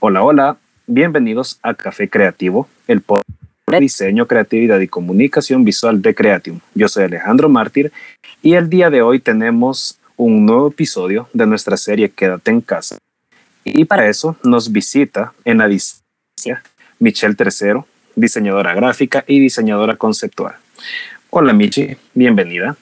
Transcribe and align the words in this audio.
Hola, 0.00 0.22
hola, 0.22 0.58
bienvenidos 0.86 1.58
a 1.62 1.74
Café 1.74 2.08
Creativo, 2.08 2.68
el 2.86 3.00
podcast 3.00 3.28
de 3.66 3.80
diseño, 3.80 4.26
creatividad 4.26 4.80
y 4.80 4.88
comunicación 4.88 5.64
visual 5.64 6.02
de 6.02 6.14
Creatium. 6.14 6.60
Yo 6.74 6.88
soy 6.88 7.04
Alejandro 7.04 7.48
Mártir 7.48 7.92
y 8.42 8.54
el 8.54 8.68
día 8.68 8.90
de 8.90 9.02
hoy 9.02 9.18
tenemos 9.18 9.98
un 10.16 10.44
nuevo 10.44 10.68
episodio 10.68 11.28
de 11.32 11.46
nuestra 11.46 11.76
serie 11.76 12.10
Quédate 12.10 12.50
en 12.50 12.60
casa. 12.60 12.98
Y 13.64 13.86
para 13.86 14.08
eso 14.08 14.36
nos 14.44 14.70
visita 14.70 15.32
en 15.44 15.58
la 15.58 15.68
distancia 15.68 16.62
Michelle 16.98 17.34
Tercero, 17.34 17.86
diseñadora 18.14 18.74
gráfica 18.74 19.24
y 19.26 19.40
diseñadora 19.40 19.96
conceptual. 19.96 20.54
Hola 21.30 21.52
Michi, 21.52 21.96
bienvenida. 22.12 22.76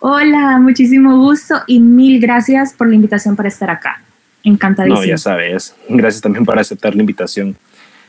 Hola, 0.00 0.58
muchísimo 0.58 1.16
gusto 1.18 1.62
y 1.66 1.80
mil 1.80 2.20
gracias 2.20 2.74
por 2.74 2.88
la 2.88 2.94
invitación 2.94 3.34
para 3.34 3.48
estar 3.48 3.70
acá. 3.70 4.02
Encantadísimo. 4.44 5.00
No, 5.00 5.06
ya 5.06 5.18
sabes. 5.18 5.74
Gracias 5.88 6.22
también 6.22 6.44
por 6.44 6.58
aceptar 6.58 6.94
la 6.94 7.00
invitación. 7.00 7.56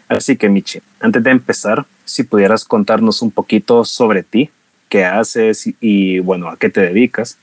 Así 0.08 0.36
que, 0.36 0.50
Michi, 0.50 0.80
antes 1.00 1.24
de 1.24 1.32
empezar, 1.32 1.86
si 2.04 2.24
pudieras 2.24 2.66
contarnos 2.66 3.22
un 3.22 3.32
poquito 3.32 3.86
sobre 3.86 4.24
ti, 4.24 4.50
qué 4.90 5.06
haces 5.06 5.70
y, 5.80 6.20
bueno, 6.20 6.50
a 6.50 6.58
qué 6.58 6.70
te 6.70 6.82
dedicas. 6.82 7.38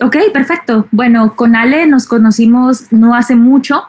Ok, 0.00 0.16
perfecto. 0.32 0.86
Bueno, 0.90 1.34
con 1.36 1.56
Ale 1.56 1.86
nos 1.86 2.06
conocimos 2.06 2.92
no 2.92 3.14
hace 3.14 3.34
mucho. 3.34 3.84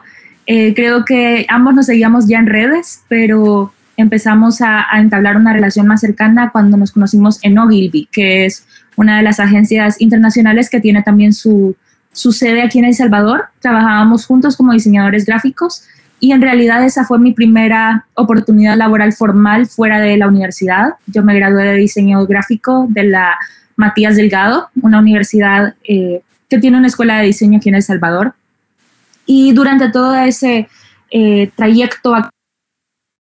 Eh, 0.46 0.74
creo 0.74 1.04
que 1.04 1.46
ambos 1.48 1.74
nos 1.74 1.86
seguíamos 1.86 2.26
ya 2.28 2.38
en 2.38 2.46
redes, 2.46 3.02
pero 3.08 3.72
empezamos 3.96 4.60
a, 4.60 4.86
a, 4.90 5.00
entablar 5.00 5.36
una 5.36 5.52
relación 5.52 5.86
más 5.86 6.00
cercana 6.00 6.50
cuando 6.50 6.76
nos 6.76 6.92
conocimos 6.92 7.38
en 7.42 7.58
Ogilvy, 7.58 8.08
que 8.10 8.46
es 8.46 8.66
una 8.96 9.18
de 9.18 9.22
las 9.22 9.40
agencias 9.40 10.00
internacionales 10.00 10.70
que 10.70 10.80
tiene 10.80 11.02
también 11.02 11.32
su, 11.32 11.76
sucede 12.14 12.62
aquí 12.62 12.78
en 12.78 12.86
El 12.86 12.94
Salvador. 12.94 13.46
Trabajábamos 13.60 14.24
juntos 14.24 14.56
como 14.56 14.72
diseñadores 14.72 15.26
gráficos 15.26 15.84
y 16.20 16.32
en 16.32 16.40
realidad 16.40 16.82
esa 16.84 17.04
fue 17.04 17.18
mi 17.18 17.32
primera 17.32 18.06
oportunidad 18.14 18.76
laboral 18.76 19.12
formal 19.12 19.66
fuera 19.66 20.00
de 20.00 20.16
la 20.16 20.28
universidad. 20.28 20.94
Yo 21.06 21.22
me 21.22 21.34
gradué 21.34 21.64
de 21.64 21.74
diseño 21.74 22.24
gráfico 22.26 22.86
de 22.88 23.04
la 23.04 23.36
Matías 23.76 24.16
Delgado, 24.16 24.70
una 24.80 25.00
universidad 25.00 25.74
eh, 25.84 26.22
que 26.48 26.58
tiene 26.58 26.78
una 26.78 26.86
escuela 26.86 27.18
de 27.18 27.26
diseño 27.26 27.58
aquí 27.58 27.68
en 27.68 27.74
El 27.74 27.82
Salvador. 27.82 28.34
Y 29.26 29.52
durante 29.52 29.90
todo 29.90 30.14
ese 30.14 30.68
eh, 31.10 31.50
trayecto 31.56 32.14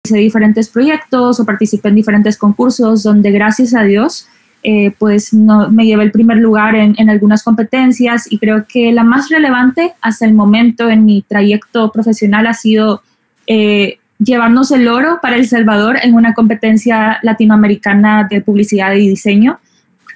hice 0.06 0.18
diferentes 0.18 0.70
proyectos 0.70 1.40
o 1.40 1.46
participé 1.46 1.90
en 1.90 1.96
diferentes 1.96 2.38
concursos 2.38 3.04
donde 3.04 3.32
gracias 3.32 3.74
a 3.74 3.84
Dios 3.84 4.28
eh, 4.68 4.96
pues 4.98 5.32
no, 5.32 5.70
me 5.70 5.86
llevé 5.86 6.06
el 6.06 6.12
primer 6.12 6.38
lugar 6.38 6.74
en, 6.74 7.08
algunas 7.08 7.44
competencias 7.44 8.26
y 8.32 8.40
creo 8.40 8.66
que 8.68 8.92
la 8.92 9.04
más 9.04 9.30
relevante 9.30 9.94
hasta 10.02 10.26
el 10.26 10.34
momento 10.34 10.90
en 10.90 11.06
mi 11.06 11.22
trayecto 11.22 11.92
profesional 11.92 12.48
ha 12.48 12.56
sido 12.56 13.04
eh, 13.46 14.00
llevarnos 14.18 14.72
el 14.72 14.88
oro 14.88 15.20
para 15.22 15.36
El 15.36 15.48
Salvador 15.48 15.98
en 16.02 16.16
una 16.16 16.34
competencia 16.34 17.20
latinoamericana 17.22 18.28
de 18.28 18.42
publicidad 18.42 18.94
y 18.94 19.08
diseño, 19.08 19.60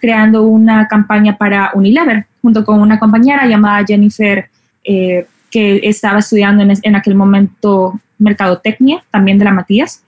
creando 0.02 0.42
una 0.42 0.88
campaña 0.88 1.38
para 1.38 1.70
Unilever, 1.76 2.26
junto 2.42 2.66
con 2.66 2.81
una 2.81 2.98
compañera 2.98 3.45
llamada 3.45 3.86
Jennifer, 3.86 4.49
eh, 4.83 5.27
que 5.52 5.81
estaba 5.83 6.17
estudiando 6.17 6.64
en, 6.64 6.73
en 6.81 6.95
aquel 6.95 7.14
momento 7.14 8.02
mercadotecnia, 8.17 9.04
también 9.11 9.37
de 9.37 9.45
la 9.45 9.52
Matías. 9.52 10.02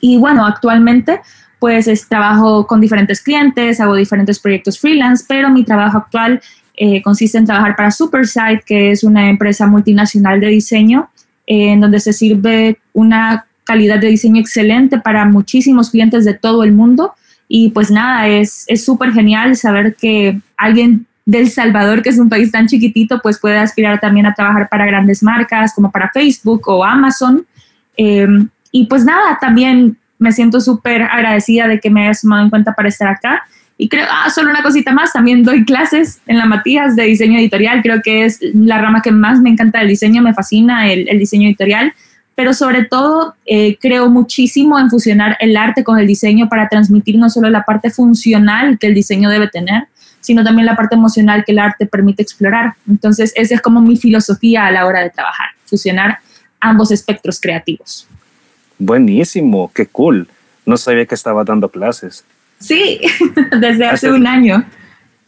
Y 0.00 0.18
bueno, 0.18 0.44
actualmente 0.44 1.20
pues 1.62 1.86
es, 1.86 2.08
trabajo 2.08 2.66
con 2.66 2.80
diferentes 2.80 3.20
clientes, 3.20 3.78
hago 3.78 3.94
diferentes 3.94 4.40
proyectos 4.40 4.80
freelance, 4.80 5.24
pero 5.28 5.48
mi 5.48 5.62
trabajo 5.62 5.98
actual 5.98 6.42
eh, 6.74 7.00
consiste 7.02 7.38
en 7.38 7.46
trabajar 7.46 7.76
para 7.76 7.92
Supersite, 7.92 8.64
que 8.66 8.90
es 8.90 9.04
una 9.04 9.30
empresa 9.30 9.68
multinacional 9.68 10.40
de 10.40 10.48
diseño, 10.48 11.08
eh, 11.46 11.70
en 11.70 11.78
donde 11.78 12.00
se 12.00 12.12
sirve 12.12 12.80
una 12.92 13.46
calidad 13.62 14.00
de 14.00 14.08
diseño 14.08 14.40
excelente 14.40 14.98
para 14.98 15.24
muchísimos 15.24 15.90
clientes 15.90 16.24
de 16.24 16.34
todo 16.34 16.64
el 16.64 16.72
mundo. 16.72 17.12
Y 17.46 17.68
pues 17.68 17.92
nada, 17.92 18.26
es 18.26 18.66
súper 18.84 19.12
genial 19.12 19.56
saber 19.56 19.94
que 19.94 20.40
alguien 20.56 21.06
del 21.24 21.48
Salvador, 21.48 22.02
que 22.02 22.08
es 22.08 22.18
un 22.18 22.28
país 22.28 22.50
tan 22.50 22.66
chiquitito, 22.66 23.20
pues 23.22 23.38
puede 23.38 23.58
aspirar 23.58 24.00
también 24.00 24.26
a 24.26 24.34
trabajar 24.34 24.68
para 24.68 24.84
grandes 24.84 25.22
marcas 25.22 25.72
como 25.76 25.92
para 25.92 26.10
Facebook 26.12 26.62
o 26.66 26.82
Amazon. 26.82 27.46
Eh, 27.96 28.26
y 28.72 28.86
pues 28.86 29.04
nada, 29.04 29.38
también 29.40 29.96
me 30.22 30.32
siento 30.32 30.60
súper 30.60 31.02
agradecida 31.02 31.68
de 31.68 31.80
que 31.80 31.90
me 31.90 32.04
hayas 32.04 32.22
tomado 32.22 32.44
en 32.44 32.50
cuenta 32.50 32.72
para 32.74 32.88
estar 32.88 33.08
acá. 33.08 33.42
Y 33.76 33.88
creo, 33.88 34.06
ah, 34.08 34.30
solo 34.30 34.50
una 34.50 34.62
cosita 34.62 34.92
más, 34.92 35.12
también 35.12 35.42
doy 35.42 35.64
clases 35.64 36.20
en 36.26 36.38
la 36.38 36.46
Matías 36.46 36.94
de 36.94 37.02
diseño 37.02 37.38
editorial, 37.38 37.82
creo 37.82 38.00
que 38.00 38.24
es 38.24 38.38
la 38.54 38.80
rama 38.80 39.02
que 39.02 39.10
más 39.10 39.40
me 39.40 39.50
encanta 39.50 39.80
del 39.80 39.88
diseño, 39.88 40.22
me 40.22 40.34
fascina 40.34 40.88
el, 40.88 41.18
diseño 41.18 41.48
editorial, 41.48 41.92
pero 42.36 42.54
sobre 42.54 42.84
todo 42.84 43.34
eh, 43.44 43.76
creo 43.80 44.08
muchísimo 44.08 44.78
en 44.78 44.88
fusionar 44.88 45.36
el 45.40 45.56
arte 45.56 45.82
con 45.82 45.98
el 45.98 46.06
diseño 46.06 46.48
para 46.48 46.68
transmitir 46.68 47.18
no 47.18 47.28
solo 47.28 47.50
la 47.50 47.64
parte 47.64 47.90
funcional 47.90 48.78
que 48.78 48.86
el 48.86 48.94
diseño 48.94 49.28
debe 49.28 49.48
tener, 49.48 49.88
sino 50.20 50.44
también 50.44 50.66
la 50.66 50.76
parte 50.76 50.94
emocional 50.94 51.44
que 51.44 51.50
el 51.50 51.58
arte 51.58 51.86
permite 51.86 52.22
explorar. 52.22 52.74
Entonces, 52.88 53.32
esa 53.34 53.56
es 53.56 53.60
como 53.60 53.80
mi 53.80 53.96
filosofía 53.96 54.66
a 54.66 54.70
la 54.70 54.86
hora 54.86 55.00
de 55.00 55.10
trabajar, 55.10 55.48
fusionar 55.64 56.18
ambos 56.60 56.92
espectros 56.92 57.40
creativos. 57.40 58.06
Buenísimo, 58.84 59.70
qué 59.72 59.86
cool. 59.86 60.26
No 60.66 60.76
sabía 60.76 61.06
que 61.06 61.14
estaba 61.14 61.44
dando 61.44 61.68
clases. 61.68 62.24
Sí, 62.58 63.00
desde 63.60 63.86
hace 63.86 64.10
un 64.10 64.26
año. 64.26 64.64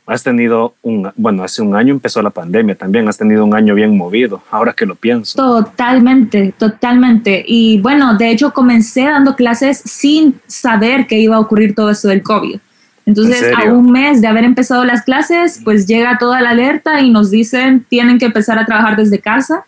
Has 0.07 0.23
tenido 0.23 0.75
un, 0.83 1.11
bueno, 1.17 1.45
hace 1.45 1.63
un 1.63 1.75
año 1.75 1.95
empezó 1.95 2.21
la 2.21 2.31
pandemia 2.31 2.75
también, 2.75 3.09
has 3.09 3.17
tenido 3.17 3.45
un 3.45 3.55
año 3.55 3.75
bien 3.75 3.97
movido, 3.97 4.43
ahora 4.51 4.73
que 4.73 4.85
lo 4.85 4.97
pienso. 4.97 5.37
Totalmente, 5.37 6.53
totalmente. 6.59 7.45
Y 7.47 7.81
bueno, 7.81 8.17
de 8.19 8.31
hecho 8.31 8.53
comencé 8.53 9.05
dando 9.05 9.37
clases 9.37 9.79
sin 9.79 10.41
saber 10.47 11.07
que 11.07 11.21
iba 11.21 11.37
a 11.37 11.41
ocurrir 11.41 11.75
todo 11.75 11.91
esto 11.91 12.09
del 12.09 12.23
COVID. 12.23 12.59
Entonces, 13.07 13.53
a 13.55 13.71
un 13.71 13.93
mes 13.93 14.21
de 14.21 14.27
haber 14.27 14.45
empezado 14.45 14.85
las 14.85 15.03
clases, 15.03 15.61
pues 15.63 15.87
llega 15.87 16.19
toda 16.19 16.41
la 16.41 16.51
alerta 16.51 17.01
y 17.03 17.11
nos 17.11 17.31
dicen, 17.31 17.85
tienen 17.89 18.19
que 18.19 18.25
empezar 18.25 18.59
a 18.59 18.67
trabajar 18.67 18.97
desde 18.97 19.21
casa. 19.21 19.65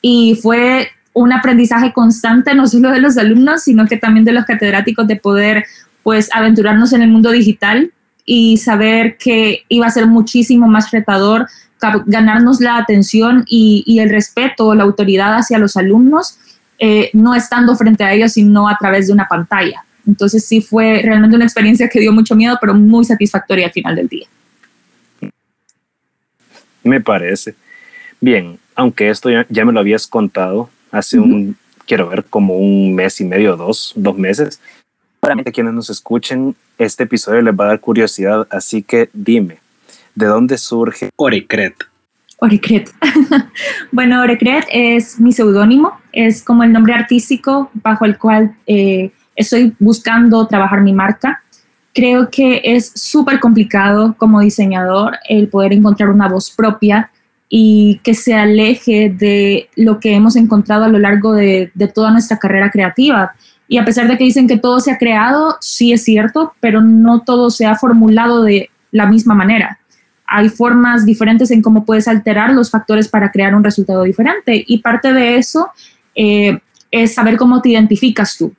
Y 0.00 0.38
fue 0.40 0.88
un 1.16 1.32
aprendizaje 1.32 1.94
constante, 1.94 2.54
no 2.54 2.66
solo 2.66 2.90
de 2.90 3.00
los 3.00 3.16
alumnos, 3.16 3.62
sino 3.62 3.86
que 3.86 3.96
también 3.96 4.26
de 4.26 4.32
los 4.32 4.44
catedráticos 4.44 5.06
de 5.08 5.16
poder 5.16 5.64
pues 6.02 6.28
aventurarnos 6.30 6.92
en 6.92 7.00
el 7.00 7.08
mundo 7.08 7.30
digital 7.30 7.90
y 8.26 8.58
saber 8.58 9.16
que 9.16 9.64
iba 9.70 9.86
a 9.86 9.90
ser 9.90 10.06
muchísimo 10.06 10.68
más 10.68 10.90
retador 10.90 11.48
ganarnos 12.04 12.60
la 12.60 12.76
atención 12.76 13.44
y, 13.46 13.98
el 13.98 14.10
respeto, 14.10 14.74
la 14.74 14.82
autoridad 14.82 15.36
hacia 15.36 15.58
los 15.58 15.78
alumnos, 15.78 16.38
eh, 16.78 17.08
no 17.14 17.34
estando 17.34 17.74
frente 17.76 18.04
a 18.04 18.12
ellos, 18.12 18.32
sino 18.32 18.68
a 18.68 18.76
través 18.78 19.06
de 19.06 19.14
una 19.14 19.26
pantalla. 19.26 19.84
Entonces 20.06 20.44
sí 20.44 20.60
fue 20.60 21.00
realmente 21.02 21.34
una 21.34 21.46
experiencia 21.46 21.88
que 21.88 22.00
dio 22.00 22.12
mucho 22.12 22.36
miedo, 22.36 22.58
pero 22.60 22.74
muy 22.74 23.06
satisfactoria 23.06 23.66
al 23.66 23.72
final 23.72 23.96
del 23.96 24.08
día. 24.08 24.26
Me 26.82 27.00
parece. 27.00 27.54
Bien, 28.20 28.58
aunque 28.74 29.08
esto 29.08 29.30
ya, 29.30 29.46
ya 29.48 29.64
me 29.64 29.72
lo 29.72 29.80
habías 29.80 30.06
contado, 30.06 30.68
hace 30.96 31.18
un, 31.18 31.56
quiero 31.86 32.08
ver, 32.08 32.24
como 32.24 32.56
un 32.56 32.94
mes 32.94 33.20
y 33.20 33.24
medio, 33.24 33.56
dos, 33.56 33.92
dos 33.96 34.16
meses. 34.16 34.60
Para 35.20 35.42
quienes 35.44 35.74
nos 35.74 35.90
escuchen, 35.90 36.54
este 36.78 37.04
episodio 37.04 37.42
les 37.42 37.54
va 37.54 37.64
a 37.64 37.68
dar 37.68 37.80
curiosidad, 37.80 38.46
así 38.50 38.82
que 38.82 39.08
dime, 39.12 39.58
¿de 40.14 40.26
dónde 40.26 40.58
surge 40.58 41.10
Orecret? 41.16 41.74
Orecret. 42.38 42.90
bueno, 43.92 44.22
Orecret 44.22 44.66
es 44.70 45.18
mi 45.18 45.32
seudónimo, 45.32 45.98
es 46.12 46.42
como 46.42 46.64
el 46.64 46.72
nombre 46.72 46.94
artístico 46.94 47.70
bajo 47.74 48.04
el 48.04 48.18
cual 48.18 48.54
eh, 48.66 49.10
estoy 49.34 49.74
buscando 49.78 50.46
trabajar 50.46 50.82
mi 50.82 50.92
marca. 50.92 51.42
Creo 51.94 52.28
que 52.30 52.60
es 52.62 52.92
súper 52.94 53.40
complicado 53.40 54.14
como 54.18 54.40
diseñador 54.40 55.16
el 55.28 55.48
poder 55.48 55.72
encontrar 55.72 56.10
una 56.10 56.28
voz 56.28 56.50
propia 56.50 57.10
y 57.48 58.00
que 58.02 58.14
se 58.14 58.34
aleje 58.34 59.10
de 59.10 59.68
lo 59.76 60.00
que 60.00 60.14
hemos 60.14 60.36
encontrado 60.36 60.84
a 60.84 60.88
lo 60.88 60.98
largo 60.98 61.32
de, 61.32 61.70
toda 61.94 62.10
nuestra 62.10 62.38
carrera 62.38 62.70
creativa. 62.70 63.32
Y 63.68 63.78
a 63.78 63.84
pesar 63.84 64.08
de 64.08 64.16
que 64.16 64.24
dicen 64.24 64.48
que 64.48 64.58
todo 64.58 64.80
se 64.80 64.90
ha 64.90 64.98
creado, 64.98 65.56
sí 65.60 65.92
es 65.92 66.04
cierto, 66.04 66.54
pero 66.60 66.80
no 66.80 67.20
todo 67.20 67.50
se 67.50 67.66
ha 67.66 67.76
formulado 67.76 68.42
de 68.42 68.70
la 68.90 69.06
misma 69.06 69.34
manera. 69.34 69.78
Hay 70.26 70.48
formas 70.48 71.06
diferentes 71.06 71.50
en 71.50 71.62
cómo 71.62 71.84
puedes 71.84 72.08
alterar 72.08 72.52
los 72.52 72.70
factores 72.70 73.08
para 73.08 73.30
crear 73.30 73.54
un 73.54 73.62
resultado 73.62 74.02
diferente. 74.02 74.64
Y 74.66 74.78
parte 74.78 75.12
de 75.12 75.36
eso, 75.36 75.70
eh, 76.14 76.58
es 76.90 77.14
saber 77.14 77.36
cómo 77.36 77.60
te 77.60 77.70
identificas 77.70 78.36
tú, 78.36 78.54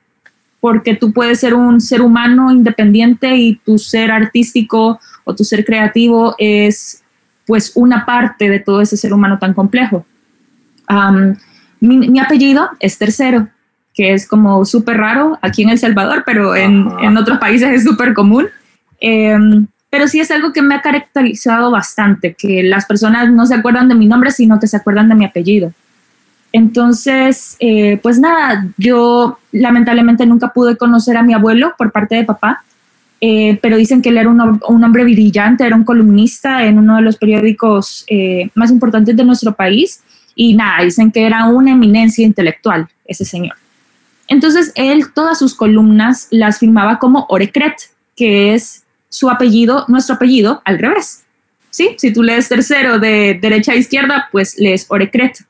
porque 0.60 0.94
tú 0.94 1.12
puedes 1.12 1.40
ser 1.40 1.54
un 1.54 1.80
ser 1.80 2.02
humano 2.02 2.50
independiente 2.50 3.36
y 3.36 3.56
tu 3.56 3.78
ser 3.78 4.10
artístico 4.10 5.00
o 5.24 5.34
tu 5.34 5.44
ser 5.44 5.64
creativo 5.64 6.34
es 6.38 7.02
pues 7.48 7.72
una 7.74 8.04
parte 8.04 8.50
de 8.50 8.60
todo 8.60 8.82
ese 8.82 8.98
ser 8.98 9.14
humano 9.14 9.38
tan 9.38 9.54
complejo. 9.54 10.06
mi, 11.80 12.20
apellido 12.20 12.68
es 12.78 12.98
tercero, 12.98 13.48
que 13.94 14.12
es 14.12 14.28
como 14.28 14.66
súper 14.66 14.98
raro 14.98 15.38
aquí 15.40 15.62
en 15.62 15.70
El 15.70 15.78
Salvador, 15.78 16.24
pero 16.26 16.54
en, 16.54 16.86
en 17.00 17.16
otros 17.16 17.38
países 17.38 17.70
es 17.70 17.84
súper 17.84 18.12
común. 18.12 18.48
Em, 19.00 19.66
pero 19.90 20.06
sí 20.06 20.20
es 20.20 20.30
algo 20.30 20.52
que 20.52 20.60
me 20.60 20.74
ha 20.74 20.82
caracterizado 20.82 21.70
bastante, 21.70 22.34
que 22.34 22.62
las 22.62 22.84
personas 22.84 23.30
no 23.32 23.46
se 23.46 23.54
acuerdan 23.54 23.88
de 23.88 23.94
mi 23.94 24.06
nombre, 24.06 24.30
sino 24.30 24.60
que 24.60 24.66
se 24.66 24.76
acuerdan 24.76 25.08
de 25.08 25.14
mi 25.14 25.24
apellido. 25.24 25.72
Entonces, 26.52 27.56
eh, 27.60 27.98
pues 28.02 28.18
nada, 28.18 28.66
yo 28.76 29.38
lamentablemente 29.52 30.26
nunca 30.26 30.48
pude 30.48 30.76
conocer 30.76 31.16
a 31.16 31.22
mi 31.22 31.32
abuelo 31.32 31.74
por 31.78 31.92
parte 31.92 32.16
de 32.16 32.24
papá, 32.24 32.62
eh, 33.20 33.58
pero 33.60 33.76
dicen 33.76 34.02
que 34.02 34.10
él 34.10 34.18
era 34.18 34.28
un, 34.28 34.40
hombre 34.84 35.04
brillante, 35.04 35.64
era 35.64 35.76
un 35.76 35.84
columnista 35.84 36.64
en 36.64 36.78
uno 36.78 36.96
de 36.96 37.02
los 37.02 37.16
periódicos 37.16 38.04
eh, 38.08 38.50
más 38.54 38.70
importantes 38.70 39.16
de 39.16 39.24
nuestro 39.24 39.54
país, 39.54 40.02
y 40.34 40.54
nada, 40.54 40.84
dicen 40.84 41.10
que 41.10 41.26
era 41.26 41.46
una 41.46 41.72
eminencia 41.72 42.24
intelectual 42.24 42.88
ese 43.04 43.24
señor. 43.24 43.56
Entonces, 44.28 44.72
él 44.76 45.12
todas 45.12 45.38
sus 45.38 45.54
columnas 45.54 46.28
las 46.30 46.58
firmaba 46.58 46.98
como 46.98 47.26
Orecret, 47.28 47.74
que 48.14 48.54
es 48.54 48.84
su 49.08 49.30
apellido, 49.30 49.84
nuestro 49.88 50.16
apellido, 50.16 50.62
al 50.64 50.78
revés. 50.78 51.24
¿Sí? 51.70 51.96
Si 51.98 52.12
tú 52.12 52.22
lees 52.22 52.48
tercero 52.48 52.98
de 52.98 53.38
derecha 53.40 53.72
a 53.72 53.76
izquierda, 53.76 54.28
pues 54.30 54.58
lees 54.58 54.86
Orecret. 54.88 55.44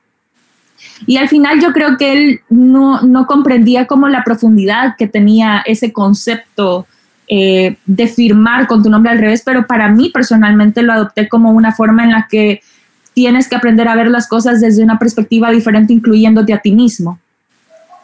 Y 1.07 1.17
al 1.17 1.29
final 1.29 1.61
yo 1.61 1.73
creo 1.73 1.97
que 1.97 2.13
él 2.13 2.41
no, 2.49 3.27
comprendía 3.27 3.87
como 3.87 4.09
la 4.09 4.25
profundidad 4.25 4.97
que 4.97 5.07
tenía 5.07 5.63
ese 5.67 5.93
concepto 5.93 6.87
eh, 7.29 7.77
de 7.85 8.07
firmar 8.07 8.67
con 8.67 8.83
tu 8.83 8.91
nombre 8.91 9.13
al 9.13 9.19
revés, 9.19 9.43
pero 9.45 9.67
para 9.67 9.89
mí 9.89 10.11
personalmente 10.13 10.83
lo 10.83 10.93
adopté 10.93 11.29
como 11.29 11.51
una 11.51 11.73
forma 11.73 12.05
en 12.05 12.13
la 12.13 12.27
que 12.31 12.63
tienes 13.13 13.49
que 13.49 13.57
aprender 13.57 13.89
a 13.89 13.97
ver 13.97 14.09
las 14.09 14.29
cosas 14.29 14.61
desde 14.61 14.83
una 14.83 14.99
perspectiva 14.99 15.51
diferente, 15.51 15.93
incluyéndote 15.93 16.53
a 16.53 16.59
ti 16.59 16.73
mismo. 16.73 17.19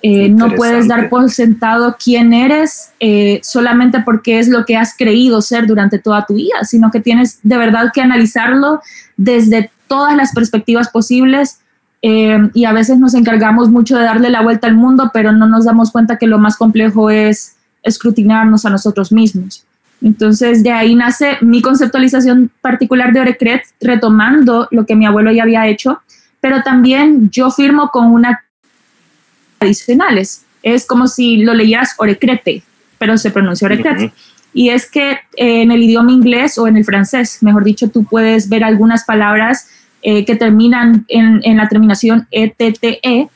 Eh, 0.06 0.28
no 0.28 0.50
puedes 0.54 0.86
dar 0.86 1.08
por 1.08 1.30
sentado 1.30 1.96
quién 1.98 2.34
eres 2.34 2.90
eh, 3.00 3.40
solamente 3.42 4.00
porque 4.00 4.38
es 4.38 4.48
lo 4.48 4.66
que 4.66 4.76
has 4.76 4.94
creído 4.94 5.40
ser 5.40 5.66
durante 5.66 5.98
toda 5.98 6.26
tu 6.26 6.34
vida, 6.34 6.62
sino 6.64 6.90
que 6.90 7.00
tienes 7.00 7.38
de 7.42 7.56
verdad 7.56 7.90
que 7.94 8.02
analizarlo 8.02 8.82
desde 9.16 9.70
todas 9.88 10.14
las 10.14 10.34
perspectivas 10.34 10.90
posibles 10.90 11.60
eh, 12.02 12.50
y 12.52 12.66
a 12.66 12.72
veces 12.74 12.98
nos 12.98 13.14
encargamos 13.14 13.70
mucho 13.70 13.96
de 13.96 14.04
darle 14.04 14.28
la 14.28 14.42
vuelta 14.42 14.66
al 14.66 14.74
mundo, 14.74 15.10
pero 15.14 15.32
no 15.32 15.46
nos 15.46 15.64
damos 15.64 15.90
cuenta 15.90 16.18
que 16.18 16.26
lo 16.26 16.38
más 16.38 16.58
complejo 16.58 17.08
es 17.08 17.53
escrutinarnos 17.84 18.64
a 18.64 18.70
nosotros 18.70 19.12
mismos. 19.12 19.64
Entonces 20.02 20.62
de 20.62 20.72
ahí 20.72 20.94
nace 20.94 21.38
mi 21.40 21.62
conceptualización 21.62 22.50
particular 22.60 23.12
de 23.12 23.20
Orecret, 23.20 23.62
retomando 23.80 24.68
lo 24.70 24.84
que 24.84 24.96
mi 24.96 25.06
abuelo 25.06 25.30
ya 25.32 25.44
había 25.44 25.66
hecho, 25.68 26.00
pero 26.40 26.62
también 26.62 27.30
yo 27.30 27.50
firmo 27.50 27.90
con 27.90 28.06
una 28.06 28.44
adicionales. 29.60 30.44
Es 30.62 30.86
como 30.86 31.06
si 31.06 31.38
lo 31.38 31.54
leyeras 31.54 31.94
Orecrete, 31.98 32.62
pero 32.98 33.16
se 33.16 33.30
pronuncia 33.30 33.66
Orecrete. 33.66 34.12
Y 34.52 34.68
es 34.68 34.88
que 34.90 35.18
en 35.36 35.72
el 35.72 35.82
idioma 35.82 36.12
inglés 36.12 36.58
o 36.58 36.68
en 36.68 36.76
el 36.76 36.84
francés, 36.84 37.38
mejor 37.42 37.64
dicho, 37.64 37.88
tú 37.88 38.04
puedes 38.04 38.48
ver 38.48 38.62
algunas 38.62 39.04
palabras 39.04 39.68
eh, 40.02 40.24
que 40.24 40.36
terminan 40.36 41.04
en, 41.08 41.56
la 41.56 41.68
terminación 41.68 42.28
ETTE, 42.30 43.28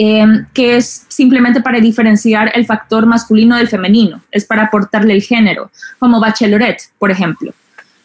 em, 0.00 0.46
que 0.54 0.76
es 0.76 1.06
simplemente 1.08 1.60
para 1.60 1.80
diferenciar 1.80 2.52
el 2.54 2.64
factor 2.64 3.04
masculino 3.04 3.56
del 3.56 3.66
femenino, 3.66 4.22
es 4.30 4.44
para 4.44 4.62
aportarle 4.62 5.12
el 5.12 5.22
género, 5.22 5.72
como 5.98 6.20
bachelorette, 6.20 6.84
por 7.00 7.10
ejemplo. 7.10 7.52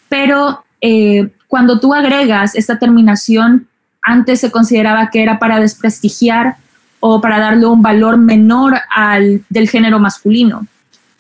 Pero 0.10 0.66
eh, 0.82 1.30
cuando 1.48 1.80
tú 1.80 1.94
agregas 1.94 2.56
esta 2.56 2.80
terminación, 2.80 3.68
antes 4.02 4.40
se 4.40 4.50
consideraba 4.50 5.12
que 5.12 5.22
era 5.22 5.38
para 5.38 5.60
desprestigiar 5.60 6.56
o 7.00 7.22
para 7.22 7.38
darle 7.40 7.68
un 7.68 7.84
valor 7.84 8.18
menor 8.18 8.74
al 8.90 9.44
del 9.50 9.70
género 9.70 10.00
masculino. 10.00 10.66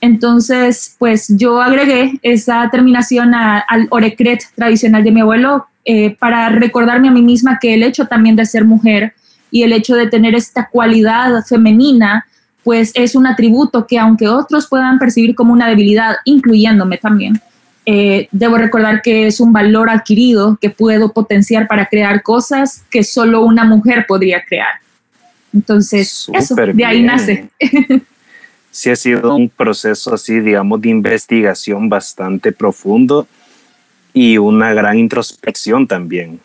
Entonces, 0.01 0.95
pues 0.97 1.27
yo 1.29 1.61
agregué 1.61 2.19
esa 2.23 2.67
terminación 2.71 3.35
al 3.35 3.87
orecret 3.91 4.43
tradicional 4.55 5.03
de 5.03 5.11
mi 5.11 5.21
abuelo 5.21 5.67
eh, 5.85 6.15
para 6.17 6.49
recordarme 6.49 7.09
a 7.09 7.11
mí 7.11 7.21
misma 7.21 7.59
que 7.61 7.75
el 7.75 7.83
hecho 7.83 8.07
también 8.07 8.35
de 8.35 8.47
ser 8.47 8.65
mujer 8.65 9.13
y 9.53 9.61
el 9.61 9.71
hecho 9.71 9.95
de 9.95 10.07
tener 10.07 10.33
esta 10.33 10.67
cualidad 10.67 11.45
femenina, 11.45 12.25
pues 12.63 12.91
es 12.95 13.13
un 13.13 13.27
atributo 13.27 13.85
que 13.85 13.99
aunque 13.99 14.27
otros 14.27 14.65
puedan 14.67 14.97
percibir 14.97 15.35
como 15.35 15.53
una 15.53 15.69
debilidad, 15.69 16.15
incluyéndome 16.25 16.97
también, 16.97 17.39
eh, 17.85 18.27
debo 18.31 18.57
recordar 18.57 19.03
que 19.03 19.27
es 19.27 19.39
un 19.39 19.53
valor 19.53 19.91
adquirido 19.91 20.57
que 20.59 20.71
puedo 20.71 21.13
potenciar 21.13 21.67
para 21.67 21.85
crear 21.85 22.23
cosas 22.23 22.83
que 22.89 23.03
solo 23.03 23.43
una 23.43 23.63
mujer 23.63 24.05
podría 24.07 24.43
crear. 24.43 24.73
Entonces, 25.53 26.27
eso, 26.33 26.55
de 26.55 26.83
ahí 26.83 27.03
nace. 27.03 27.47
sí 28.71 28.89
ha 28.89 28.95
sido 28.95 29.35
un 29.35 29.49
proceso 29.49 30.15
así, 30.15 30.39
digamos, 30.39 30.81
de 30.81 30.89
investigación 30.89 31.89
bastante 31.89 32.51
profundo 32.51 33.27
y 34.15 34.39
una 34.39 34.73
gran 34.73 34.97
introspección 34.97 35.85
también. 35.85 36.39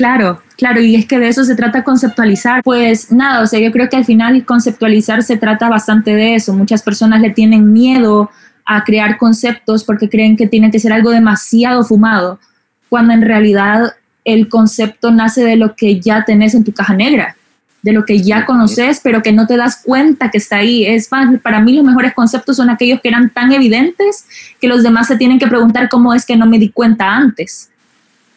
Claro, 0.00 0.40
claro, 0.56 0.80
y 0.80 0.94
es 0.96 1.04
que 1.04 1.18
de 1.18 1.28
eso 1.28 1.44
se 1.44 1.54
trata 1.54 1.84
conceptualizar. 1.84 2.62
Pues 2.62 3.12
nada, 3.12 3.42
o 3.42 3.46
sea, 3.46 3.60
yo 3.60 3.70
creo 3.70 3.90
que 3.90 3.98
al 3.98 4.06
final 4.06 4.46
conceptualizar 4.46 5.22
se 5.22 5.36
trata 5.36 5.68
bastante 5.68 6.14
de 6.14 6.36
eso. 6.36 6.54
Muchas 6.54 6.82
personas 6.82 7.20
le 7.20 7.28
tienen 7.28 7.70
miedo 7.70 8.30
a 8.64 8.82
crear 8.82 9.18
conceptos 9.18 9.84
porque 9.84 10.08
creen 10.08 10.38
que 10.38 10.46
tiene 10.46 10.70
que 10.70 10.78
ser 10.78 10.94
algo 10.94 11.10
demasiado 11.10 11.84
fumado, 11.84 12.40
cuando 12.88 13.12
en 13.12 13.20
realidad 13.20 13.92
el 14.24 14.48
concepto 14.48 15.10
nace 15.10 15.44
de 15.44 15.56
lo 15.56 15.76
que 15.76 16.00
ya 16.00 16.24
tenés 16.24 16.54
en 16.54 16.64
tu 16.64 16.72
caja 16.72 16.94
negra 16.94 17.36
de 17.82 17.92
lo 17.92 18.06
que 18.06 18.22
ya 18.22 18.46
conoces, 18.46 19.00
pero 19.02 19.22
que 19.22 19.32
no 19.32 19.46
te 19.46 19.58
das 19.58 19.82
cuenta 19.84 20.30
que 20.30 20.38
está 20.38 20.56
ahí. 20.56 20.86
Es 20.86 21.12
más, 21.12 21.38
para 21.40 21.60
mí 21.60 21.74
los 21.74 21.84
mejores 21.84 22.14
conceptos 22.14 22.56
son 22.56 22.70
aquellos 22.70 23.02
que 23.02 23.08
eran 23.08 23.28
tan 23.28 23.52
evidentes 23.52 24.24
que 24.60 24.68
los 24.68 24.82
demás 24.82 25.08
se 25.08 25.16
tienen 25.16 25.38
que 25.38 25.46
preguntar 25.46 25.90
cómo 25.90 26.14
es 26.14 26.24
que 26.24 26.36
no 26.36 26.46
me 26.46 26.58
di 26.58 26.70
cuenta 26.70 27.14
antes. 27.14 27.70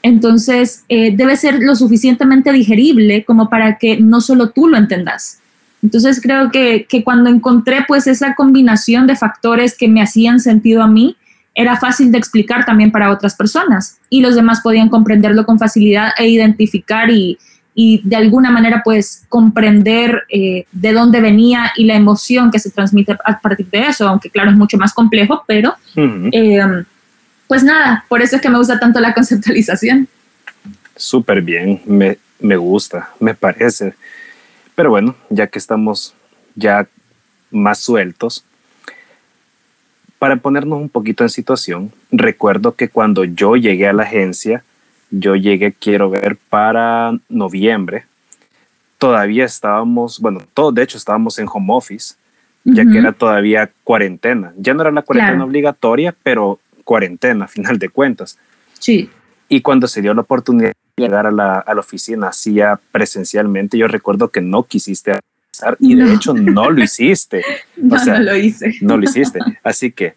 Entonces, 0.03 0.83
eh, 0.89 1.15
debe 1.15 1.35
ser 1.37 1.59
lo 1.61 1.75
suficientemente 1.75 2.51
digerible 2.51 3.23
como 3.23 3.49
para 3.49 3.77
que 3.77 3.97
no 3.99 4.21
solo 4.21 4.51
tú 4.51 4.67
lo 4.67 4.77
entendas. 4.77 5.39
Entonces, 5.81 6.21
creo 6.21 6.51
que, 6.51 6.85
que 6.87 7.03
cuando 7.03 7.29
encontré 7.29 7.85
pues 7.87 8.05
esa 8.05 8.35
combinación 8.35 9.07
de 9.07 9.15
factores 9.15 9.75
que 9.75 9.87
me 9.87 10.01
hacían 10.01 10.39
sentido 10.39 10.83
a 10.83 10.87
mí, 10.87 11.17
era 11.55 11.77
fácil 11.77 12.11
de 12.11 12.17
explicar 12.17 12.65
también 12.65 12.91
para 12.91 13.11
otras 13.11 13.35
personas 13.35 13.99
y 14.09 14.21
los 14.21 14.35
demás 14.35 14.61
podían 14.61 14.89
comprenderlo 14.89 15.45
con 15.45 15.59
facilidad 15.59 16.09
e 16.17 16.27
identificar 16.27 17.09
y, 17.11 17.37
y 17.75 18.01
de 18.03 18.15
alguna 18.15 18.51
manera 18.51 18.81
pues 18.83 19.25
comprender 19.29 20.23
eh, 20.29 20.65
de 20.71 20.93
dónde 20.93 21.21
venía 21.21 21.71
y 21.75 21.85
la 21.85 21.95
emoción 21.95 22.51
que 22.51 22.59
se 22.59 22.71
transmite 22.71 23.15
a 23.25 23.39
partir 23.39 23.67
de 23.67 23.87
eso, 23.87 24.07
aunque 24.07 24.29
claro 24.29 24.51
es 24.51 24.57
mucho 24.57 24.77
más 24.77 24.93
complejo, 24.93 25.43
pero 25.47 25.75
pues 27.53 27.63
nada, 27.63 28.03
por 28.09 28.23
eso 28.23 28.37
es 28.37 28.41
que 28.41 28.49
me 28.49 28.57
gusta 28.57 28.79
tanto 28.79 28.99
la 28.99 29.13
conceptualización. 29.13 30.07
Súper 30.95 31.43
bien, 31.43 31.83
me, 31.85 32.17
me 32.39 32.57
gusta, 32.57 33.11
me 33.19 33.35
parece. 33.35 33.93
Pero 34.73 34.89
bueno, 34.89 35.15
ya 35.29 35.45
que 35.45 35.59
estamos 35.59 36.15
ya 36.55 36.87
más 37.51 37.77
sueltos, 37.77 38.43
para 40.17 40.37
ponernos 40.37 40.81
un 40.81 40.89
poquito 40.89 41.23
en 41.23 41.29
situación, 41.29 41.91
recuerdo 42.11 42.73
que 42.73 42.89
cuando 42.89 43.23
yo 43.23 43.55
llegué 43.55 43.87
a 43.87 43.93
la 43.93 44.01
agencia, 44.01 44.63
yo 45.11 45.35
llegué, 45.35 45.73
quiero 45.73 46.09
ver, 46.09 46.37
para 46.49 47.15
noviembre. 47.29 48.05
Todavía 48.97 49.45
estábamos, 49.45 50.19
bueno, 50.19 50.41
todos 50.55 50.73
de 50.73 50.81
hecho 50.81 50.97
estábamos 50.97 51.37
en 51.37 51.45
home 51.47 51.71
office, 51.71 52.15
ya 52.63 52.83
que 52.83 52.97
era 52.97 53.11
todavía 53.11 53.69
cuarentena. 53.83 54.53
Ya 54.57 54.73
no 54.73 54.81
era 54.81 54.89
la 54.89 55.03
cuarentena 55.03 55.45
obligatoria, 55.45 56.15
pero 56.23 56.59
cuarentena, 56.83 57.45
a 57.45 57.47
final 57.47 57.79
de 57.79 57.89
cuentas. 57.89 58.37
Sí. 58.79 59.09
Y 59.49 59.61
cuando 59.61 59.87
se 59.87 60.01
dio 60.01 60.13
la 60.13 60.21
oportunidad 60.21 60.73
de 60.95 61.03
llegar 61.03 61.27
a 61.27 61.31
la, 61.31 61.59
a 61.59 61.73
la 61.73 61.79
oficina, 61.79 62.27
hacía 62.27 62.79
presencialmente, 62.91 63.77
yo 63.77 63.87
recuerdo 63.87 64.29
que 64.29 64.41
no 64.41 64.63
quisiste 64.63 65.13
y 65.79 65.95
de 65.95 66.13
hecho 66.13 66.33
no 66.33 66.69
lo 66.69 66.83
hiciste. 66.83 67.43
no, 67.77 68.03
no 68.03 68.19
lo 68.19 68.35
hice. 68.35 68.73
No 68.81 68.97
lo 68.97 69.03
hiciste. 69.03 69.39
Así 69.63 69.91
que, 69.91 70.15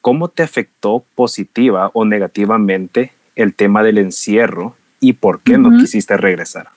¿cómo 0.00 0.28
te 0.28 0.42
afectó 0.42 1.04
positiva 1.14 1.90
o 1.94 2.04
negativamente 2.04 3.12
el 3.36 3.54
tema 3.54 3.82
del 3.82 3.98
encierro 3.98 4.76
y 5.00 5.14
por 5.14 5.40
qué 5.40 5.58
no 5.58 5.76
quisiste 5.76 6.16
regresar. 6.16 6.68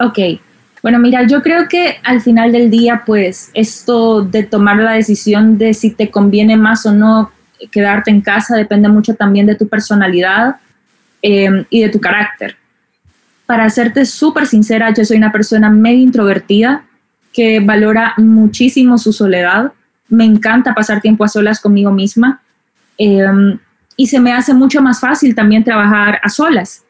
Ok, 0.00 0.18
bueno, 0.82 0.98
mira, 0.98 1.26
yo 1.26 1.42
creo 1.42 1.68
que 1.68 1.96
al 2.04 2.20
final 2.20 2.52
del 2.52 2.70
día, 2.70 3.02
pues 3.04 3.50
esto 3.52 4.22
de 4.22 4.44
tomar 4.44 4.76
la 4.76 4.92
decisión 4.92 5.58
de 5.58 5.74
si 5.74 5.90
te 5.90 6.10
conviene 6.10 6.56
más 6.56 6.86
o 6.86 6.92
no 6.92 7.30
quedarte 7.70 8.10
en 8.10 8.20
casa 8.20 8.56
depende 8.56 8.88
mucho 8.88 9.14
también 9.14 9.46
de 9.46 9.54
tu 9.54 9.68
personalidad 9.68 10.56
em, 11.22 11.64
y 11.70 11.82
de 11.82 11.88
tu 11.88 12.00
carácter. 12.00 12.56
Para 13.46 13.68
serte 13.70 14.04
súper 14.04 14.46
sincera, 14.46 14.92
yo 14.92 15.04
soy 15.04 15.16
una 15.16 15.32
persona 15.32 15.70
medio 15.70 16.02
introvertida 16.02 16.84
que 17.32 17.60
valora 17.60 18.14
muchísimo 18.18 18.98
su 18.98 19.12
soledad. 19.12 19.72
Me 20.08 20.24
encanta 20.24 20.74
pasar 20.74 21.00
tiempo 21.00 21.24
a 21.24 21.28
solas 21.28 21.60
conmigo 21.60 21.90
misma. 21.90 22.40
Em, 22.96 23.58
y 23.96 24.06
se 24.06 24.20
me 24.20 24.32
hace 24.32 24.54
mucho 24.54 24.80
más 24.82 25.00
fácil 25.00 25.34
también 25.34 25.64
trabajar 25.64 26.20
a 26.22 26.28
solas. 26.28 26.84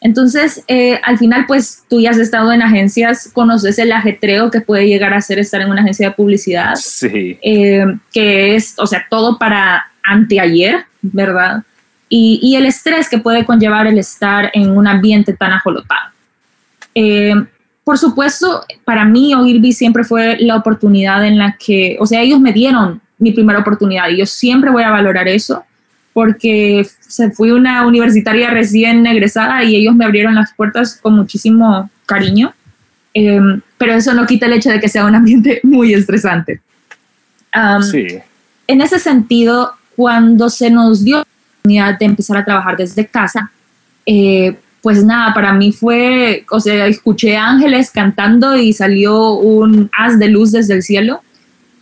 Entonces, 0.00 0.62
eh, 0.68 1.00
al 1.02 1.18
final, 1.18 1.46
pues 1.46 1.82
tú 1.88 2.00
ya 2.00 2.10
has 2.10 2.18
estado 2.18 2.52
en 2.52 2.62
agencias, 2.62 3.30
conoces 3.32 3.78
el 3.78 3.92
ajetreo 3.92 4.50
que 4.50 4.60
puede 4.60 4.86
llegar 4.86 5.14
a 5.14 5.20
ser 5.20 5.38
estar 5.38 5.60
en 5.60 5.70
una 5.70 5.80
agencia 5.80 6.08
de 6.08 6.14
publicidad. 6.14 6.74
Sí. 6.76 7.38
Eh, 7.42 7.86
que 8.12 8.54
es, 8.54 8.74
o 8.78 8.86
sea, 8.86 9.06
todo 9.08 9.38
para 9.38 9.86
anteayer, 10.04 10.84
¿verdad? 11.02 11.62
Y, 12.08 12.38
y, 12.40 12.54
el 12.54 12.66
estrés 12.66 13.08
que 13.08 13.18
puede 13.18 13.44
conllevar 13.44 13.88
el 13.88 13.98
estar 13.98 14.50
en 14.54 14.70
un 14.70 14.86
ambiente 14.86 15.32
tan 15.32 15.52
ajolotado. 15.52 16.10
Eh, 16.94 17.34
por 17.82 17.98
supuesto, 17.98 18.64
para 18.84 19.04
mí 19.04 19.34
Ogilvy 19.34 19.72
siempre 19.72 20.04
fue 20.04 20.36
la 20.38 20.56
oportunidad 20.56 21.24
en 21.24 21.36
la 21.38 21.56
que, 21.58 21.96
o 21.98 22.06
sea, 22.06 22.20
ellos 22.20 22.38
me 22.38 22.52
dieron 22.52 23.00
mi 23.18 23.32
primera 23.32 23.58
oportunidad 23.58 24.08
y 24.08 24.18
yo 24.18 24.26
siempre 24.26 24.70
voy 24.70 24.82
a 24.82 24.90
valorar 24.90 25.26
eso 25.26 25.64
porque 26.16 26.88
se 27.00 27.30
fui 27.30 27.50
una 27.50 27.86
universitaria 27.86 28.48
recién 28.48 29.06
egresada 29.06 29.62
y 29.64 29.76
ellos 29.76 29.94
me 29.94 30.06
abrieron 30.06 30.34
las 30.34 30.54
puertas 30.54 30.98
con 31.02 31.14
muchísimo 31.14 31.90
cariño, 32.06 32.54
em, 33.12 33.60
pero 33.76 33.92
eso 33.92 34.14
no 34.14 34.24
quita 34.24 34.46
el 34.46 34.54
hecho 34.54 34.70
de 34.70 34.80
que 34.80 34.88
sea 34.88 35.04
un 35.04 35.14
ambiente 35.14 35.60
muy 35.62 35.92
estresante. 35.92 36.62
sí. 37.82 38.06
En 38.66 38.80
ese 38.80 38.98
sentido, 38.98 39.72
cuando 39.94 40.48
se 40.48 40.70
nos 40.70 41.04
dio 41.04 41.16
la 41.16 41.22
oportunidad 41.22 41.98
de 41.98 42.06
empezar 42.06 42.38
a 42.38 42.44
trabajar 42.46 42.78
desde 42.78 43.06
casa, 43.06 43.50
eh, 44.06 44.56
pues 44.80 45.04
nada, 45.04 45.34
para 45.34 45.52
mí 45.52 45.70
fue, 45.70 46.46
o 46.50 46.60
sea, 46.60 46.86
escuché 46.86 47.36
ángeles 47.36 47.90
cantando 47.90 48.56
y 48.56 48.72
salió 48.72 49.34
un 49.34 49.90
haz 49.92 50.18
de 50.18 50.28
luz 50.30 50.50
desde 50.50 50.72
el 50.72 50.82
cielo, 50.82 51.20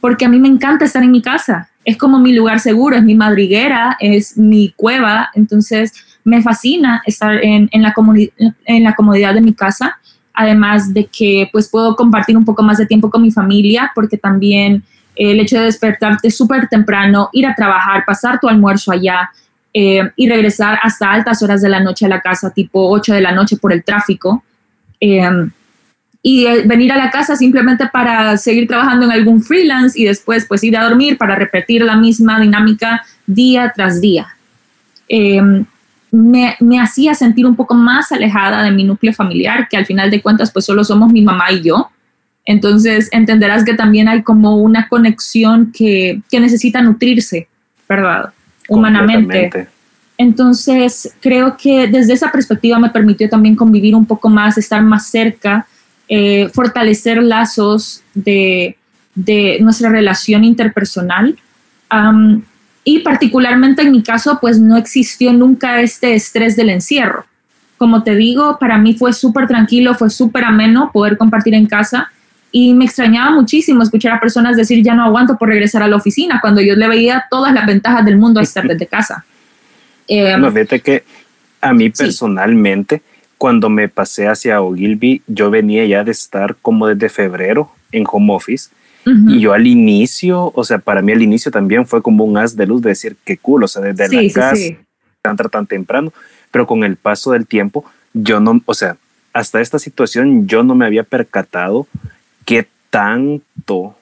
porque 0.00 0.24
a 0.24 0.28
mí 0.28 0.40
me 0.40 0.48
encanta 0.48 0.86
estar 0.86 1.04
en 1.04 1.12
mi 1.12 1.22
casa 1.22 1.68
es 1.84 1.96
como 1.96 2.18
mi 2.18 2.32
lugar 2.32 2.60
seguro, 2.60 2.96
es 2.96 3.02
mi 3.02 3.14
madriguera, 3.14 3.96
es 4.00 4.36
mi 4.36 4.72
cueva, 4.76 5.30
entonces 5.34 5.92
me 6.24 6.42
fascina 6.42 7.02
estar 7.06 7.44
en, 7.44 7.68
en, 7.72 7.82
la, 7.82 7.94
en 8.64 8.84
la 8.84 8.94
comodidad 8.94 9.34
de 9.34 9.40
mi 9.40 9.52
casa, 9.52 9.98
además 10.32 10.92
de 10.92 11.06
que 11.06 11.48
pues 11.52 11.68
puedo 11.68 11.94
compartir 11.94 12.36
un 12.36 12.44
poco 12.44 12.62
más 12.62 12.78
de 12.78 12.86
tiempo 12.86 13.10
con 13.10 13.22
mi 13.22 13.30
familia, 13.30 13.92
porque 13.94 14.16
también 14.16 14.82
el 15.14 15.38
hecho 15.40 15.58
de 15.58 15.66
despertarte 15.66 16.30
súper 16.30 16.68
temprano, 16.68 17.28
ir 17.32 17.46
a 17.46 17.54
trabajar, 17.54 18.04
pasar 18.04 18.40
tu 18.40 18.48
almuerzo 18.48 18.90
allá 18.90 19.30
eh, 19.72 20.10
y 20.16 20.28
regresar 20.28 20.78
hasta 20.82 21.12
altas 21.12 21.42
horas 21.42 21.62
de 21.62 21.68
la 21.68 21.80
noche 21.80 22.06
a 22.06 22.08
la 22.08 22.20
casa, 22.20 22.50
tipo 22.50 22.88
8 22.90 23.14
de 23.14 23.20
la 23.20 23.32
noche 23.32 23.56
por 23.56 23.72
el 23.72 23.84
tráfico. 23.84 24.42
Eh, 25.00 25.28
y 26.26 26.46
eh, 26.46 26.62
venir 26.64 26.90
a 26.90 26.96
la 26.96 27.10
casa 27.10 27.36
simplemente 27.36 27.86
para 27.86 28.38
seguir 28.38 28.66
trabajando 28.66 29.04
en 29.04 29.12
algún 29.12 29.42
freelance 29.42 30.00
y 30.00 30.06
después 30.06 30.46
pues 30.48 30.64
ir 30.64 30.74
a 30.74 30.84
dormir 30.84 31.18
para 31.18 31.36
repetir 31.36 31.82
la 31.82 31.96
misma 31.96 32.40
dinámica 32.40 33.04
día 33.26 33.70
tras 33.76 34.00
día. 34.00 34.28
Em, 35.06 35.66
me, 36.10 36.56
me, 36.60 36.80
hacía 36.80 37.14
sentir 37.14 37.44
un 37.44 37.54
poco 37.54 37.74
más 37.74 38.10
alejada 38.10 38.62
de 38.62 38.70
mi 38.70 38.84
núcleo 38.84 39.12
familiar, 39.12 39.68
que 39.68 39.76
al 39.76 39.84
final 39.84 40.10
de 40.10 40.22
cuentas 40.22 40.50
pues 40.50 40.64
solo 40.64 40.82
somos 40.82 41.12
mi 41.12 41.20
mamá 41.20 41.52
y 41.52 41.60
yo. 41.60 41.90
Entonces 42.46 43.10
entenderás 43.12 43.62
que 43.62 43.74
también 43.74 44.08
hay 44.08 44.22
como 44.22 44.56
una 44.56 44.88
conexión 44.88 45.72
que, 45.72 46.22
que 46.30 46.40
necesita 46.40 46.80
nutrirse, 46.80 47.48
¿verdad? 47.86 48.32
Humanamente. 48.70 49.68
Entonces 50.16 51.14
creo 51.20 51.58
que 51.58 51.86
desde 51.86 52.14
esa 52.14 52.32
perspectiva 52.32 52.78
me 52.78 52.88
permitió 52.88 53.28
también 53.28 53.56
convivir 53.56 53.94
un 53.94 54.06
poco 54.06 54.30
más, 54.30 54.56
estar 54.56 54.82
más 54.82 55.08
cerca 55.10 55.66
eh, 56.08 56.48
fortalecer 56.52 57.22
lazos 57.22 58.02
de, 58.14 58.76
nuestra 59.60 59.90
relación 59.90 60.44
interpersonal. 60.44 61.38
y 62.84 62.98
particularmente 63.00 63.82
en 63.82 63.92
mi 63.92 64.02
caso, 64.02 64.38
pues 64.40 64.58
no 64.60 64.76
existió 64.76 65.32
nunca 65.32 65.80
este 65.80 66.14
estrés 66.14 66.56
del 66.56 66.70
encierro. 66.70 67.24
Como 67.78 68.02
te 68.02 68.14
digo, 68.14 68.58
para 68.58 68.78
mí 68.78 68.94
fue 68.94 69.12
súper 69.12 69.46
tranquilo, 69.46 69.94
fue 69.94 70.10
súper 70.10 70.44
ameno 70.44 70.90
poder 70.92 71.16
compartir 71.16 71.54
en 71.54 71.66
casa 71.66 72.10
y 72.56 72.72
me 72.72 72.84
extrañaba 72.84 73.32
muchísimo 73.32 73.82
escuchar 73.82 74.12
a 74.12 74.20
personas 74.20 74.56
decir 74.56 74.80
ya 74.80 74.94
no 74.94 75.02
aguanto 75.02 75.36
por 75.36 75.48
regresar 75.48 75.82
a 75.82 75.88
la 75.88 75.96
oficina 75.96 76.38
cuando 76.40 76.60
yo 76.60 76.76
le 76.76 76.86
veía 76.86 77.24
todas 77.28 77.52
las 77.52 77.66
ventajas 77.66 78.04
del 78.04 78.16
mundo 78.16 78.38
a 78.38 78.44
estar 78.44 78.66
desde 78.66 78.86
casa. 78.86 79.24
Eh, 80.06 80.36
no, 80.36 80.52
fíjate 80.52 80.80
que 80.80 81.02
a 81.62 81.72
mí 81.72 81.88
personalmente, 81.88 83.00
cuando 83.38 83.68
me 83.68 83.88
pasé 83.88 84.28
hacia 84.28 84.60
Ogilvy, 84.62 85.22
yo 85.26 85.50
venía 85.50 85.84
ya 85.86 86.04
de 86.04 86.12
estar 86.12 86.56
como 86.62 86.86
desde 86.86 87.08
febrero 87.08 87.70
en 87.92 88.04
home 88.10 88.34
office. 88.34 88.70
Y 89.06 89.40
yo 89.40 89.52
al 89.52 89.66
inicio, 89.66 90.50
o 90.54 90.64
sea, 90.64 90.78
para 90.78 91.02
mí 91.02 91.12
al 91.12 91.20
inicio 91.20 91.50
también 91.52 91.86
fue 91.86 92.00
como 92.00 92.24
un 92.24 92.38
haz 92.38 92.56
de 92.56 92.66
luz 92.66 92.80
de 92.80 92.88
decir 92.88 93.16
qué 93.26 93.36
cool, 93.36 93.64
o 93.64 93.68
sea, 93.68 93.82
desde 93.82 94.08
la 94.08 94.32
casa, 94.32 94.56
sí. 94.56 94.78
entrar 95.22 95.50
tan 95.50 95.66
temprano, 95.66 96.10
pero 96.50 96.66
con 96.66 96.84
el 96.84 96.96
paso 96.96 97.32
del 97.32 97.46
tiempo, 97.46 97.84
yo 98.14 98.40
no, 98.40 98.62
o 98.64 98.72
sea, 98.72 98.96
hasta 99.34 99.60
esta 99.60 99.78
situación 99.78 100.46
yo 100.46 100.62
no 100.62 100.74
me 100.74 100.86
había 100.86 101.02
percatado 101.02 101.86
que 102.46 102.66
tanto 102.88 103.94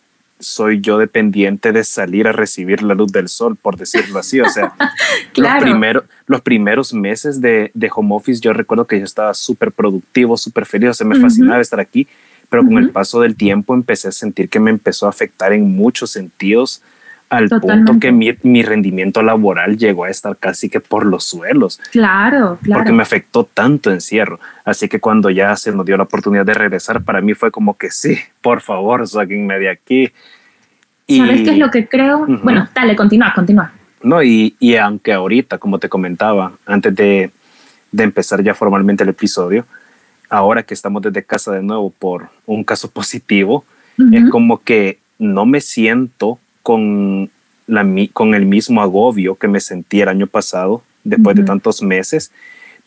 soy 0.42 0.80
yo 0.80 0.98
dependiente 0.98 1.72
de 1.72 1.84
salir 1.84 2.28
a 2.28 2.32
recibir 2.32 2.82
la 2.82 2.94
luz 2.94 3.12
del 3.12 3.28
sol, 3.28 3.56
por 3.56 3.76
decirlo 3.76 4.18
así. 4.18 4.40
O 4.40 4.48
sea, 4.48 4.74
los, 5.36 6.04
los 6.26 6.40
primeros 6.42 6.92
meses 6.92 7.40
de, 7.40 7.70
de, 7.74 7.90
home 7.94 8.14
office 8.14 8.40
yo 8.40 8.52
recuerdo 8.52 8.86
que 8.86 8.98
yo 8.98 9.04
estaba 9.04 9.32
súper 9.34 9.72
productivo, 9.72 10.36
súper 10.36 10.66
feliz, 10.66 10.90
o 10.90 10.94
sea, 10.94 11.06
me 11.06 11.20
fascinaba 11.20 11.60
estar 11.60 11.80
aquí, 11.80 12.06
pero 12.50 12.64
con 12.64 12.76
el 12.76 12.90
paso 12.90 13.20
del 13.20 13.34
tiempo 13.36 13.74
empecé 13.74 14.08
a 14.08 14.12
sentir 14.12 14.48
que 14.48 14.60
me 14.60 14.70
empezó 14.70 15.06
a 15.06 15.10
afectar 15.10 15.52
en 15.52 15.74
muchos 15.74 16.10
sentidos 16.10 16.82
al 17.32 17.48
punto 17.48 17.98
que 17.98 18.12
mi, 18.12 18.36
mi, 18.42 18.62
rendimiento 18.62 19.22
laboral 19.22 19.78
llegó 19.78 20.04
a 20.04 20.10
estar 20.10 20.36
casi 20.36 20.68
que 20.68 20.80
por 20.80 21.06
los 21.06 21.24
suelos. 21.24 21.80
Claro, 21.90 22.58
claro. 22.62 22.80
Porque 22.80 22.92
me 22.92 23.02
afectó 23.02 23.44
tanto 23.44 23.90
encierro. 23.90 24.38
Así 24.66 24.86
que 24.86 25.00
cuando 25.00 25.30
ya 25.30 25.56
se 25.56 25.72
nos 25.72 25.86
dio 25.86 25.96
la 25.96 26.02
oportunidad 26.02 26.44
de 26.44 26.52
regresar, 26.52 27.02
para 27.02 27.22
mí 27.22 27.32
fue 27.32 27.50
como 27.50 27.78
que 27.78 27.90
sí, 27.90 28.18
por 28.42 28.60
favor, 28.60 29.08
sáquenme 29.08 29.58
de 29.58 29.70
aquí. 29.70 30.12
Y, 31.06 31.18
¿Sabes 31.18 31.40
qué 31.40 31.50
es 31.52 31.58
lo 31.58 31.70
que 31.70 31.88
creo? 31.88 32.26
Bueno, 32.42 32.68
dale, 32.74 32.94
continúa, 32.94 33.32
continúa. 33.34 33.72
No, 34.02 34.22
y, 34.22 34.54
y, 34.58 34.76
aunque 34.76 35.14
ahorita, 35.14 35.56
como 35.56 35.78
te 35.78 35.88
comentaba, 35.88 36.52
antes 36.66 36.94
de, 36.94 37.30
de 37.92 38.04
empezar 38.04 38.42
ya 38.42 38.54
formalmente 38.54 39.04
el 39.04 39.08
episodio, 39.08 39.64
ahora 40.28 40.64
que 40.64 40.74
estamos 40.74 41.00
desde 41.00 41.24
casa 41.24 41.52
de 41.52 41.62
nuevo 41.62 41.90
por 41.90 42.28
un 42.44 42.62
caso 42.62 42.90
positivo, 42.92 43.64
es 44.12 44.28
como 44.30 44.62
que 44.62 44.98
no 45.18 45.46
me 45.46 45.60
siento 45.60 46.38
con, 46.62 47.30
la, 47.66 47.86
con 48.12 48.34
el 48.34 48.46
mismo 48.46 48.82
agobio 48.82 49.34
que 49.34 49.48
me 49.48 49.60
sentí 49.60 50.00
el 50.00 50.08
año 50.08 50.26
pasado, 50.26 50.82
después 51.04 51.36
de 51.36 51.42
tantos 51.42 51.82
meses, 51.82 52.30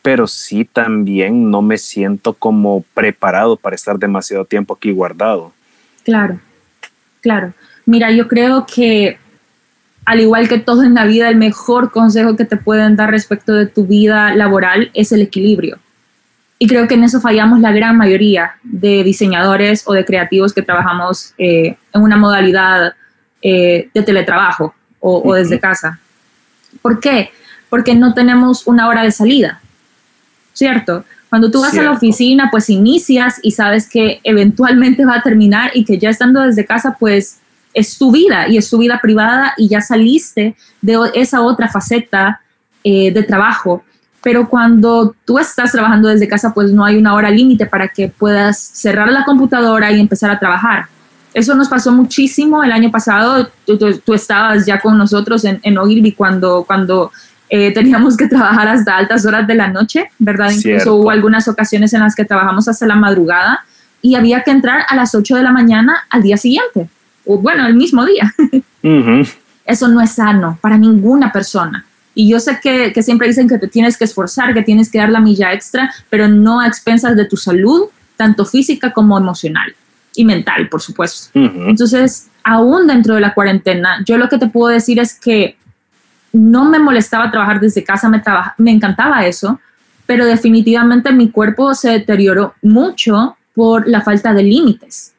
pero 0.02 0.28
sí 0.28 0.66
también 0.66 1.50
no 1.50 1.62
me 1.62 1.78
siento 1.78 2.34
como 2.34 2.84
preparado 2.94 3.58
para 3.58 3.76
estar 3.76 3.98
demasiado 3.98 4.46
tiempo 4.46 4.76
aquí 4.76 4.92
guardado. 4.92 5.52
Claro, 6.04 6.40
claro. 7.22 7.54
Mira, 7.86 8.12
yo 8.12 8.28
creo 8.28 8.66
que 8.66 9.18
al 10.06 10.20
igual 10.20 10.48
que 10.48 10.60
todo 10.60 10.84
en 10.84 10.94
la 10.94 11.06
vida, 11.06 11.30
el 11.30 11.36
mejor 11.36 11.92
consejo 11.92 12.36
que 12.36 12.46
te 12.46 12.58
pueden 12.58 12.96
dar 12.96 13.10
respecto 13.10 13.54
de 13.54 13.66
tu 13.66 13.88
vida 13.88 14.36
laboral 14.36 14.92
es 14.94 15.12
el 15.12 15.22
equilibrio. 15.22 15.80
Y 16.60 16.68
creo 16.68 16.88
que 16.88 16.94
en 16.94 17.04
eso 17.04 17.20
fallamos 17.20 17.60
la 17.60 17.72
gran 17.72 17.98
mayoría 17.98 18.54
de 18.64 19.04
diseñadores 19.04 19.84
o 19.88 19.94
de 19.94 20.06
creativos 20.06 20.54
que 20.54 20.62
trabajamos 20.62 21.34
eh, 21.38 21.76
en 21.94 22.02
una 22.02 22.18
modalidad 22.18 22.94
eh, 23.48 23.90
de 23.94 24.02
teletrabajo 24.02 24.74
o, 25.00 25.36
desde 25.36 25.60
casa. 25.60 26.00
¿Por 26.82 27.00
qué? 27.00 27.30
Porque 27.70 27.94
no 27.94 28.16
tenemos 28.16 28.66
una 28.66 28.88
hora 28.88 29.04
de 29.04 29.12
salida, 29.12 29.62
¿cierto? 30.52 31.06
Cuando 31.30 31.52
tú 31.52 31.62
vas 31.62 31.78
a 31.78 31.84
la 31.84 31.92
oficina, 31.92 32.50
pues 32.50 32.72
inicias 32.72 33.40
y 33.44 33.52
sabes 33.52 33.88
que 33.88 34.20
eventualmente 34.24 35.06
va 35.06 35.18
a 35.18 35.22
terminar 35.22 35.70
y 35.76 35.86
que 35.86 36.00
ya 36.00 36.10
estando 36.10 36.42
desde 36.42 36.66
casa, 36.66 36.98
pues 37.00 37.38
es 37.72 38.00
tu 38.00 38.12
vida 38.12 38.48
y 38.48 38.58
es 38.58 38.68
tu 38.68 38.80
vida 38.80 39.00
privada 39.00 39.54
y 39.58 39.68
ya 39.68 39.80
saliste 39.80 40.56
de 40.82 40.98
esa 41.14 41.44
otra 41.44 41.68
faceta 41.68 42.42
eh, 42.84 43.12
de 43.12 43.22
trabajo. 43.22 43.84
Pero 44.24 44.50
cuando 44.50 45.16
tú 45.24 45.38
estás 45.38 45.72
trabajando 45.72 46.10
desde 46.10 46.28
casa, 46.28 46.52
pues 46.52 46.72
no 46.72 46.84
hay 46.84 46.98
una 46.98 47.14
hora 47.14 47.30
límite 47.30 47.68
para 47.68 47.90
que 47.90 48.10
puedas 48.10 48.58
cerrar 48.58 49.12
la 49.12 49.24
computadora 49.24 49.92
y 49.92 50.00
empezar 50.00 50.32
a 50.32 50.40
trabajar. 50.40 50.88
Eso 51.36 51.54
nos 51.54 51.68
pasó 51.68 51.92
muchísimo 51.92 52.64
el 52.64 52.72
año 52.72 52.90
pasado. 52.90 53.50
Tú, 53.66 54.14
estabas 54.14 54.66
ya 54.66 54.80
con 54.80 54.98
nosotros 54.98 55.44
en, 55.44 55.60
en 55.64 55.78
Ogilvy 55.78 56.14
cuando, 56.14 56.64
cuando 56.64 57.12
eh, 57.50 57.74
teníamos 57.74 58.16
que 58.16 58.30
trabajar 58.30 58.70
hasta 58.70 58.96
altas 58.96 59.26
horas 59.26 59.46
de 59.46 59.54
la 59.54 59.68
noche, 59.68 60.10
¿verdad? 60.18 60.50
Incluso 60.50 60.96
hubo 60.96 61.10
algunas 61.10 61.50
ocasiones 61.50 61.92
en 61.94 62.00
las 62.00 62.16
que 62.16 62.24
trabajamos 62.24 62.70
hasta 62.70 62.88
la 62.88 62.96
madrugada 62.96 63.66
y 64.02 64.16
había 64.16 64.44
que 64.44 64.52
entrar 64.52 64.84
a 64.88 64.96
las 64.96 65.14
8 65.14 65.36
de 65.36 65.44
la 65.44 65.52
mañana 65.52 66.06
al 66.10 66.24
día 66.24 66.38
siguiente, 66.38 66.88
o 67.26 67.38
bueno, 67.38 67.68
el 67.68 67.76
mismo 67.76 68.06
día. 68.06 68.34
Eso 69.66 69.90
no 69.90 70.00
es 70.00 70.12
sano 70.12 70.58
para 70.62 70.78
ninguna 70.78 71.34
persona. 71.34 71.86
Y 72.14 72.30
yo 72.30 72.40
sé 72.40 72.62
que, 72.64 72.94
que, 72.94 73.04
siempre 73.04 73.28
dicen 73.28 73.50
que 73.50 73.58
te 73.58 73.68
tienes 73.68 73.98
que 73.98 74.06
esforzar, 74.06 74.54
que 74.54 74.62
tienes 74.62 74.90
que 74.90 75.00
dar 75.00 75.10
la 75.10 75.20
milla 75.20 75.52
extra, 75.52 75.94
pero 76.10 76.30
no 76.30 76.62
a 76.62 76.68
expensas 76.68 77.18
de 77.18 77.26
tu 77.26 77.36
salud, 77.36 77.90
tanto 78.16 78.46
física 78.46 78.94
como 78.94 79.18
emocional. 79.18 79.76
Y 80.18 80.26
mental, 80.26 80.70
por 80.70 80.82
supuesto. 80.82 81.30
Entonces, 81.34 82.30
aún 82.44 82.88
dentro 82.88 83.16
de 83.16 83.22
la 83.22 83.34
cuarentena, 83.34 84.04
yo 84.06 84.18
lo 84.18 84.30
que 84.30 84.38
te 84.38 84.48
puedo 84.48 84.74
decir 84.74 85.00
es 85.00 85.20
que 85.20 85.58
no 86.34 86.66
me 86.66 86.80
molestaba 86.80 87.32
trabajar 87.32 87.60
desde 87.60 87.84
casa, 87.84 88.10
me, 88.10 88.22
me 88.58 88.72
encantaba 88.72 89.26
eso, 89.26 89.60
pero 90.06 90.26
definitivamente 90.26 91.12
mi 91.12 91.32
cuerpo 91.32 91.74
se 91.74 91.90
deterioró 91.90 92.54
mucho 92.62 93.38
por 93.54 93.88
la 93.88 94.02
falta 94.02 94.34
de 94.34 94.44
límites. 94.44 95.14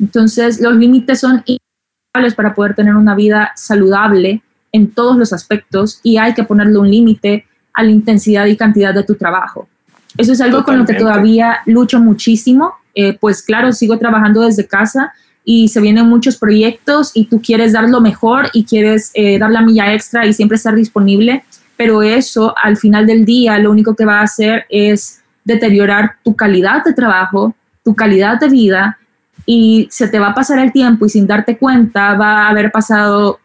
Entonces, 0.00 0.60
los 0.60 0.74
límites 0.74 1.20
son 1.20 1.42
indispensables 1.46 2.34
para 2.34 2.54
poder 2.54 2.74
tener 2.74 2.94
una 2.94 3.14
vida 3.14 3.52
saludable 3.54 4.42
en 4.72 4.90
todos 4.90 5.16
los 5.16 5.32
aspectos 5.32 6.00
y 6.02 6.16
hay 6.16 6.34
que 6.34 6.42
ponerle 6.42 6.78
un 6.78 6.90
límite 6.90 7.46
a 7.72 7.82
la 7.82 7.90
intensidad 7.90 8.46
y 8.46 8.56
cantidad 8.56 8.94
de 8.94 9.04
tu 9.04 9.14
trabajo. 9.14 9.68
Eso 10.16 10.32
es 10.32 10.40
algo 10.40 10.64
con 10.64 10.78
lo 10.78 10.86
que 10.86 10.94
todavía 10.94 11.58
lucho 11.66 12.00
muchísimo. 12.00 12.74
Eh, 12.94 13.16
pues 13.18 13.42
claro, 13.42 13.72
sigo 13.72 13.98
trabajando 13.98 14.42
desde 14.42 14.66
casa 14.66 15.12
y 15.44 15.68
se 15.68 15.80
vienen 15.80 16.06
muchos 16.06 16.36
proyectos 16.36 17.10
y 17.14 17.26
tú 17.26 17.40
quieres 17.42 17.72
dar 17.72 17.88
lo 17.88 18.00
mejor 18.00 18.48
y 18.52 18.64
quieres 18.64 19.10
eh, 19.14 19.38
dar 19.38 19.50
la 19.50 19.60
milla 19.60 19.92
extra 19.92 20.26
y 20.26 20.32
siempre 20.32 20.56
estar 20.56 20.74
disponible, 20.74 21.44
pero 21.76 22.02
eso 22.02 22.54
al 22.62 22.76
final 22.76 23.06
del 23.06 23.24
día 23.24 23.58
lo 23.58 23.70
único 23.70 23.94
que 23.94 24.04
va 24.04 24.20
a 24.20 24.22
hacer 24.22 24.64
es 24.68 25.20
deteriorar 25.44 26.16
tu 26.22 26.34
calidad 26.34 26.82
de 26.84 26.94
trabajo, 26.94 27.54
tu 27.84 27.94
calidad 27.94 28.40
de 28.40 28.48
vida 28.48 28.98
y 29.44 29.88
se 29.90 30.08
te 30.08 30.18
va 30.18 30.28
a 30.28 30.34
pasar 30.34 30.58
el 30.58 30.72
tiempo 30.72 31.04
y 31.04 31.10
sin 31.10 31.26
darte 31.26 31.58
cuenta 31.58 32.14
va 32.14 32.46
a 32.46 32.48
haber 32.48 32.70
pasado 32.70 33.40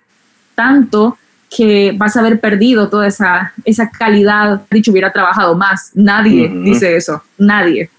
tanto 0.55 1.17
que 1.49 1.93
vas 1.97 2.15
a 2.15 2.19
haber 2.19 2.39
perdido 2.39 2.89
toda 2.89 3.07
esa, 3.07 3.53
esa 3.65 3.89
calidad. 3.89 4.61
Dicho, 4.69 4.91
hubiera 4.91 5.11
trabajado 5.11 5.55
más. 5.55 5.91
Nadie 5.95 6.47
dice 6.63 6.95
eso, 6.95 7.23
nadie. 7.37 7.89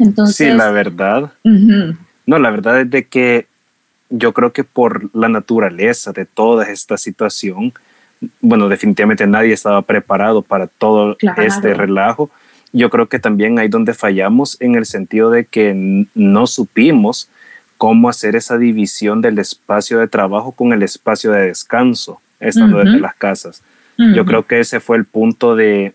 Entonces, 0.00 0.36
sí, 0.36 0.46
la 0.52 0.70
verdad. 0.70 1.32
No, 1.44 2.38
la 2.38 2.50
verdad 2.50 2.80
es 2.80 2.90
de 2.90 3.04
que 3.04 3.46
yo 4.08 4.32
creo 4.32 4.52
que 4.52 4.64
por 4.64 5.14
la 5.14 5.28
naturaleza 5.28 6.12
de 6.12 6.26
toda 6.26 6.68
esta 6.68 6.96
situación, 6.96 7.72
bueno, 8.40 8.68
definitivamente 8.68 9.26
nadie 9.26 9.52
estaba 9.52 9.82
preparado 9.82 10.42
para 10.42 10.66
todo 10.66 11.16
este 11.36 11.74
relajo. 11.74 12.30
Yo 12.72 12.90
creo 12.90 13.08
que 13.08 13.18
también 13.18 13.58
hay 13.58 13.68
donde 13.68 13.94
fallamos 13.94 14.56
en 14.60 14.74
el 14.74 14.86
sentido 14.86 15.30
de 15.30 15.44
que 15.44 16.06
no 16.14 16.46
supimos 16.46 17.28
cómo 17.76 18.08
hacer 18.08 18.36
esa 18.36 18.58
división 18.58 19.22
del 19.22 19.38
espacio 19.38 19.98
de 19.98 20.08
trabajo 20.08 20.52
con 20.52 20.72
el 20.72 20.82
espacio 20.82 21.32
de 21.32 21.46
descanso, 21.46 22.20
estando 22.38 22.78
desde 22.78 23.00
las 23.00 23.14
casas. 23.14 23.62
Yo 23.96 24.24
creo 24.24 24.46
que 24.46 24.60
ese 24.60 24.80
fue 24.80 24.96
el 24.96 25.04
punto 25.04 25.56
de 25.56 25.92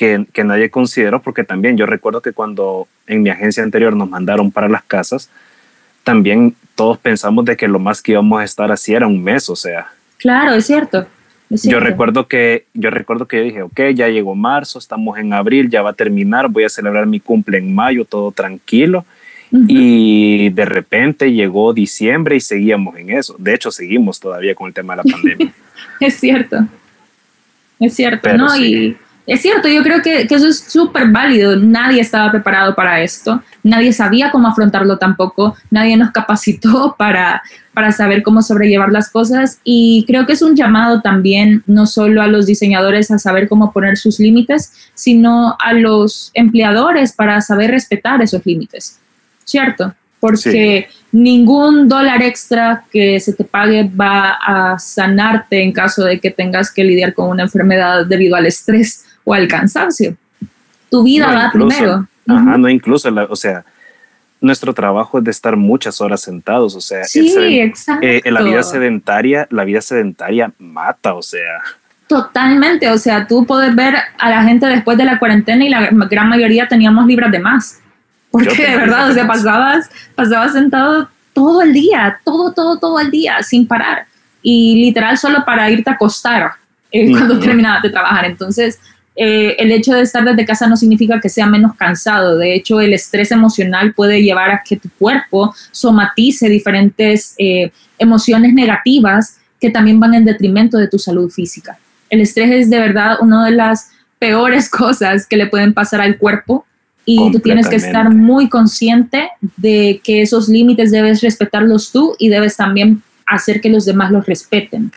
que, 0.00 0.24
que 0.32 0.44
nadie 0.44 0.70
consideró, 0.70 1.20
porque 1.20 1.44
también 1.44 1.76
yo 1.76 1.84
recuerdo 1.84 2.22
que 2.22 2.32
cuando 2.32 2.88
en 3.06 3.22
mi 3.22 3.28
agencia 3.28 3.62
anterior 3.62 3.94
nos 3.94 4.08
mandaron 4.08 4.50
para 4.50 4.66
las 4.66 4.82
casas, 4.82 5.28
también 6.04 6.54
todos 6.74 6.96
pensamos 6.96 7.44
de 7.44 7.54
que 7.54 7.68
lo 7.68 7.78
más 7.78 8.00
que 8.00 8.12
íbamos 8.12 8.40
a 8.40 8.44
estar 8.44 8.72
así 8.72 8.94
era 8.94 9.06
un 9.06 9.22
mes, 9.22 9.50
o 9.50 9.56
sea. 9.56 9.88
Claro, 10.16 10.54
es 10.54 10.64
cierto. 10.64 11.06
Yo 11.50 11.80
recuerdo 11.80 12.28
que 12.28 12.64
yo 12.72 12.88
recuerdo 12.88 13.26
que 13.28 13.36
yo 13.36 13.42
dije, 13.42 13.62
ok, 13.62 13.80
ya 13.94 14.08
llegó 14.08 14.34
marzo, 14.34 14.78
estamos 14.78 15.18
en 15.18 15.34
abril, 15.34 15.68
ya 15.68 15.82
va 15.82 15.90
a 15.90 15.92
terminar, 15.94 16.48
voy 16.48 16.64
a 16.64 16.70
celebrar 16.70 17.04
mi 17.04 17.20
cumple 17.20 17.58
en 17.58 17.74
mayo, 17.74 18.06
todo 18.06 18.32
tranquilo. 18.32 19.04
Y 19.52 20.48
de 20.48 20.64
repente 20.64 21.30
llegó 21.30 21.74
diciembre 21.74 22.36
y 22.36 22.40
seguíamos 22.40 22.96
en 22.96 23.10
eso. 23.10 23.36
De 23.38 23.52
hecho, 23.52 23.70
seguimos 23.70 24.18
todavía 24.18 24.54
con 24.54 24.68
el 24.68 24.72
tema 24.72 24.96
de 24.96 25.02
la 25.02 25.02
pandemia. 25.12 25.52
es 26.00 26.14
cierto. 26.14 26.66
Es 27.78 27.94
cierto, 27.96 28.32
¿no? 28.32 28.56
Y 28.56 28.96
es 29.30 29.42
cierto, 29.42 29.68
yo 29.68 29.84
creo 29.84 30.02
que, 30.02 30.26
que 30.26 30.34
eso 30.34 30.48
es 30.48 30.58
súper 30.58 31.06
válido. 31.06 31.54
Nadie 31.54 32.00
estaba 32.00 32.32
preparado 32.32 32.74
para 32.74 33.00
esto, 33.00 33.40
nadie 33.62 33.92
sabía 33.92 34.32
cómo 34.32 34.48
afrontarlo 34.48 34.98
tampoco, 34.98 35.54
nadie 35.70 35.96
nos 35.96 36.10
capacitó 36.10 36.96
para, 36.98 37.40
para 37.72 37.92
saber 37.92 38.24
cómo 38.24 38.42
sobrellevar 38.42 38.90
las 38.90 39.08
cosas. 39.08 39.60
Y 39.62 40.04
creo 40.08 40.26
que 40.26 40.32
es 40.32 40.42
un 40.42 40.56
llamado 40.56 41.00
también 41.00 41.62
no 41.68 41.86
solo 41.86 42.22
a 42.22 42.26
los 42.26 42.44
diseñadores 42.44 43.12
a 43.12 43.20
saber 43.20 43.48
cómo 43.48 43.72
poner 43.72 43.98
sus 43.98 44.18
límites, 44.18 44.72
sino 44.94 45.56
a 45.60 45.74
los 45.74 46.32
empleadores 46.34 47.12
para 47.12 47.40
saber 47.40 47.70
respetar 47.70 48.20
esos 48.22 48.44
límites, 48.44 48.98
¿cierto? 49.44 49.94
Porque 50.18 50.88
ningún 51.12 51.88
dólar 51.88 52.20
extra 52.20 52.82
que 52.90 53.20
se 53.20 53.32
te 53.32 53.44
pague 53.44 53.88
va 53.88 54.38
a 54.44 54.78
sanarte 54.80 55.62
en 55.62 55.70
caso 55.70 56.02
de 56.02 56.18
que 56.18 56.32
tengas 56.32 56.72
que 56.72 56.82
lidiar 56.82 57.14
con 57.14 57.28
una 57.28 57.44
enfermedad 57.44 58.06
debido 58.06 58.34
al 58.34 58.46
estrés 58.46 59.04
o 59.24 59.34
al 59.34 59.48
cansancio. 59.48 60.16
Tu 60.90 61.02
vida 61.02 61.32
va 61.32 61.50
primero. 61.52 62.06
Ajá, 62.26 62.58
no 62.58 62.68
incluso, 62.68 63.08
o 63.28 63.36
sea, 63.36 63.64
nuestro 64.40 64.72
trabajo 64.72 65.18
es 65.18 65.24
de 65.24 65.30
estar 65.30 65.56
muchas 65.56 66.00
horas 66.00 66.22
sentados, 66.22 66.74
o 66.74 66.80
sea, 66.80 67.04
sí, 67.04 67.60
exacto. 67.60 68.06
Eh, 68.06 68.22
la 68.26 68.42
vida 68.42 68.62
sedentaria, 68.62 69.46
la 69.50 69.64
vida 69.64 69.80
sedentaria 69.80 70.52
mata, 70.58 71.14
o 71.14 71.22
sea. 71.22 71.60
Totalmente, 72.06 72.88
o 72.88 72.98
sea, 72.98 73.26
tú 73.26 73.46
puedes 73.46 73.74
ver 73.74 73.94
a 74.18 74.30
la 74.30 74.42
gente 74.42 74.66
después 74.66 74.98
de 74.98 75.04
la 75.04 75.18
cuarentena 75.18 75.64
y 75.64 75.68
la 75.68 75.90
gran 75.90 76.28
mayoría 76.28 76.66
teníamos 76.66 77.06
libras 77.06 77.30
de 77.30 77.38
más. 77.38 77.80
Porque 78.30 78.66
de 78.66 78.76
verdad, 78.76 79.10
o 79.10 79.12
sea, 79.12 79.26
pasabas, 79.26 79.90
pasabas 80.14 80.52
sentado 80.52 81.08
todo 81.32 81.62
el 81.62 81.72
día, 81.72 82.20
todo, 82.24 82.52
todo, 82.52 82.78
todo 82.78 83.00
el 83.00 83.10
día, 83.10 83.42
sin 83.42 83.66
parar. 83.66 84.06
Y 84.42 84.84
literal 84.84 85.18
solo 85.18 85.44
para 85.44 85.70
irte 85.70 85.90
a 85.90 85.94
acostar 85.94 86.52
eh, 86.90 87.10
cuando 87.10 87.38
terminabas 87.38 87.82
de 87.82 87.90
trabajar. 87.90 88.24
Entonces, 88.24 88.80
eh, 89.22 89.54
el 89.58 89.70
hecho 89.70 89.92
de 89.92 90.00
estar 90.00 90.24
desde 90.24 90.46
casa 90.46 90.66
no 90.66 90.78
significa 90.78 91.20
que 91.20 91.28
sea 91.28 91.44
menos 91.44 91.76
cansado. 91.76 92.38
De 92.38 92.54
hecho, 92.54 92.80
el 92.80 92.94
estrés 92.94 93.30
emocional 93.30 93.92
puede 93.92 94.22
llevar 94.22 94.50
a 94.50 94.62
que 94.66 94.76
tu 94.76 94.88
cuerpo 94.98 95.54
somatice 95.70 96.48
diferentes 96.48 97.34
eh, 97.36 97.70
emociones 97.98 98.54
negativas 98.54 99.36
que 99.60 99.68
también 99.68 100.00
van 100.00 100.14
en 100.14 100.24
detrimento 100.24 100.78
de 100.78 100.88
tu 100.88 100.98
salud 100.98 101.30
física. 101.30 101.78
El 102.08 102.22
estrés 102.22 102.50
es 102.50 102.70
de 102.70 102.80
verdad 102.80 103.18
una 103.20 103.44
de 103.44 103.50
las 103.50 103.90
peores 104.18 104.70
cosas 104.70 105.26
que 105.26 105.36
le 105.36 105.48
pueden 105.48 105.74
pasar 105.74 106.00
al 106.00 106.16
cuerpo 106.16 106.64
y 107.04 107.30
tú 107.30 107.40
tienes 107.40 107.68
que 107.68 107.76
estar 107.76 108.08
muy 108.08 108.48
consciente 108.48 109.28
de 109.58 110.00
que 110.02 110.22
esos 110.22 110.48
límites 110.48 110.92
debes 110.92 111.20
respetarlos 111.20 111.92
tú 111.92 112.16
y 112.18 112.30
debes 112.30 112.56
también 112.56 113.02
hacer 113.26 113.60
que 113.60 113.68
los 113.68 113.84
demás 113.84 114.12
los 114.12 114.24
respeten. 114.24 114.90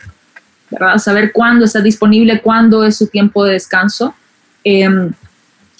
Saber 0.98 1.32
cuándo 1.32 1.64
está 1.64 1.80
disponible, 1.80 2.40
cuándo 2.40 2.84
es 2.84 2.96
su 2.96 3.06
tiempo 3.06 3.44
de 3.44 3.54
descanso. 3.54 4.14
Em, 4.62 5.12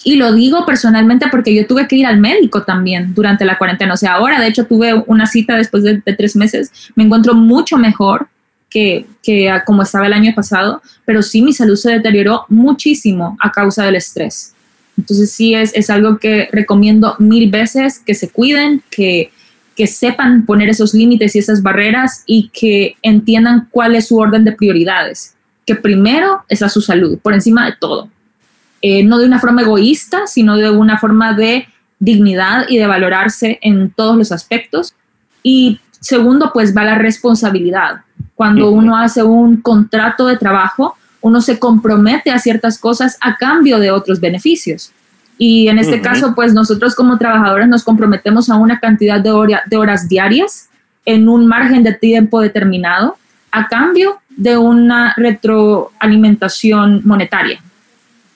y 0.03 0.15
lo 0.15 0.33
digo 0.33 0.65
personalmente 0.65 1.27
porque 1.31 1.53
yo 1.53 1.65
tuve 1.65 1.87
que 1.87 1.95
ir 1.95 2.05
al 2.05 2.19
médico 2.19 2.63
también 2.63 3.13
durante 3.15 3.45
la 3.45 3.57
cuarentena. 3.57 3.93
O 3.93 3.97
sea, 3.97 4.13
ahora 4.13 4.39
de 4.39 4.47
hecho 4.47 4.65
tuve 4.65 4.93
una 5.07 5.25
cita 5.25 5.57
después 5.57 5.83
de, 5.83 6.01
tres 6.01 6.35
meses. 6.35 6.71
Me 6.95 7.03
encuentro 7.03 7.33
mucho 7.33 7.77
mejor 7.77 8.27
que, 8.69 9.07
que, 9.23 9.51
como 9.65 9.81
estaba 9.83 10.05
el 10.05 10.13
año 10.13 10.33
pasado, 10.35 10.81
pero 11.05 11.21
sí 11.21 11.41
mi 11.41 11.53
salud 11.53 11.75
se 11.75 11.91
deterioró 11.91 12.45
muchísimo 12.49 13.37
a 13.41 13.51
causa 13.51 13.85
del 13.85 13.95
estrés. 13.95 14.53
Entonces 14.97 15.31
sí 15.31 15.55
es, 15.55 15.73
es 15.73 15.89
algo 15.89 16.17
que 16.19 16.49
recomiendo 16.51 17.15
mil 17.19 17.49
veces, 17.49 17.99
que 17.99 18.13
se 18.13 18.29
cuiden, 18.29 18.83
que, 18.91 19.31
que 19.75 19.87
sepan 19.87 20.45
poner 20.45 20.69
esos 20.69 20.93
límites 20.93 21.35
y 21.35 21.39
esas 21.39 21.61
barreras 21.61 22.23
y 22.25 22.49
que 22.49 22.95
entiendan 23.01 23.67
cuál 23.71 23.95
es 23.95 24.07
su 24.07 24.17
orden 24.17 24.45
de 24.45 24.53
prioridades, 24.53 25.35
que 25.65 25.75
primero 25.75 26.43
es 26.47 26.61
a 26.61 26.69
su 26.69 26.81
salud, 26.81 27.19
por 27.19 27.33
encima 27.33 27.65
de 27.65 27.75
todo. 27.79 28.09
Eh, 28.81 29.03
no 29.03 29.17
de 29.17 29.25
una 29.25 29.39
forma 29.39 29.63
egoísta, 29.63 30.27
sino 30.27 30.55
de 30.57 30.69
una 30.69 30.97
forma 30.97 31.33
de 31.33 31.67
dignidad 31.99 32.65
y 32.69 32.77
de 32.77 32.87
valorarse 32.87 33.59
en 33.61 33.91
todos 33.91 34.15
los 34.15 34.31
aspectos. 34.31 34.93
Y 35.43 35.79
segundo, 35.99 36.51
pues 36.53 36.75
va 36.75 36.83
la 36.83 36.95
responsabilidad. 36.95 38.01
Cuando 38.35 38.69
uno 38.69 38.97
hace 38.97 39.23
un 39.23 39.61
contrato 39.61 40.27
de 40.27 40.37
trabajo, 40.37 40.95
uno 41.21 41.41
se 41.41 41.57
compromete 41.57 42.31
a 42.31 42.39
ciertas 42.39 42.77
cosas 42.77 43.17
a 43.21 43.35
cambio 43.37 43.79
de 43.79 43.91
otros 43.91 44.19
beneficios. 44.19 44.91
Y 45.37 45.67
en 45.67 45.79
este 45.79 46.01
caso, 46.01 46.33
pues 46.33 46.53
nosotros 46.53 46.95
como 46.95 47.17
trabajadores 47.17 47.67
nos 47.67 47.83
comprometemos 47.83 48.49
a 48.49 48.55
una 48.55 48.79
cantidad 48.79 49.19
de, 49.19 49.31
de 49.65 49.77
horas 49.77 50.07
diarias 50.07 50.69
en 51.05 51.27
un 51.27 51.45
margen 51.45 51.83
de 51.83 51.93
tiempo 51.93 52.39
determinado 52.41 53.17
a 53.51 53.67
cambio 53.67 54.19
de 54.29 54.57
una 54.57 55.13
retroalimentación 55.17 57.01
monetaria. 57.05 57.59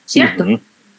¿Cierto? 0.06 0.46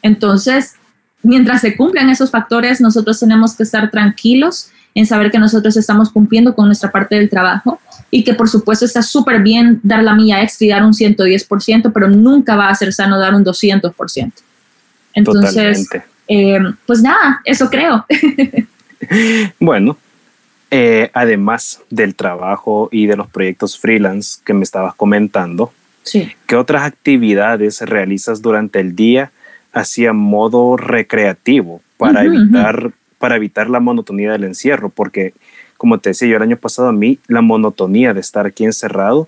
Entonces, 0.01 0.75
mientras 1.21 1.61
se 1.61 1.75
cumplen 1.75 2.09
esos 2.09 2.31
factores, 2.31 2.81
nosotros 2.81 3.19
tenemos 3.19 3.55
que 3.55 3.63
estar 3.63 3.89
tranquilos 3.91 4.71
en 4.93 5.05
saber 5.05 5.31
que 5.31 5.39
nosotros 5.39 5.77
estamos 5.77 6.09
cumpliendo 6.09 6.55
con 6.55 6.65
nuestra 6.65 6.91
parte 6.91 7.15
del 7.15 7.29
trabajo 7.29 7.79
y 8.09 8.23
que 8.23 8.33
por 8.33 8.49
supuesto 8.49 8.85
está 8.85 9.01
súper 9.01 9.41
bien 9.41 9.79
dar 9.83 10.03
la 10.03 10.15
milla 10.15 10.41
extra 10.41 10.65
y 10.65 10.69
dar 10.69 10.83
un 10.83 10.93
110%, 10.93 11.91
pero 11.93 12.09
nunca 12.09 12.55
va 12.55 12.69
a 12.69 12.75
ser 12.75 12.91
sano 12.91 13.17
dar 13.17 13.33
un 13.33 13.45
200%. 13.45 14.31
Entonces, 15.13 15.87
eh, 16.27 16.59
pues 16.85 17.01
nada, 17.01 17.41
eso 17.45 17.69
creo. 17.69 18.05
bueno, 19.59 19.97
eh, 20.69 21.09
además 21.13 21.81
del 21.89 22.15
trabajo 22.15 22.89
y 22.91 23.07
de 23.07 23.17
los 23.17 23.27
proyectos 23.27 23.77
freelance 23.77 24.39
que 24.45 24.53
me 24.53 24.63
estabas 24.63 24.95
comentando, 24.95 25.73
¿qué 26.47 26.55
otras 26.55 26.83
actividades 26.83 27.81
realizas 27.81 28.41
durante 28.41 28.79
el 28.79 28.95
día 28.95 29.31
hacia 29.73 30.13
modo 30.13 30.77
recreativo 30.77 31.81
para, 31.97 32.23
evitar, 32.23 32.91
para 33.19 33.35
evitar 33.35 33.69
la 33.69 33.79
monotonía 33.79 34.31
del 34.31 34.45
encierro? 34.45 34.89
Porque 34.89 35.33
como 35.81 35.97
te 35.97 36.11
decía 36.11 36.27
yo 36.27 36.37
el 36.37 36.43
año 36.43 36.57
pasado, 36.57 36.89
a 36.89 36.93
mí 36.93 37.17
la 37.27 37.41
monotonía 37.41 38.13
de 38.13 38.19
estar 38.19 38.45
aquí 38.45 38.65
encerrado 38.65 39.27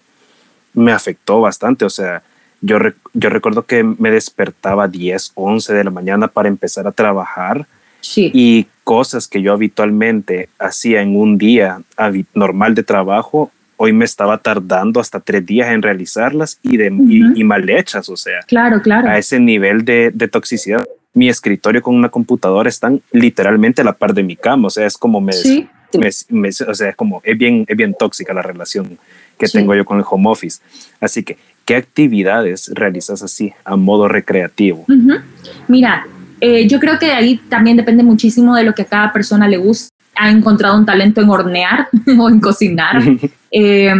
me 0.73 0.91
afectó 0.91 1.41
bastante. 1.41 1.83
O 1.83 1.89
sea, 1.89 2.21
yo, 2.63 2.79
yo 3.13 3.29
recuerdo 3.29 3.65
que 3.65 3.83
me 3.83 4.09
despertaba 4.09 4.87
10, 4.87 5.33
11 5.35 5.73
de 5.73 5.83
la 5.83 5.91
mañana 5.91 6.29
para 6.29 6.47
empezar 6.47 6.87
a 6.87 6.91
trabajar. 6.91 7.67
Y 8.15 8.67
cosas 8.83 9.29
que 9.29 9.41
yo 9.41 9.53
habitualmente 9.53 10.49
hacía 10.59 11.01
en 11.01 11.15
un 11.15 11.37
día 11.37 11.81
normal 12.33 12.75
de 12.75 12.83
trabajo, 12.83 13.51
hoy 13.77 13.93
me 13.93 14.05
estaba 14.05 14.37
tardando 14.37 14.99
hasta 14.99 15.21
tres 15.21 15.45
días 15.45 15.69
en 15.71 15.81
realizarlas 15.81 16.59
y, 16.61 16.77
de, 16.77 16.87
y, 16.87 17.43
mal 17.43 17.69
hechas, 17.69 18.09
o 18.09 18.17
sea, 18.17 18.41
claro, 18.47 18.81
claro. 18.81 19.09
a 19.09 19.17
ese 19.17 19.39
nivel 19.39 19.85
de, 19.85 20.11
de, 20.13 20.27
toxicidad. 20.27 20.83
Mi 21.13 21.29
escritorio 21.29 21.81
con 21.81 21.95
una 21.95 22.09
computadora 22.09 22.67
están 22.67 23.01
literalmente 23.11 23.81
a 23.81 23.85
la 23.85 23.93
par 23.93 24.13
de 24.13 24.23
mi 24.23 24.35
cama, 24.35 24.67
o 24.67 24.69
sea, 24.69 24.85
es 24.85 24.97
como 24.97 25.21
me, 25.21 25.33
me, 26.29 26.49
o 26.49 26.73
sea, 26.73 26.89
es 26.89 26.95
como 26.95 27.21
es 27.23 27.37
bien, 27.37 27.65
es 27.67 27.77
bien 27.77 27.93
tóxica 27.97 28.33
la 28.33 28.41
relación 28.41 28.97
que 29.37 29.47
tengo 29.47 29.75
yo 29.75 29.85
con 29.85 29.97
el 29.97 30.05
home 30.09 30.29
office. 30.29 30.61
Así 30.99 31.23
que, 31.23 31.37
¿qué 31.65 31.75
actividades 31.75 32.71
realizas 32.73 33.23
así 33.23 33.53
a 33.65 33.75
modo 33.75 34.07
recreativo? 34.07 34.85
Mira, 35.67 36.05
eh, 36.41 36.67
yo 36.67 36.79
creo 36.79 36.99
que 36.99 37.11
ahí 37.11 37.37
también 37.49 37.77
depende 37.77 38.03
muchísimo 38.03 38.55
de 38.55 38.63
lo 38.63 38.73
que 38.73 38.81
a 38.81 38.85
cada 38.85 39.13
persona 39.13 39.47
le 39.47 39.57
gusta. 39.57 39.89
Ha 40.15 40.29
encontrado 40.29 40.77
un 40.77 40.85
talento 40.85 41.21
en 41.21 41.29
hornear 41.29 41.87
o 42.19 42.29
en 42.29 42.39
cocinar. 42.39 43.01
Eh, 43.49 43.93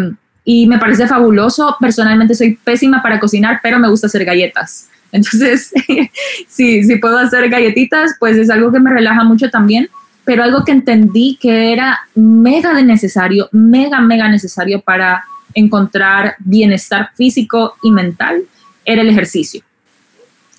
y 0.46 0.68
me 0.68 0.78
parece 0.78 1.08
fabuloso. 1.08 1.78
Personalmente 1.80 2.36
soy 2.36 2.56
pésima 2.56 3.02
para 3.02 3.20
cocinar, 3.20 3.60
pero 3.64 3.80
me 3.80 3.90
gusta 3.90 4.08
hacer 4.08 4.26
galletas. 4.26 4.90
Entonces, 5.12 5.72
si, 6.48 6.84
si 6.84 6.96
puedo 6.98 7.18
hacer 7.18 7.50
galletitas, 7.50 8.16
pues 8.20 8.36
es 8.38 8.50
algo 8.50 8.72
que 8.72 8.80
me 8.80 8.92
relaja 8.92 9.24
mucho 9.24 9.50
también. 9.50 9.90
Pero 10.26 10.44
algo 10.44 10.64
que 10.64 10.72
entendí 10.72 11.38
que 11.42 11.74
era 11.74 12.00
mega 12.16 12.74
de 12.74 12.84
necesario, 12.84 13.50
mega, 13.52 14.00
mega 14.00 14.30
necesario 14.30 14.82
para 14.82 15.26
encontrar 15.54 16.36
bienestar 16.40 17.12
físico 17.16 17.76
y 17.84 17.92
mental, 17.92 18.44
era 18.86 19.02
el 19.02 19.10
ejercicio 19.10 19.64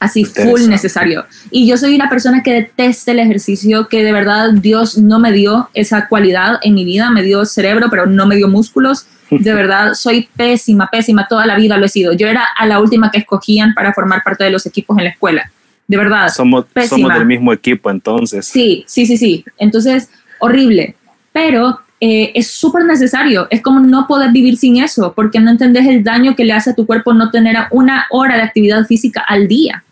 así 0.04 0.24
full 0.24 0.68
necesario. 0.68 1.24
Y 1.50 1.66
yo 1.66 1.76
soy 1.76 1.94
una 1.94 2.08
persona 2.08 2.42
que 2.42 2.52
detesta 2.52 3.12
el 3.12 3.18
ejercicio, 3.18 3.88
que 3.88 4.04
de 4.04 4.12
verdad 4.12 4.52
Dios 4.52 4.98
no 4.98 5.18
me 5.18 5.32
dio 5.32 5.70
esa 5.74 6.08
cualidad 6.08 6.58
en 6.62 6.74
mi 6.74 6.84
vida, 6.84 7.10
me 7.10 7.22
dio 7.22 7.44
cerebro, 7.44 7.88
pero 7.90 8.06
no 8.06 8.26
me 8.26 8.36
dio 8.36 8.48
músculos. 8.48 9.06
De 9.30 9.54
verdad, 9.54 9.94
soy 9.94 10.28
pésima, 10.36 10.88
pésima, 10.90 11.26
toda 11.26 11.46
la 11.46 11.56
vida 11.56 11.78
lo 11.78 11.86
he 11.86 11.88
sido. 11.88 12.12
Yo 12.12 12.28
era 12.28 12.44
a 12.56 12.66
la 12.66 12.80
última 12.80 13.10
que 13.10 13.18
escogían 13.18 13.74
para 13.74 13.92
formar 13.92 14.22
parte 14.22 14.44
de 14.44 14.50
los 14.50 14.66
equipos 14.66 14.96
en 14.98 15.04
la 15.04 15.10
escuela. 15.10 15.50
De 15.86 15.96
verdad. 15.96 16.28
Somos, 16.28 16.66
somos 16.88 17.12
del 17.12 17.26
mismo 17.26 17.52
equipo 17.52 17.90
entonces. 17.90 18.46
Sí, 18.46 18.84
sí, 18.86 19.06
sí, 19.06 19.16
sí. 19.16 19.44
Entonces, 19.58 20.10
horrible. 20.38 20.96
Pero 21.32 21.80
eh, 22.06 22.32
es 22.34 22.50
súper 22.50 22.84
necesario. 22.84 23.46
Es 23.48 23.62
como 23.62 23.80
no 23.80 24.06
poder 24.06 24.30
vivir 24.30 24.58
sin 24.58 24.76
eso, 24.76 25.14
porque 25.16 25.40
no 25.40 25.50
entendés 25.50 25.86
el 25.86 26.04
daño 26.04 26.36
que 26.36 26.44
le 26.44 26.52
hace 26.52 26.68
a 26.68 26.74
tu 26.74 26.84
cuerpo 26.84 27.14
no 27.14 27.30
tener 27.30 27.56
una 27.70 28.04
hora 28.10 28.36
de 28.36 28.42
actividad 28.42 28.84
física 28.84 29.24
al 29.26 29.48
día 29.48 29.82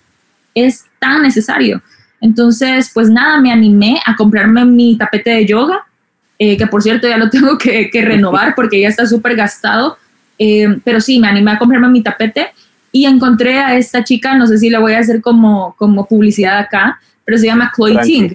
es 0.54 0.84
tan 0.98 1.22
necesario. 1.22 1.80
Entonces, 2.20 2.90
pues 2.92 3.08
nada, 3.08 3.40
me 3.40 3.50
animé 3.50 3.98
a 4.04 4.14
comprarme 4.14 4.66
mi 4.66 4.98
tapete 4.98 5.30
de 5.30 5.46
yoga, 5.46 5.86
eh, 6.38 6.58
que 6.58 6.66
por 6.66 6.82
cierto 6.82 7.08
ya 7.08 7.16
lo 7.16 7.30
tengo 7.30 7.56
que, 7.56 7.88
renovar 7.94 8.54
porque 8.54 8.78
ya 8.78 8.88
está 8.88 9.06
súper 9.06 9.34
gastado. 9.34 9.96
Eh, 10.38 10.68
pero 10.84 11.00
sí, 11.00 11.18
me 11.18 11.28
animé 11.28 11.52
a 11.52 11.58
comprarme 11.58 11.88
mi 11.88 12.02
tapete 12.02 12.48
y 12.92 13.06
encontré 13.06 13.58
a 13.58 13.78
esta 13.78 14.04
chica, 14.04 14.36
no 14.36 14.46
sé 14.46 14.58
si 14.58 14.68
la 14.68 14.80
voy 14.80 14.92
a 14.92 14.98
hacer 14.98 15.22
como, 15.22 15.74
como 15.78 16.06
publicidad 16.06 16.58
acá, 16.58 17.00
pero 17.24 17.38
se 17.38 17.46
llama 17.46 17.72
Chloe 17.74 18.02
Ting, 18.02 18.34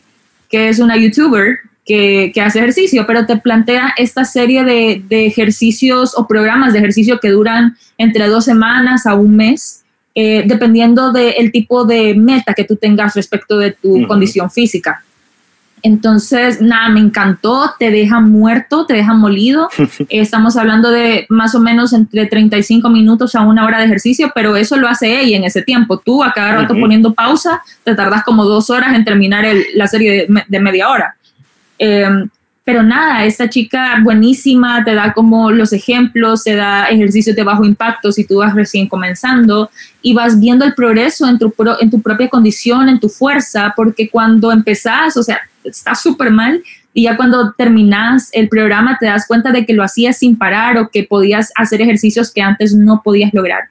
que 0.49 0.67
es 0.67 0.79
una 0.79 0.97
youtuber 0.97 1.59
que, 1.88 2.32
que, 2.34 2.41
hace 2.41 2.60
ejercicio, 2.60 3.06
pero 3.08 3.26
te 3.26 3.38
plantea 3.38 3.93
esta 3.97 4.26
serie 4.26 4.63
de, 4.63 5.02
de, 5.08 5.26
ejercicios 5.26 6.13
o 6.17 6.28
programas 6.28 6.73
de 6.73 6.80
ejercicio 6.80 7.19
que 7.19 7.30
duran 7.30 7.78
entre 7.97 8.28
dos 8.28 8.45
semanas 8.45 9.06
a 9.06 9.15
un 9.15 9.36
mes 9.36 9.84
eh, 10.19 10.45
dependiendo 10.47 11.12
del 11.12 11.52
tipo 11.52 11.86
de 11.86 12.15
meta 12.15 12.56
que 12.56 12.63
tú 12.63 12.76
tengas 12.76 13.15
respecto 13.15 13.60
de 13.60 13.73
tu 13.73 14.08
condición 14.08 14.50
física. 14.50 15.04
Entonces, 15.84 16.60
nada, 16.60 16.89
me 16.89 17.00
encantó, 17.00 17.76
te 17.78 17.91
deja 17.91 18.19
muerto, 18.19 18.88
te 18.88 18.95
deja 18.95 19.13
molido. 19.13 19.69
Estamos 20.10 20.58
hablando 20.58 20.89
de 20.89 21.28
más 21.30 21.54
o 21.54 21.60
menos 21.60 21.93
entre 21.93 22.26
35 22.26 22.89
minutos 22.89 23.36
a 23.36 23.41
una 23.41 23.63
hora 23.63 23.78
de 23.78 23.86
ejercicio, 23.86 24.32
pero 24.34 24.58
eso 24.58 24.76
lo 24.78 24.88
hace 24.88 25.19
ella 25.19 25.38
en 25.38 25.43
ese 25.43 25.62
tiempo. 25.62 26.00
Tú 26.00 26.23
a 26.23 26.34
cada 26.34 26.56
rato 26.56 26.73
poniendo 26.73 27.13
pausa, 27.13 27.62
te 27.84 27.93
tardas 27.93 28.23
como 28.23 28.43
dos 28.45 28.71
horas 28.71 28.95
en 28.95 29.06
terminar 29.06 29.45
la 29.76 29.88
serie 29.88 30.28
de, 30.47 30.60
media 30.60 30.89
hora. 30.89 31.15
Em, 31.77 32.29
pero 32.63 32.83
nada, 32.83 33.23
esta 33.23 33.49
chica 33.49 33.99
buenísima, 34.03 34.83
te 34.83 34.93
da 34.93 35.13
como 35.13 35.51
los 35.51 35.71
ejemplos, 35.71 36.43
te 36.43 36.55
da 36.55 36.87
ejercicios 36.89 37.33
de 37.33 37.43
bajo 37.43 37.63
impacto 37.63 38.11
si 38.11 38.25
tú 38.25 38.39
vas 38.39 38.53
recién 38.53 38.89
comenzando 38.89 39.69
y 40.01 40.13
vas 40.13 40.37
viendo 40.37 40.65
el 40.65 40.73
progreso 40.73 41.27
en 41.29 41.39
tu, 41.39 41.53
en 41.79 41.89
tu 41.89 42.01
propia 42.01 42.27
condición, 42.27 42.89
en 42.89 42.99
tu 42.99 43.07
fuerza, 43.07 43.73
porque 43.73 44.09
cuando 44.09 44.51
empezás, 44.51 45.15
o 45.15 45.23
sea, 45.23 45.39
está 45.63 45.95
súper 45.95 46.29
mal 46.29 46.61
y 46.93 47.03
ya 47.03 47.15
cuando 47.15 47.53
terminas 47.53 48.29
el 48.33 48.49
programa 48.49 48.97
te 48.99 49.05
das 49.05 49.27
cuenta 49.27 49.51
de 49.51 49.65
que 49.65 49.73
lo 49.73 49.83
hacías 49.83 50.17
sin 50.17 50.35
parar 50.37 50.77
o 50.77 50.89
que 50.89 51.03
podías 51.03 51.51
hacer 51.55 51.79
ejercicios 51.81 52.33
que 52.33 52.41
antes 52.41 52.73
no 52.73 53.01
podías 53.01 53.33
lograr. 53.33 53.69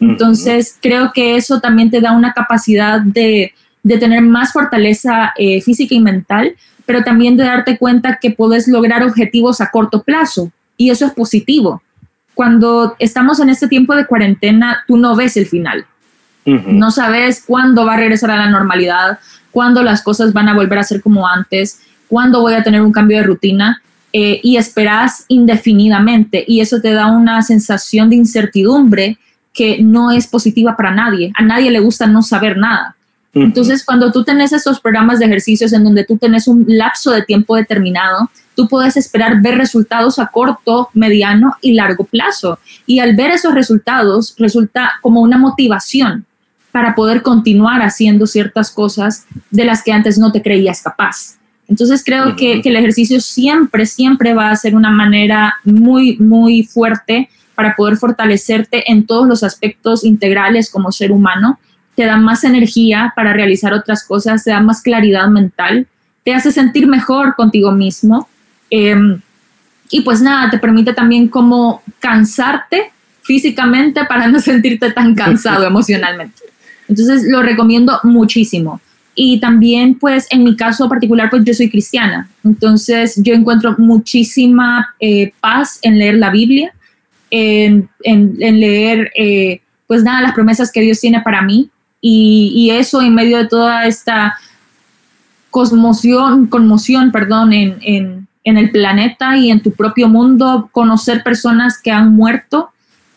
Entonces, 0.00 0.76
creo 0.80 1.12
que 1.12 1.36
eso 1.36 1.60
también 1.60 1.90
te 1.90 2.00
da 2.00 2.12
una 2.12 2.32
capacidad 2.32 3.00
de, 3.00 3.52
de 3.82 3.98
tener 3.98 4.22
más 4.22 4.52
fortaleza 4.52 5.32
eh, 5.36 5.60
física 5.60 5.94
y 5.94 6.00
mental, 6.00 6.54
pero 6.88 7.04
también 7.04 7.36
de 7.36 7.44
darte 7.44 7.76
cuenta 7.76 8.18
que 8.18 8.30
puedes 8.30 8.66
lograr 8.66 9.02
objetivos 9.02 9.60
a 9.60 9.70
corto 9.70 10.02
plazo 10.02 10.50
y 10.78 10.88
eso 10.88 11.04
es 11.04 11.12
positivo. 11.12 11.82
Cuando 12.32 12.96
estamos 12.98 13.40
en 13.40 13.50
este 13.50 13.68
tiempo 13.68 13.94
de 13.94 14.06
cuarentena, 14.06 14.84
tú 14.86 14.96
no 14.96 15.14
ves 15.14 15.36
el 15.36 15.44
final. 15.44 15.84
No 16.46 16.90
sabes 16.90 17.44
cuándo 17.46 17.84
va 17.84 17.92
a 17.92 17.96
regresar 17.98 18.30
a 18.30 18.38
la 18.38 18.48
normalidad, 18.48 19.18
cuándo 19.50 19.82
las 19.82 20.00
cosas 20.00 20.32
van 20.32 20.48
a 20.48 20.54
volver 20.54 20.78
a 20.78 20.82
ser 20.82 21.02
como 21.02 21.28
antes, 21.28 21.78
cuándo 22.08 22.40
voy 22.40 22.54
a 22.54 22.62
tener 22.62 22.80
un 22.80 22.90
cambio 22.90 23.18
de 23.18 23.24
rutina 23.24 23.82
eh, 24.14 24.40
y 24.42 24.56
esperas 24.56 25.26
indefinidamente 25.28 26.42
y 26.48 26.62
eso 26.62 26.80
te 26.80 26.94
da 26.94 27.08
una 27.08 27.42
sensación 27.42 28.08
de 28.08 28.16
incertidumbre 28.16 29.18
que 29.52 29.82
no 29.82 30.10
es 30.10 30.26
positiva 30.26 30.74
para 30.74 30.90
nadie. 30.90 31.32
A 31.36 31.42
nadie 31.42 31.70
le 31.70 31.80
gusta 31.80 32.06
no 32.06 32.22
saber 32.22 32.56
nada. 32.56 32.96
Entonces, 33.34 33.84
cuando 33.84 34.10
tú 34.10 34.24
tenés 34.24 34.52
esos 34.52 34.80
programas 34.80 35.18
de 35.18 35.26
ejercicios 35.26 35.72
en 35.72 35.84
donde 35.84 36.04
tú 36.04 36.16
tenés 36.16 36.48
un 36.48 36.64
lapso 36.66 37.10
de 37.10 37.22
tiempo 37.22 37.56
determinado, 37.56 38.30
tú 38.54 38.68
puedes 38.68 38.96
esperar 38.96 39.40
ver 39.42 39.58
resultados 39.58 40.18
a 40.18 40.28
corto, 40.28 40.88
mediano 40.94 41.54
y 41.60 41.74
largo 41.74 42.04
plazo. 42.04 42.58
Y 42.86 43.00
al 43.00 43.14
ver 43.14 43.30
esos 43.30 43.54
resultados, 43.54 44.34
resulta 44.38 44.92
como 45.02 45.20
una 45.20 45.38
motivación 45.38 46.24
para 46.72 46.94
poder 46.94 47.22
continuar 47.22 47.82
haciendo 47.82 48.26
ciertas 48.26 48.70
cosas 48.70 49.26
de 49.50 49.64
las 49.64 49.82
que 49.82 49.92
antes 49.92 50.18
no 50.18 50.32
te 50.32 50.42
creías 50.42 50.82
capaz. 50.82 51.38
Entonces 51.68 52.02
creo 52.04 52.34
que, 52.34 52.62
que, 52.62 52.70
el 52.70 52.76
ejercicio 52.76 53.20
siempre, 53.20 53.84
siempre 53.84 54.32
va 54.32 54.50
a 54.50 54.56
ser 54.56 54.74
una 54.74 54.90
manera 54.90 55.54
muy, 55.64 56.16
muy 56.16 56.62
fuerte 56.62 57.28
para 57.54 57.76
poder 57.76 57.96
fortalecerte 57.96 58.90
en 58.90 59.06
todos 59.06 59.26
los 59.26 59.42
aspectos 59.42 60.02
integrales 60.02 60.70
como 60.70 60.92
ser 60.92 61.12
humano 61.12 61.58
te 61.98 62.06
da 62.06 62.16
más 62.16 62.44
energía 62.44 63.12
para 63.16 63.32
realizar 63.32 63.74
otras 63.74 64.04
cosas, 64.04 64.44
te 64.44 64.52
da 64.52 64.60
más 64.60 64.82
claridad 64.82 65.26
mental, 65.26 65.88
te 66.22 66.32
hace 66.32 66.52
sentir 66.52 66.86
mejor 66.86 67.34
contigo 67.34 67.72
mismo. 67.72 68.28
Em, 68.70 69.20
y 69.90 70.02
pues 70.02 70.22
nada, 70.22 70.48
te 70.48 70.58
permite 70.58 70.92
también 70.92 71.26
como 71.26 71.82
cansarte 71.98 72.92
físicamente 73.22 74.04
para 74.04 74.28
no 74.28 74.38
sentirte 74.50 74.92
tan 74.92 75.16
cansado 75.16 75.66
emocionalmente. 75.72 76.40
Entonces 76.86 77.24
lo 77.26 77.42
recomiendo 77.42 77.98
muchísimo. 78.04 78.80
Y 79.16 79.40
también 79.40 79.98
pues 79.98 80.28
en 80.30 80.44
mi 80.44 80.54
caso 80.54 80.88
particular 80.88 81.28
pues 81.30 81.42
yo 81.42 81.52
soy 81.52 81.68
cristiana. 81.68 82.30
Entonces 82.44 83.14
yo 83.16 83.34
encuentro 83.34 83.74
muchísima 83.76 84.94
eh, 85.00 85.32
paz 85.40 85.80
en 85.82 85.98
leer 85.98 86.14
la 86.14 86.30
Biblia, 86.30 86.72
en, 87.28 87.88
leer 88.38 89.10
eh, 89.16 89.62
pues 89.88 90.04
nada, 90.04 90.22
las 90.22 90.34
promesas 90.34 90.70
que 90.70 90.80
Dios 90.80 91.00
tiene 91.00 91.22
para 91.22 91.42
mí. 91.42 91.68
Y, 92.00 92.70
eso 92.70 93.02
en 93.02 93.14
medio 93.14 93.38
de 93.38 93.48
toda 93.48 93.86
esta 93.86 94.38
cosmoción, 95.50 96.46
conmoción, 96.46 97.10
perdón, 97.10 97.52
en, 97.52 98.28
el 98.44 98.70
planeta 98.70 99.36
y 99.36 99.50
en 99.50 99.62
tu 99.62 99.72
propio 99.72 100.08
mundo, 100.08 100.70
conocer 100.72 101.22
personas 101.22 101.78
que 101.82 101.90
han 101.90 102.14
muerto. 102.14 102.70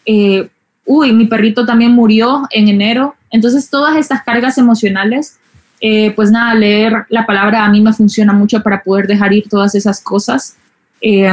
Eh, 0.06 0.50
uy, 0.86 1.14
mi 1.14 1.26
perrito 1.26 1.66
también 1.66 1.92
murió 1.94 2.48
en 2.50 2.68
enero. 2.68 3.16
Entonces, 3.30 3.70
todas 3.70 3.96
estas 3.96 4.24
cargas 4.24 4.58
emocionales, 4.58 5.38
eh, 5.80 6.12
pues 6.16 6.32
nada, 6.32 6.54
leer 6.54 7.06
la 7.10 7.26
palabra 7.26 7.64
a 7.64 7.70
mí 7.70 7.80
me 7.80 7.94
funciona 7.94 8.34
mucho 8.34 8.62
para 8.62 8.84
poder 8.84 9.08
dejar 9.08 9.32
ir 9.32 9.48
todas 9.48 9.74
esas 9.74 10.02
cosas. 10.02 10.58
Eh, 11.00 11.30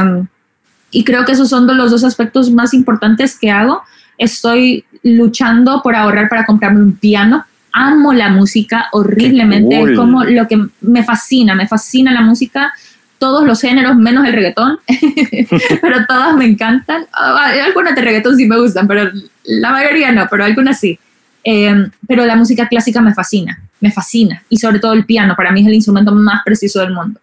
y 0.91 1.03
creo 1.03 1.25
que 1.25 1.33
esos 1.33 1.49
son 1.49 1.67
los 1.67 1.91
dos 1.91 2.03
aspectos 2.03 2.49
más 2.51 2.73
importantes 2.73 3.37
que 3.37 3.51
hago. 3.51 3.81
Estoy 4.17 4.85
luchando 5.03 5.81
por 5.81 5.95
ahorrar 5.95 6.29
para 6.29 6.45
comprarme 6.45 6.81
un 6.81 6.93
piano. 6.93 7.45
Amo 7.71 8.13
la 8.13 8.29
música 8.29 8.87
horriblemente, 8.91 9.81
es 9.81 9.97
como 9.97 10.23
lo 10.23 10.47
que 10.47 10.59
me 10.81 11.03
fascina, 11.03 11.53
me 11.53 11.67
fascina 11.67 12.11
la 12.11 12.21
música, 12.21 12.73
todos 13.19 13.45
los 13.45 13.61
géneros, 13.61 13.95
menos 13.95 14.25
el 14.25 14.33
reggaetón, 14.33 14.79
pero 15.81 16.05
todas 16.07 16.35
me 16.35 16.45
encantan. 16.45 17.05
Ah, 17.13 17.51
algunas 17.65 17.95
de 17.95 18.01
reggaetón 18.01 18.37
sí 18.37 18.45
me 18.47 18.59
gustan, 18.59 18.87
pero 18.87 19.11
la 19.43 19.71
mayoría 19.71 20.11
no, 20.11 20.27
pero 20.29 20.45
algunas 20.45 20.79
sí. 20.79 20.97
Em, 21.43 21.89
pero 22.07 22.25
la 22.25 22.35
música 22.35 22.67
clásica 22.67 23.01
me 23.01 23.13
fascina, 23.13 23.61
me 23.79 23.91
fascina, 23.91 24.43
y 24.49 24.57
sobre 24.57 24.79
todo 24.79 24.93
el 24.93 25.05
piano, 25.05 25.35
para 25.35 25.51
mí 25.51 25.61
es 25.61 25.67
el 25.67 25.73
instrumento 25.73 26.11
más 26.11 26.41
preciso 26.43 26.79
del 26.79 26.93
mundo. 26.93 27.19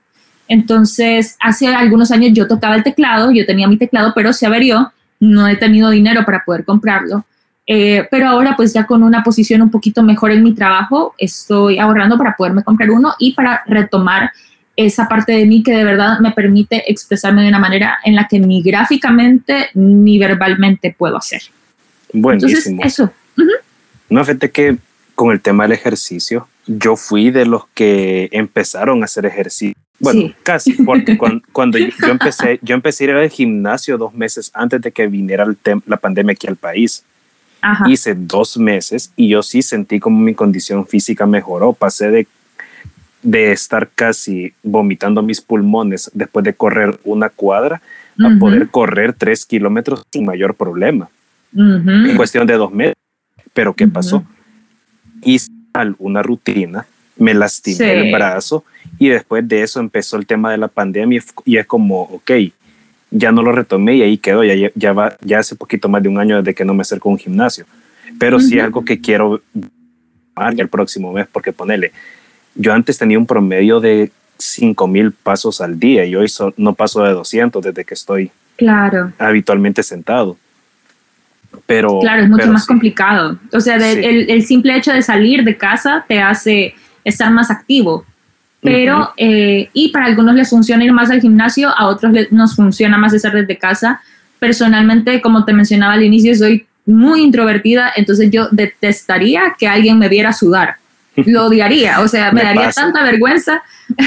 Entonces, 0.48 1.36
hace 1.40 1.66
algunos 1.68 2.10
años 2.12 2.32
yo 2.32 2.46
tocaba 2.46 2.76
el 2.76 2.82
teclado, 2.82 3.30
yo 3.32 3.44
tenía 3.44 3.68
mi 3.68 3.76
teclado, 3.76 4.12
pero 4.14 4.32
se 4.32 4.46
averió, 4.46 4.92
no 5.18 5.48
he 5.48 5.56
tenido 5.56 5.90
dinero 5.90 6.24
para 6.24 6.44
poder 6.44 6.64
comprarlo. 6.64 7.24
Eh, 7.66 8.06
pero 8.10 8.28
ahora 8.28 8.54
pues 8.54 8.72
ya 8.72 8.86
con 8.86 9.02
una 9.02 9.24
posición 9.24 9.60
un 9.60 9.70
poquito 9.70 10.02
mejor 10.02 10.30
en 10.30 10.42
mi 10.42 10.54
trabajo, 10.54 11.14
estoy 11.18 11.78
ahorrando 11.78 12.16
para 12.16 12.36
poderme 12.36 12.62
comprar 12.62 12.90
uno 12.90 13.14
y 13.18 13.34
para 13.34 13.62
retomar 13.66 14.30
esa 14.76 15.08
parte 15.08 15.32
de 15.32 15.46
mí 15.46 15.62
que 15.62 15.72
de 15.72 15.84
verdad 15.84 16.20
me 16.20 16.30
permite 16.30 16.90
expresarme 16.90 17.42
de 17.42 17.48
una 17.48 17.58
manera 17.58 17.98
en 18.04 18.14
la 18.14 18.28
que 18.28 18.38
ni 18.38 18.62
gráficamente 18.62 19.70
ni 19.74 20.18
verbalmente 20.18 20.94
puedo 20.96 21.16
hacer. 21.16 21.42
Buenísimo. 22.12 22.82
Entonces, 22.82 23.00
eso. 23.00 23.12
No, 24.08 24.24
fíjate 24.24 24.50
que 24.50 24.76
con 25.14 25.32
el 25.32 25.40
tema 25.40 25.64
del 25.64 25.72
ejercicio, 25.72 26.46
yo 26.66 26.94
fui 26.94 27.30
de 27.30 27.46
los 27.46 27.66
que 27.74 28.28
empezaron 28.32 29.02
a 29.02 29.06
hacer 29.06 29.26
ejercicio 29.26 29.74
bueno, 29.98 30.32
casi, 30.42 30.72
porque 30.74 31.16
cuando, 31.52 31.78
yo, 31.78 31.88
empecé, 32.08 32.58
yo 32.62 32.74
empecé 32.74 33.04
a 33.04 33.08
ir 33.08 33.14
al 33.14 33.30
gimnasio 33.30 33.96
dos 33.98 34.14
meses 34.14 34.50
antes 34.54 34.80
de 34.80 34.92
que 34.92 35.06
viniera 35.06 35.46
la 35.86 35.96
pandemia 35.96 36.32
aquí 36.32 36.46
al 36.46 36.56
país. 36.56 37.04
Hice 37.86 38.14
dos 38.14 38.56
meses 38.58 39.12
y 39.16 39.28
yo 39.28 39.42
sí 39.42 39.62
sentí 39.62 40.00
como 40.00 40.18
mi 40.18 40.34
condición 40.34 40.86
física 40.86 41.26
mejoró. 41.26 41.72
Pasé 41.72 42.10
de, 42.10 42.26
de 43.22 43.52
estar 43.52 43.88
casi 43.94 44.52
vomitando 44.62 45.22
mis 45.22 45.40
pulmones 45.40 46.10
después 46.14 46.44
de 46.44 46.54
correr 46.54 46.98
una 47.04 47.28
cuadra 47.28 47.80
a 48.18 48.38
poder 48.38 48.68
correr 48.68 49.12
tres 49.12 49.44
kilómetros 49.44 50.02
sin 50.10 50.24
mayor 50.24 50.54
problema. 50.54 51.08
En 51.54 52.16
cuestión 52.16 52.46
de 52.46 52.54
dos 52.54 52.72
meses. 52.72 52.94
Pero 53.52 53.74
¿qué 53.74 53.86
pasó? 53.86 54.24
Hice 55.22 55.50
una 55.98 56.22
rutina, 56.22 56.86
me 57.16 57.34
lastimé 57.34 57.92
el 57.92 58.12
brazo 58.12 58.64
y 58.98 59.08
después 59.08 59.46
de 59.46 59.62
eso 59.62 59.80
empezó 59.80 60.16
el 60.16 60.26
tema 60.26 60.50
de 60.50 60.58
la 60.58 60.68
pandemia 60.68 61.22
y 61.44 61.56
es 61.56 61.66
como, 61.66 62.02
ok, 62.02 62.30
ya 63.10 63.32
no 63.32 63.42
lo 63.42 63.52
retomé 63.52 63.96
y 63.96 64.02
ahí 64.02 64.18
quedó, 64.18 64.44
ya, 64.44 64.70
ya, 64.74 64.92
va, 64.92 65.16
ya 65.20 65.38
hace 65.38 65.54
poquito 65.54 65.88
más 65.88 66.02
de 66.02 66.08
un 66.08 66.18
año 66.18 66.38
desde 66.38 66.54
que 66.54 66.64
no 66.64 66.74
me 66.74 66.82
acerco 66.82 67.08
a 67.08 67.12
un 67.12 67.18
gimnasio. 67.18 67.64
Pero 68.18 68.40
sí 68.40 68.58
algo 68.58 68.84
que 68.84 69.00
quiero 69.00 69.40
el 70.56 70.68
próximo 70.68 71.12
mes, 71.12 71.26
porque 71.30 71.52
ponele, 71.52 71.92
yo 72.54 72.72
antes 72.72 72.98
tenía 72.98 73.18
un 73.18 73.26
promedio 73.26 73.80
de 73.80 74.10
5 74.38 74.86
mil 74.86 75.12
pasos 75.12 75.60
al 75.60 75.78
día 75.78 76.04
y 76.04 76.14
hoy 76.14 76.30
no 76.56 76.74
paso 76.74 77.02
de 77.02 77.12
200 77.12 77.62
desde 77.62 77.84
que 77.84 77.94
estoy 77.94 78.30
claro. 78.56 79.12
habitualmente 79.18 79.82
sentado. 79.82 80.36
Pero, 81.66 82.00
claro, 82.00 82.22
es 82.22 82.28
mucho 82.28 82.52
más 82.52 82.66
complicado. 82.66 83.38
O 83.52 83.60
sea, 83.60 83.76
el, 83.76 84.30
el 84.30 84.44
simple 84.44 84.76
hecho 84.76 84.92
de 84.92 85.02
salir 85.02 85.42
de 85.42 85.56
casa 85.56 86.04
te 86.06 86.20
hace 86.20 86.74
estar 87.04 87.30
más 87.32 87.50
activo 87.50 88.04
pero, 88.66 89.12
eh, 89.16 89.70
y 89.72 89.88
para 89.88 90.06
algunos 90.06 90.34
les 90.34 90.50
funciona 90.50 90.84
ir 90.84 90.92
más 90.92 91.10
al 91.10 91.20
gimnasio, 91.20 91.68
a 91.68 91.86
otros 91.86 92.12
nos 92.30 92.56
funciona 92.56 92.98
más 92.98 93.14
estar 93.14 93.32
desde 93.32 93.56
casa. 93.56 94.00
Personalmente, 94.38 95.20
como 95.20 95.44
te 95.44 95.52
mencionaba 95.52 95.94
al 95.94 96.02
inicio, 96.02 96.34
soy 96.34 96.66
muy 96.84 97.22
introvertida, 97.22 97.92
entonces 97.94 98.30
yo 98.30 98.48
detestaría 98.50 99.54
que 99.58 99.68
alguien 99.68 99.98
me 99.98 100.08
viera 100.08 100.32
sudar. 100.32 100.76
Lo 101.16 101.46
odiaría, 101.46 102.00
o 102.00 102.08
sea, 102.08 102.32
me, 102.32 102.42
daría 102.42 102.70
tanta 102.70 103.02
vergüenza. 103.02 103.62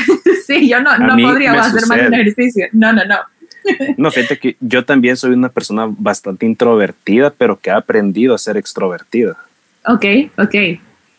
sí, 0.45 0.69
yo 0.69 0.81
no, 0.81 0.97
no 0.97 1.15
podría 1.17 1.53
hacer 1.53 1.87
más 1.87 2.07
un 2.07 2.13
ejercicio. 2.13 2.67
No, 2.73 2.91
no, 2.93 3.03
no. 3.05 3.15
no, 3.97 4.11
fíjate 4.11 4.37
que 4.37 4.57
yo 4.59 4.83
también 4.83 5.15
soy 5.15 5.31
una 5.31 5.49
persona 5.49 5.85
bastante 5.87 6.45
introvertida, 6.45 7.31
pero 7.35 7.57
que 7.57 7.71
ha 7.71 7.77
aprendido 7.77 8.35
a 8.35 8.37
ser 8.37 8.57
extrovertida. 8.57 9.37
Ok, 9.85 10.05
ok. 10.37 10.55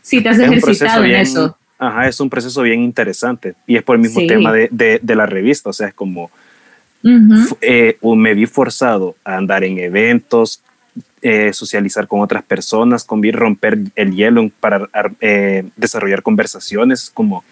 Sí, 0.03 0.23
te 0.23 0.29
has 0.29 0.39
ejercitado 0.39 1.05
en 1.05 1.15
eso. 1.17 1.57
Ajá, 1.83 2.07
es 2.09 2.21
un 2.21 2.29
proceso 2.29 2.61
bien 2.61 2.83
interesante 2.83 3.55
y 3.67 3.77
es 3.77 3.83
por 3.83 3.97
el 3.97 4.03
mismo 4.03 4.21
tema 4.27 4.53
de, 4.53 4.69
de, 4.71 5.15
la 5.15 5.25
revista, 5.25 5.71
o 5.71 5.73
sea, 5.73 5.89
es 5.89 5.95
como 5.95 6.31
eh, 7.63 7.97
me 8.03 8.35
vi 8.35 8.45
forzado 8.45 9.17
a 9.25 9.39
andar 9.39 9.65
en 9.65 9.79
eventos, 9.79 10.61
eh, 11.23 11.55
socializar 11.55 12.07
con 12.07 12.21
otras 12.21 12.43
personas, 12.43 13.03
con 13.03 13.23
romper 13.33 13.79
el 13.97 14.15
hielo 14.15 14.51
para 14.61 14.91
eh, 15.23 15.65
desarrollar 15.77 16.23
conversaciones, 16.23 17.11
como 17.15 17.45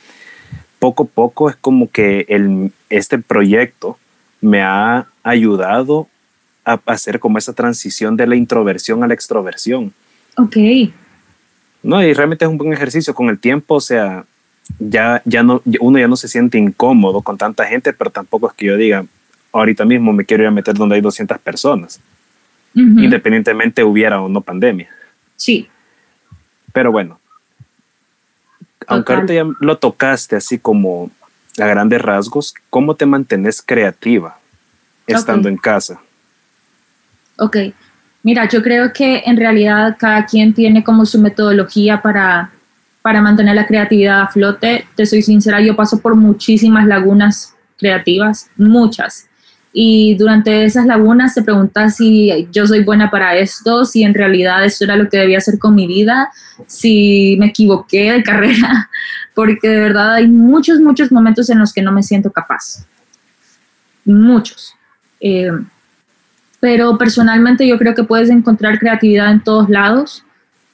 poco 0.78 1.04
a 1.04 1.06
poco 1.06 1.48
es 1.48 1.56
como 1.56 1.90
que 1.90 2.26
el, 2.28 2.70
este 2.90 3.18
proyecto 3.18 3.96
me 4.42 4.60
ha 4.60 5.06
ayudado 5.22 6.06
a 6.66 6.78
hacer 6.84 7.18
como 7.18 7.38
esa 7.38 7.54
transición 7.54 8.14
de 8.14 8.26
la 8.26 8.36
introversión 8.36 9.02
a 9.02 9.06
la 9.06 9.14
extroversión. 9.14 9.94
Ok. 10.36 10.56
No, 11.82 12.02
y 12.02 12.12
realmente 12.12 12.44
es 12.44 12.50
un 12.50 12.58
buen 12.58 12.72
ejercicio 12.72 13.14
con 13.14 13.28
el 13.28 13.38
tiempo, 13.38 13.76
o 13.76 13.80
sea, 13.80 14.24
ya, 14.78 15.22
ya 15.24 15.42
no, 15.42 15.62
uno 15.80 15.98
ya 15.98 16.08
no 16.08 16.16
se 16.16 16.28
siente 16.28 16.58
incómodo 16.58 17.22
con 17.22 17.38
tanta 17.38 17.64
gente, 17.66 17.92
pero 17.92 18.10
tampoco 18.10 18.48
es 18.48 18.54
que 18.54 18.66
yo 18.66 18.76
diga, 18.76 19.04
ahorita 19.52 19.84
mismo 19.84 20.12
me 20.12 20.24
quiero 20.24 20.42
ir 20.42 20.48
a 20.48 20.52
meter 20.52 20.74
donde 20.74 20.96
hay 20.96 21.00
200 21.00 21.38
personas, 21.38 22.00
independientemente 22.74 23.82
hubiera 23.82 24.20
o 24.20 24.28
no 24.28 24.40
pandemia. 24.40 24.88
Sí. 25.36 25.68
Pero 26.72 26.92
bueno, 26.92 27.18
aunque 28.86 29.12
ahorita 29.12 29.34
ya 29.34 29.44
lo 29.60 29.78
tocaste 29.78 30.36
así 30.36 30.58
como 30.58 31.10
a 31.58 31.66
grandes 31.66 32.00
rasgos, 32.00 32.54
¿cómo 32.70 32.94
te 32.94 33.06
mantienes 33.06 33.62
creativa 33.62 34.38
estando 35.06 35.48
en 35.48 35.56
casa? 35.56 36.00
Ok, 37.38 37.56
Mira, 38.22 38.48
yo 38.48 38.62
creo 38.62 38.92
que 38.92 39.22
en 39.26 39.36
realidad 39.36 39.96
cada 39.98 40.26
quien 40.26 40.52
tiene 40.52 40.82
como 40.82 41.06
su 41.06 41.20
metodología 41.20 42.02
para, 42.02 42.50
para 43.00 43.22
mantener 43.22 43.54
la 43.54 43.66
creatividad 43.66 44.22
a 44.22 44.28
flote. 44.28 44.86
Te 44.96 45.06
soy 45.06 45.22
sincera, 45.22 45.60
yo 45.60 45.76
paso 45.76 46.00
por 46.00 46.14
muchísimas 46.14 46.86
lagunas 46.86 47.54
creativas, 47.78 48.50
muchas. 48.56 49.28
Y 49.72 50.16
durante 50.16 50.64
esas 50.64 50.86
lagunas 50.86 51.34
se 51.34 51.42
pregunta 51.42 51.90
si 51.90 52.48
yo 52.50 52.66
soy 52.66 52.82
buena 52.82 53.10
para 53.10 53.36
esto, 53.36 53.84
si 53.84 54.02
en 54.02 54.14
realidad 54.14 54.64
esto 54.64 54.84
era 54.84 54.96
lo 54.96 55.08
que 55.08 55.18
debía 55.18 55.38
hacer 55.38 55.58
con 55.58 55.74
mi 55.74 55.86
vida, 55.86 56.30
si 56.66 57.36
me 57.38 57.46
equivoqué 57.46 58.12
de 58.12 58.22
carrera, 58.24 58.90
porque 59.34 59.68
de 59.68 59.80
verdad 59.80 60.14
hay 60.14 60.26
muchos, 60.26 60.80
muchos 60.80 61.12
momentos 61.12 61.48
en 61.50 61.60
los 61.60 61.72
que 61.72 61.82
no 61.82 61.92
me 61.92 62.02
siento 62.02 62.32
capaz. 62.32 62.84
Muchos. 64.04 64.74
Eh, 65.20 65.52
pero 66.60 66.98
personalmente 66.98 67.66
yo 67.66 67.78
creo 67.78 67.94
que 67.94 68.04
puedes 68.04 68.30
encontrar 68.30 68.78
creatividad 68.78 69.30
en 69.30 69.42
todos 69.42 69.68
lados, 69.68 70.24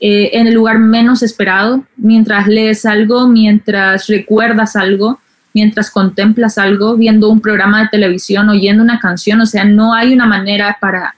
eh, 0.00 0.30
en 0.34 0.46
el 0.46 0.54
lugar 0.54 0.78
menos 0.78 1.22
esperado, 1.22 1.84
mientras 1.96 2.46
lees 2.46 2.84
algo, 2.86 3.28
mientras 3.28 4.06
recuerdas 4.06 4.76
algo, 4.76 5.20
mientras 5.52 5.90
contemplas 5.90 6.58
algo, 6.58 6.96
viendo 6.96 7.30
un 7.30 7.40
programa 7.40 7.82
de 7.82 7.88
televisión, 7.88 8.48
oyendo 8.48 8.82
una 8.82 8.98
canción, 8.98 9.40
o 9.40 9.46
sea, 9.46 9.64
no 9.64 9.94
hay 9.94 10.12
una 10.12 10.26
manera 10.26 10.76
para, 10.80 11.14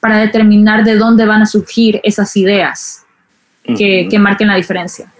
para 0.00 0.18
determinar 0.18 0.84
de 0.84 0.96
dónde 0.96 1.24
van 1.24 1.42
a 1.42 1.46
surgir 1.46 2.00
esas 2.04 2.36
ideas 2.36 3.04
que, 3.64 4.08
que 4.10 4.18
marquen 4.18 4.48
la 4.48 4.56
diferencia. 4.56 5.10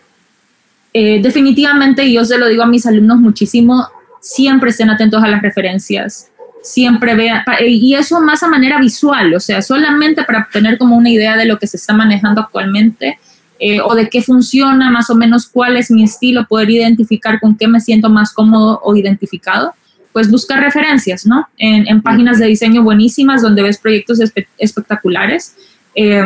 Eh, 0.93 1.21
definitivamente, 1.23 2.11
yo 2.13 2.25
se 2.25 2.37
lo 2.37 2.49
digo 2.49 2.63
a 2.63 2.67
mis 2.67 2.85
alumnos 2.87 3.19
muchísimo, 3.19 3.89
siempre 4.21 4.71
estén 4.71 4.91
atentos 4.91 5.23
a 5.23 5.29
las 5.29 5.41
referencias, 5.41 6.30
siempre 6.63 7.15
vea, 7.15 7.45
y 7.67 7.95
eso 7.95 8.21
más 8.21 8.43
a 8.43 8.49
manera 8.49 8.79
visual, 8.79 9.35
o 9.35 9.41
sea, 9.41 9.63
solamente 9.63 10.25
para 10.25 10.41
obtener 10.41 10.79
como 10.79 10.97
una 10.97 11.11
idea 11.11 11.37
de 11.37 11.47
lo 11.47 11.59
que 11.59 11.67
se 11.67 11.77
está 11.77 11.95
manejando 11.95 12.41
actualmente 12.41 13.19
eh, 13.59 13.81
o 13.81 13.95
de 13.95 14.09
qué 14.09 14.23
funciona, 14.23 14.91
más 14.91 15.11
o 15.11 15.15
menos 15.15 15.47
cuál 15.47 15.77
es 15.77 15.91
mi 15.91 16.05
estilo, 16.05 16.47
poder 16.47 16.71
identificar 16.71 17.41
con 17.41 17.57
qué 17.57 17.69
me 17.69 17.81
siento 17.81 18.09
más 18.09 18.33
cómodo 18.33 18.81
o 18.83 18.97
identificado, 18.97 19.75
pues 20.13 20.31
buscar 20.31 20.61
referencias, 20.61 21.25
¿no? 21.25 21.49
En, 21.57 22.03
páginas 22.03 22.39
de 22.39 22.47
diseño 22.47 22.83
buenísimas 22.83 23.43
donde 23.43 23.63
ves 23.63 23.79
proyectos 23.79 24.19
espectaculares. 24.59 25.55
Eh, 25.95 26.25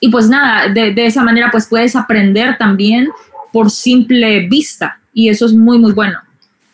y 0.00 0.08
pues 0.08 0.28
nada, 0.28 0.68
de, 0.68 0.92
de 0.92 1.06
esa 1.06 1.22
manera 1.22 1.50
pues 1.50 1.66
puedes 1.66 1.94
aprender 1.94 2.58
también 2.58 3.08
por 3.52 3.70
simple 3.70 4.48
vista 4.48 4.98
y 5.14 5.28
eso 5.28 5.46
es 5.46 5.52
muy, 5.52 5.78
muy 5.78 5.92
bueno 5.92 6.18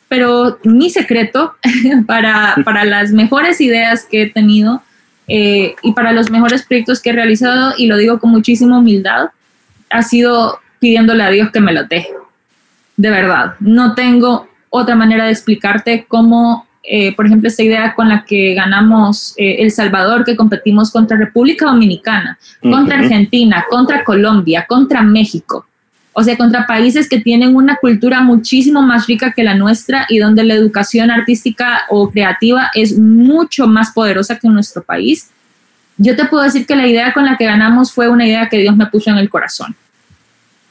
pero 0.08 0.58
mi 0.64 0.90
secreto 0.90 1.54
para, 2.06 2.56
para 2.64 2.84
las 2.84 3.12
mejores 3.12 3.60
ideas 3.60 4.04
que 4.04 4.22
he 4.22 4.30
tenido 4.30 4.82
eh, 5.28 5.76
y 5.82 5.92
para 5.92 6.12
los 6.12 6.30
mejores 6.30 6.64
proyectos 6.64 7.00
que 7.00 7.10
he 7.10 7.12
realizado, 7.12 7.74
y 7.76 7.86
lo 7.86 7.96
digo 7.98 8.18
con 8.18 8.30
muchísima 8.30 8.78
humildad, 8.78 9.28
ha 9.90 10.02
sido 10.02 10.58
pidiéndole 10.80 11.22
a 11.22 11.30
Dios 11.30 11.50
que 11.50 11.60
me 11.60 11.72
lo 11.72 11.84
deje. 11.84 12.12
De 12.96 13.10
verdad, 13.10 13.54
no 13.60 13.94
tengo 13.94 14.48
otra 14.70 14.96
manera 14.96 15.26
de 15.26 15.32
explicarte 15.32 16.06
cómo, 16.08 16.66
eh, 16.82 17.14
por 17.14 17.26
ejemplo, 17.26 17.48
esta 17.48 17.62
idea 17.62 17.94
con 17.94 18.08
la 18.08 18.24
que 18.24 18.54
ganamos 18.54 19.34
eh, 19.36 19.56
El 19.60 19.70
Salvador, 19.70 20.24
que 20.24 20.36
competimos 20.36 20.90
contra 20.90 21.16
República 21.16 21.66
Dominicana, 21.66 22.38
contra 22.62 22.98
Argentina, 22.98 23.66
contra 23.68 24.04
Colombia, 24.04 24.64
contra 24.66 25.02
México. 25.02 25.66
O 26.18 26.24
sea, 26.24 26.36
contra 26.36 26.66
países 26.66 27.08
que 27.08 27.20
tienen 27.20 27.54
una 27.54 27.76
cultura 27.76 28.20
muchísimo 28.20 28.82
más 28.82 29.06
rica 29.06 29.32
que 29.32 29.44
la 29.44 29.54
nuestra 29.54 30.04
y 30.08 30.18
donde 30.18 30.42
la 30.42 30.54
educación 30.54 31.12
artística 31.12 31.84
o 31.90 32.10
creativa 32.10 32.72
es 32.74 32.98
mucho 32.98 33.68
más 33.68 33.92
poderosa 33.92 34.36
que 34.36 34.48
en 34.48 34.54
nuestro 34.54 34.82
país. 34.82 35.28
Yo 35.96 36.16
te 36.16 36.24
puedo 36.24 36.42
decir 36.42 36.66
que 36.66 36.74
la 36.74 36.88
idea 36.88 37.12
con 37.12 37.24
la 37.24 37.36
que 37.36 37.44
ganamos 37.44 37.92
fue 37.92 38.08
una 38.08 38.26
idea 38.26 38.48
que 38.48 38.58
Dios 38.58 38.76
me 38.76 38.86
puso 38.86 39.10
en 39.10 39.18
el 39.18 39.30
corazón. 39.30 39.76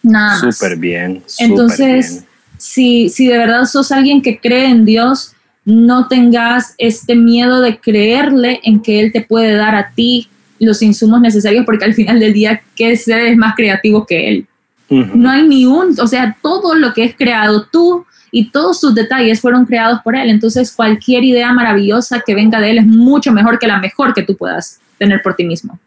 Nada 0.03 0.43
más. 0.43 0.55
Súper 0.57 0.77
bien. 0.77 1.23
Entonces, 1.39 2.25
Si, 2.57 3.07
si 3.07 3.27
de 3.27 3.37
verdad 3.37 3.63
sos 3.65 3.91
alguien 3.93 4.21
que 4.21 4.39
cree 4.39 4.65
en 4.65 4.83
Dios, 4.83 5.33
no 5.63 6.07
tengas 6.09 6.75
este 6.77 7.15
miedo 7.15 7.61
de 7.61 7.79
creerle 7.79 8.59
en 8.63 8.81
que 8.81 8.99
Él 8.99 9.13
te 9.13 9.21
puede 9.21 9.53
dar 9.55 9.75
a 9.75 9.91
ti 9.91 10.27
los 10.59 10.81
insumos 10.81 11.21
necesarios, 11.21 11.65
porque 11.65 11.85
al 11.85 11.93
final 11.93 12.19
del 12.19 12.33
día, 12.33 12.61
¿qué 12.75 12.97
ser 12.97 13.21
es 13.27 13.37
más 13.37 13.55
creativo 13.55 14.05
que 14.05 14.27
Él? 14.27 14.47
No 14.89 15.29
hay 15.29 15.47
ni 15.47 15.65
un, 15.65 15.99
o 15.99 16.07
sea, 16.07 16.37
todo 16.41 16.75
lo 16.75 16.93
que 16.93 17.03
es 17.03 17.15
creado, 17.15 17.65
tú 17.65 18.05
y 18.31 18.51
todos 18.51 18.79
sus 18.79 18.95
detalles 18.95 19.41
fueron 19.41 19.65
creados 19.65 20.01
por 20.01 20.15
Él. 20.15 20.29
Entonces, 20.29 20.71
cualquier 20.71 21.23
idea 21.23 21.51
maravillosa 21.53 22.21
que 22.25 22.35
venga 22.35 22.59
de 22.59 22.71
Él 22.71 22.77
es 22.79 22.85
mucho 22.85 23.31
mejor 23.31 23.59
que 23.59 23.67
la 23.67 23.79
mejor 23.79 24.13
que 24.13 24.23
tú 24.23 24.35
puedas 24.37 24.79
tener 24.97 25.21
por 25.21 25.35
ti 25.35 25.43
mismo. 25.45 25.79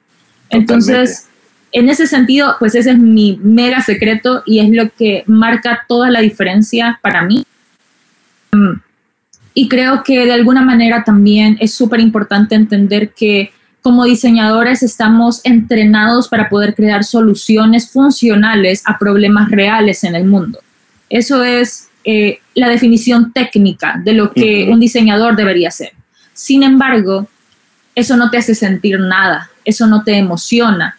Entonces, 0.51 1.29
en 1.73 1.89
ese 1.89 2.07
sentido, 2.07 2.57
pues 2.59 2.75
ese 2.75 2.91
es 2.91 2.99
mi 2.99 3.39
mega 3.43 3.81
secreto 3.81 4.43
y 4.45 4.59
es 4.59 4.71
lo 4.71 4.91
que 4.91 5.25
marca 5.27 5.85
toda 5.87 6.11
la 6.11 6.21
diferencia 6.21 6.99
para 7.03 7.23
mí. 7.23 7.45
Mm. 8.53 8.81
Y 9.55 9.69
creo 9.69 10.03
que 10.03 10.25
de 10.25 10.33
alguna 10.33 10.63
manera 10.63 11.05
también 11.05 11.57
es 11.61 11.75
súper 11.75 12.01
importante 12.01 12.55
entender 12.55 13.11
que 13.11 13.53
como 13.83 14.05
diseñadores 14.05 14.83
estamos 14.83 15.41
entrenados 15.45 16.29
para 16.29 16.49
poder 16.49 16.75
crear 16.75 17.05
soluciones 17.05 17.91
funcionales 17.91 18.83
a 18.87 18.99
problemas 18.99 19.51
reales 19.51 20.05
en 20.05 20.15
el 20.15 20.25
mundo. 20.25 20.61
Eso 21.09 21.43
es 21.45 21.89
eh, 22.05 22.41
la 22.55 22.69
definición 22.69 23.33
técnica 23.33 24.01
de 24.05 24.13
lo 24.13 24.33
que 24.33 24.69
un 24.71 24.81
diseñador 24.81 25.37
debería 25.37 25.69
hacer. 25.69 25.93
Sin 26.33 26.63
embargo, 26.63 27.29
eso 27.95 28.17
no 28.17 28.31
te 28.31 28.39
hace 28.39 28.55
sentir 28.55 29.01
nada, 29.01 29.51
eso 29.65 29.87
no 29.87 30.05
te 30.05 30.17
emociona. 30.17 30.97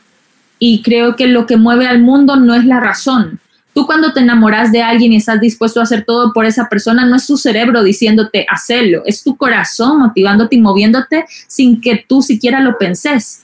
Y 0.60 0.82
creo 0.82 1.16
que 1.16 1.28
lo 1.28 1.46
que 1.46 1.58
mueve 1.58 1.88
al 1.88 2.02
mundo 2.02 2.36
no 2.36 2.54
es 2.54 2.66
la 2.66 2.80
razón, 2.80 3.40
Tú 3.74 3.86
cuando 3.86 4.12
te 4.12 4.20
enamoras 4.20 4.72
de 4.72 4.82
alguien 4.82 5.14
y 5.14 5.18
estás 5.18 5.40
dispuesto 5.40 5.80
a 5.80 5.84
hacer 5.84 6.04
todo 6.04 6.34
por 6.34 6.46
esa 6.46 6.68
persona, 6.68 7.06
no 7.06 7.16
es 7.16 7.26
tu 7.26 7.38
cerebro 7.38 7.84
diciéndote 7.84 8.46
hacerlo, 8.50 9.04
es 9.06 9.24
tu 9.24 9.38
corazón 9.38 10.00
motivándote 10.00 10.58
y 10.58 10.62
moviéndote 10.62 11.26
sin 11.48 11.80
que 11.80 12.04
tú 12.08 12.22
siquiera 12.22 12.60
lo 12.60 12.78
penses. 12.78 13.44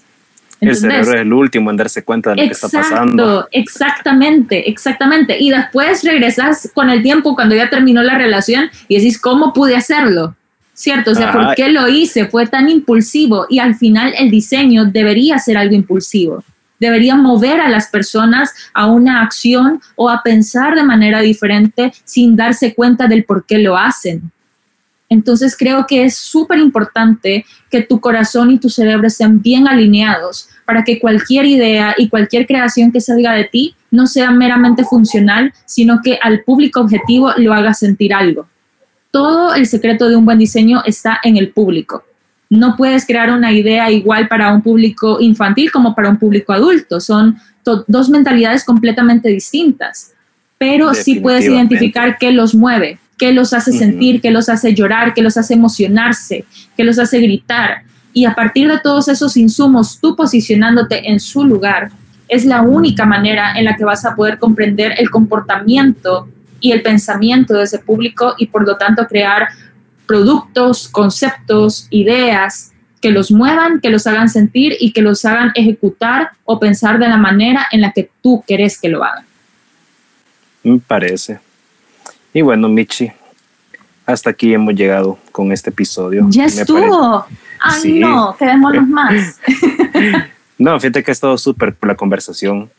el 0.60 0.76
cerebro 0.76 1.14
es 1.14 1.22
el 1.22 1.32
último 1.32 1.72
en 1.72 1.78
darse 1.78 2.04
cuenta 2.04 2.32
de 2.32 2.38
lo 2.38 2.44
que 2.44 2.54
está 2.54 2.68
pasando. 2.68 3.48
Exactamente, 3.52 4.70
exactamente. 4.70 5.38
Y 5.40 5.50
después 5.50 6.04
regresas 6.04 6.70
con 6.74 6.90
el 6.90 7.02
tiempo 7.02 7.34
cuando 7.34 7.56
ya 7.56 7.70
terminó 7.70 8.04
la 8.04 8.18
relación 8.18 8.70
y 8.90 8.98
decís, 8.98 9.22
¿cómo 9.22 9.54
pude 9.54 9.78
hacerlo? 9.78 10.36
¿Cierto? 10.74 11.12
O 11.12 11.16
sea, 11.16 11.32
¿por 11.32 11.56
qué 11.56 11.70
lo 11.70 11.88
hice? 11.88 12.28
Fue 12.28 12.46
tan 12.48 12.70
impulsivo 12.70 13.48
y 13.50 13.60
al 13.60 13.76
final 13.76 14.14
el 14.18 14.30
diseño 14.30 14.86
debería 14.86 15.40
ser 15.40 15.58
algo 15.58 15.74
impulsivo 15.74 16.44
debería 16.80 17.16
mover 17.16 17.60
a 17.60 17.70
las 17.70 17.88
personas 17.88 18.54
a 18.74 18.88
una 18.88 19.22
acción 19.22 19.82
o 19.96 20.10
a 20.10 20.22
pensar 20.24 20.76
de 20.76 20.84
manera 20.84 21.22
diferente 21.22 21.94
sin 22.04 22.36
darse 22.36 22.74
cuenta 22.74 23.08
del 23.08 23.24
por 23.24 23.46
qué 23.46 23.60
lo 23.60 23.78
hacen. 23.78 24.32
Entonces 25.10 25.56
creo 25.58 25.86
que 25.88 26.04
es 26.04 26.18
súper 26.18 26.60
importante 26.60 27.46
que 27.70 27.82
tu 27.82 28.02
corazón 28.02 28.52
y 28.52 28.60
tu 28.60 28.70
cerebro 28.70 29.08
estén 29.08 29.42
bien 29.42 29.68
alineados 29.68 30.50
para 30.66 30.84
que 30.84 31.00
cualquier 31.00 31.46
idea 31.46 31.96
y 31.98 32.10
cualquier 32.10 32.46
creación 32.46 32.92
que 32.92 33.00
salga 33.00 33.32
de 33.34 33.46
ti 33.46 33.76
no 33.90 34.06
sea 34.06 34.32
meramente 34.32 34.84
funcional, 34.84 35.54
sino 35.66 36.02
que 36.04 36.20
al 36.22 36.44
público 36.44 36.82
objetivo 36.82 37.32
lo 37.38 37.54
haga 37.54 37.74
sentir 37.74 38.14
algo. 38.14 38.48
Todo 39.12 39.56
el 39.56 39.66
secreto 39.66 40.10
de 40.10 40.18
un 40.18 40.26
buen 40.26 40.40
diseño 40.40 40.84
está 40.86 41.20
en 41.24 41.38
el 41.38 41.52
público 41.52 42.04
no 42.50 42.76
puedes 42.76 43.06
crear 43.06 43.32
una 43.32 43.52
idea 43.52 43.92
igual 43.92 44.28
para 44.28 44.54
un 44.54 44.62
público 44.62 45.18
infantil 45.20 45.72
como 45.72 45.94
para 45.96 46.10
un 46.10 46.18
público 46.18 46.54
adulto. 46.54 47.00
Son 47.00 47.38
dos 47.88 48.10
mentalidades 48.10 48.64
completamente 48.64 49.30
distintas, 49.30 50.14
pero 50.58 50.94
sí 50.94 51.20
puedes 51.20 51.46
identificar 51.46 52.18
qué 52.18 52.32
los 52.32 52.56
mueve, 52.56 53.00
qué 53.18 53.34
los 53.34 53.54
hace 53.54 53.74
sentir, 53.74 54.22
qué 54.22 54.32
los 54.32 54.48
hace 54.48 54.74
llorar, 54.74 55.14
qué 55.14 55.22
los 55.22 55.38
hace 55.38 55.54
emocionarse, 55.54 56.46
qué 56.76 56.84
los 56.84 57.00
hace 57.00 57.20
gritar. 57.20 57.84
Y 58.14 58.26
a 58.26 58.34
partir 58.34 58.70
de 58.70 58.80
todos 58.80 59.10
esos 59.10 59.36
insumos, 59.38 60.00
tú 60.00 60.16
posicionándote 60.16 61.12
en 61.12 61.20
su 61.20 61.44
lugar, 61.44 61.92
es 62.30 62.46
la 62.46 62.62
única 62.62 63.06
manera 63.06 63.58
en 63.58 63.66
la 63.66 63.76
que 63.76 63.86
vas 63.86 64.06
a 64.06 64.16
poder 64.16 64.38
comprender 64.38 64.94
el 64.98 65.10
comportamiento 65.10 66.28
y 66.60 66.72
el 66.72 66.82
pensamiento 66.82 67.54
de 67.54 67.64
ese 67.64 67.80
público 67.80 68.34
y 68.38 68.48
por 68.48 68.66
lo 68.66 68.78
tanto 68.78 69.06
crear 69.08 69.48
productos, 70.08 70.88
conceptos, 70.88 71.88
ideas 71.90 72.72
que 73.02 73.12
los 73.12 73.32
muevan, 73.32 73.80
que 73.80 73.90
los 73.90 74.08
hagan 74.08 74.30
sentir 74.30 74.76
y 74.80 74.92
que 74.92 75.02
los 75.02 75.24
hagan 75.26 75.52
ejecutar 75.56 76.32
o 76.46 76.60
pensar 76.60 76.98
de 77.00 77.08
la 77.08 77.18
manera 77.18 77.68
en 77.72 77.82
la 77.82 77.92
que 77.92 78.10
tú 78.22 78.44
querés 78.48 78.80
que 78.80 78.90
lo 78.90 79.04
hagan. 79.04 79.26
Me 80.64 80.80
parece. 80.80 81.40
Y 82.34 82.42
bueno, 82.42 82.68
Michi, 82.68 83.12
hasta 84.06 84.30
aquí 84.30 84.54
hemos 84.54 84.74
llegado 84.74 85.20
con 85.32 85.52
este 85.52 85.70
episodio. 85.70 86.26
Ya 86.30 86.46
estuvo. 86.46 87.26
Ay, 87.60 88.00
no, 88.00 88.36
quedémonos 88.38 88.88
más. 88.88 89.40
no, 90.58 90.80
fíjate 90.80 91.04
que 91.04 91.12
ha 91.12 91.14
estado 91.14 91.38
súper 91.38 91.76
la 91.82 91.96
conversación. 91.96 92.70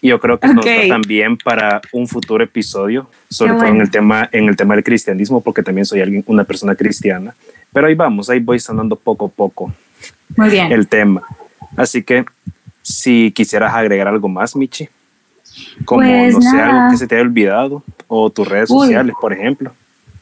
Y 0.00 0.08
yo 0.08 0.20
creo 0.20 0.38
que 0.38 0.48
nos 0.48 0.64
da 0.64 0.88
también 0.88 1.36
para 1.38 1.80
un 1.92 2.06
futuro 2.06 2.44
episodio, 2.44 3.08
sobre 3.30 3.54
todo 3.54 3.66
en 3.66 3.80
el 3.80 3.90
tema 3.90 4.28
en 4.32 4.48
el 4.48 4.56
tema 4.56 4.74
del 4.74 4.84
cristianismo, 4.84 5.40
porque 5.40 5.62
también 5.62 5.86
soy 5.86 6.02
alguien, 6.02 6.22
una 6.26 6.44
persona 6.44 6.74
cristiana. 6.74 7.34
Pero 7.72 7.86
ahí 7.86 7.94
vamos, 7.94 8.28
ahí 8.28 8.38
voy 8.38 8.60
sanando 8.60 8.96
poco 8.96 9.26
a 9.26 9.28
poco 9.28 9.72
Muy 10.36 10.50
bien. 10.50 10.70
el 10.70 10.86
tema. 10.86 11.22
Así 11.76 12.02
que 12.02 12.24
si 12.82 13.32
quisieras 13.32 13.74
agregar 13.74 14.06
algo 14.06 14.28
más, 14.28 14.54
Michi, 14.54 14.88
como 15.84 16.02
pues 16.02 16.34
no 16.34 16.42
sé, 16.42 16.60
algo 16.60 16.90
que 16.90 16.96
se 16.98 17.06
te 17.06 17.14
haya 17.14 17.24
olvidado, 17.24 17.82
o 18.06 18.30
tus 18.30 18.46
redes 18.46 18.68
sociales, 18.68 19.14
por 19.20 19.32
ejemplo. 19.32 19.72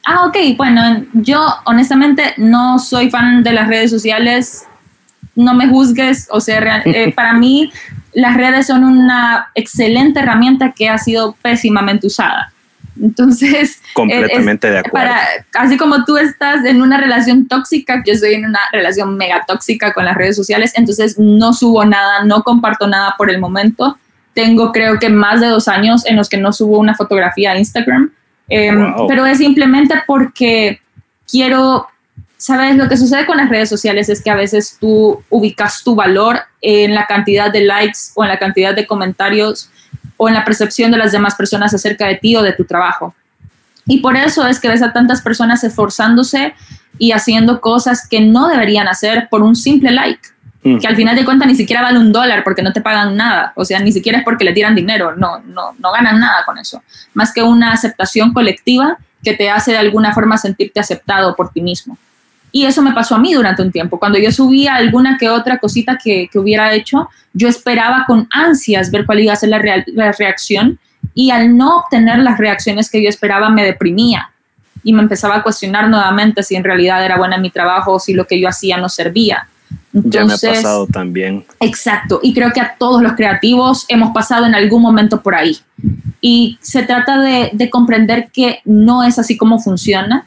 Ah, 0.04 0.26
ok, 0.26 0.56
bueno, 0.56 1.04
yo 1.12 1.44
honestamente 1.64 2.34
no 2.36 2.78
soy 2.78 3.10
fan 3.10 3.42
de 3.42 3.52
las 3.52 3.68
redes 3.68 3.90
sociales, 3.90 4.64
no 5.36 5.54
me 5.54 5.68
juzgues, 5.68 6.28
o 6.30 6.40
sea, 6.40 6.82
eh, 6.84 7.12
para 7.16 7.34
mí 7.34 7.72
las 8.14 8.36
redes 8.36 8.66
son 8.66 8.84
una 8.84 9.50
excelente 9.54 10.20
herramienta 10.20 10.72
que 10.72 10.88
ha 10.88 10.98
sido 10.98 11.36
pésimamente 11.42 12.06
usada. 12.06 12.52
Entonces, 13.00 13.80
completamente 13.94 14.70
de 14.70 14.78
acuerdo. 14.78 15.08
Para, 15.08 15.20
así 15.54 15.76
como 15.76 16.04
tú 16.04 16.18
estás 16.18 16.64
en 16.64 16.82
una 16.82 16.98
relación 16.98 17.48
tóxica, 17.48 18.02
yo 18.04 18.12
estoy 18.12 18.34
en 18.34 18.44
una 18.44 18.60
relación 18.70 19.16
mega 19.16 19.44
tóxica 19.46 19.92
con 19.92 20.04
las 20.04 20.16
redes 20.16 20.36
sociales, 20.36 20.72
entonces 20.76 21.18
no 21.18 21.52
subo 21.52 21.84
nada, 21.84 22.24
no 22.24 22.42
comparto 22.42 22.86
nada 22.86 23.14
por 23.16 23.30
el 23.30 23.40
momento. 23.40 23.98
Tengo 24.34 24.72
creo 24.72 24.98
que 24.98 25.08
más 25.08 25.40
de 25.40 25.48
dos 25.48 25.68
años 25.68 26.06
en 26.06 26.16
los 26.16 26.28
que 26.28 26.38
no 26.38 26.52
subo 26.52 26.78
una 26.78 26.94
fotografía 26.94 27.52
a 27.52 27.58
Instagram, 27.58 28.12
em, 28.48 28.94
pero 29.08 29.26
es 29.26 29.38
simplemente 29.38 29.94
porque 30.06 30.80
quiero 31.30 31.86
Sabes, 32.42 32.74
lo 32.74 32.88
que 32.88 32.96
sucede 32.96 33.24
con 33.24 33.36
las 33.36 33.48
redes 33.48 33.68
sociales 33.68 34.08
es 34.08 34.20
que 34.20 34.28
a 34.28 34.34
veces 34.34 34.76
tú 34.80 35.22
ubicas 35.30 35.84
tu 35.84 35.94
valor 35.94 36.40
en 36.60 36.92
la 36.92 37.06
cantidad 37.06 37.52
de 37.52 37.60
likes 37.60 38.10
o 38.16 38.24
en 38.24 38.30
la 38.30 38.40
cantidad 38.40 38.74
de 38.74 38.84
comentarios 38.84 39.70
o 40.16 40.26
en 40.26 40.34
la 40.34 40.44
percepción 40.44 40.90
de 40.90 40.96
las 40.96 41.12
demás 41.12 41.36
personas 41.36 41.72
acerca 41.72 42.08
de 42.08 42.16
ti 42.16 42.34
o 42.34 42.42
de 42.42 42.52
tu 42.52 42.64
trabajo. 42.64 43.14
Y 43.86 44.00
por 44.00 44.16
eso 44.16 44.44
es 44.48 44.58
que 44.58 44.66
ves 44.66 44.82
a 44.82 44.92
tantas 44.92 45.22
personas 45.22 45.62
esforzándose 45.62 46.52
y 46.98 47.12
haciendo 47.12 47.60
cosas 47.60 48.08
que 48.08 48.20
no 48.20 48.48
deberían 48.48 48.88
hacer 48.88 49.28
por 49.30 49.42
un 49.42 49.54
simple 49.54 49.92
like, 49.92 50.22
que 50.64 50.88
al 50.88 50.96
final 50.96 51.14
de 51.14 51.24
cuentas 51.24 51.46
ni 51.46 51.54
siquiera 51.54 51.80
vale 51.80 52.00
un 52.00 52.10
dólar 52.10 52.42
porque 52.42 52.62
no 52.62 52.72
te 52.72 52.80
pagan 52.80 53.16
nada, 53.16 53.52
o 53.54 53.64
sea, 53.64 53.78
ni 53.78 53.92
siquiera 53.92 54.18
es 54.18 54.24
porque 54.24 54.42
le 54.42 54.52
tiran 54.52 54.74
dinero, 54.74 55.14
no, 55.14 55.38
no, 55.46 55.76
no 55.78 55.92
ganan 55.92 56.18
nada 56.18 56.44
con 56.44 56.58
eso, 56.58 56.82
más 57.14 57.32
que 57.32 57.44
una 57.44 57.72
aceptación 57.72 58.32
colectiva 58.32 58.98
que 59.22 59.34
te 59.34 59.48
hace 59.48 59.70
de 59.70 59.78
alguna 59.78 60.12
forma 60.12 60.36
sentirte 60.38 60.80
aceptado 60.80 61.36
por 61.36 61.52
ti 61.52 61.60
mismo. 61.60 61.96
Y 62.52 62.66
eso 62.66 62.82
me 62.82 62.92
pasó 62.92 63.14
a 63.14 63.18
mí 63.18 63.32
durante 63.32 63.62
un 63.62 63.72
tiempo. 63.72 63.98
Cuando 63.98 64.18
yo 64.18 64.30
subía 64.30 64.74
alguna 64.74 65.16
que 65.18 65.30
otra 65.30 65.58
cosita 65.58 65.98
que, 66.02 66.28
que 66.30 66.38
hubiera 66.38 66.72
hecho, 66.74 67.08
yo 67.32 67.48
esperaba 67.48 68.04
con 68.06 68.28
ansias 68.30 68.90
ver 68.90 69.06
cuál 69.06 69.20
iba 69.20 69.32
a 69.32 69.36
ser 69.36 69.48
la, 69.48 69.60
la 69.86 70.12
reacción 70.12 70.78
y 71.14 71.30
al 71.30 71.56
no 71.56 71.78
obtener 71.78 72.18
las 72.18 72.38
reacciones 72.38 72.90
que 72.90 73.02
yo 73.02 73.08
esperaba 73.08 73.48
me 73.48 73.64
deprimía 73.64 74.30
y 74.84 74.92
me 74.92 75.02
empezaba 75.02 75.36
a 75.36 75.42
cuestionar 75.42 75.88
nuevamente 75.88 76.42
si 76.42 76.56
en 76.56 76.64
realidad 76.64 77.04
era 77.04 77.16
buena 77.16 77.38
mi 77.38 77.50
trabajo 77.50 77.94
o 77.94 78.00
si 78.00 78.14
lo 78.14 78.26
que 78.26 78.38
yo 78.40 78.48
hacía 78.48 78.76
no 78.76 78.88
servía. 78.88 79.48
Entonces, 79.94 80.12
ya 80.12 80.24
me 80.24 80.32
ha 80.34 80.54
pasado 80.54 80.86
también. 80.86 81.44
Exacto, 81.60 82.20
y 82.22 82.34
creo 82.34 82.52
que 82.52 82.60
a 82.60 82.74
todos 82.78 83.02
los 83.02 83.12
creativos 83.12 83.84
hemos 83.88 84.12
pasado 84.12 84.46
en 84.46 84.54
algún 84.54 84.82
momento 84.82 85.22
por 85.22 85.34
ahí. 85.34 85.58
Y 86.20 86.58
se 86.60 86.82
trata 86.82 87.20
de, 87.20 87.50
de 87.52 87.70
comprender 87.70 88.28
que 88.32 88.60
no 88.64 89.02
es 89.02 89.18
así 89.18 89.36
como 89.36 89.58
funciona, 89.58 90.24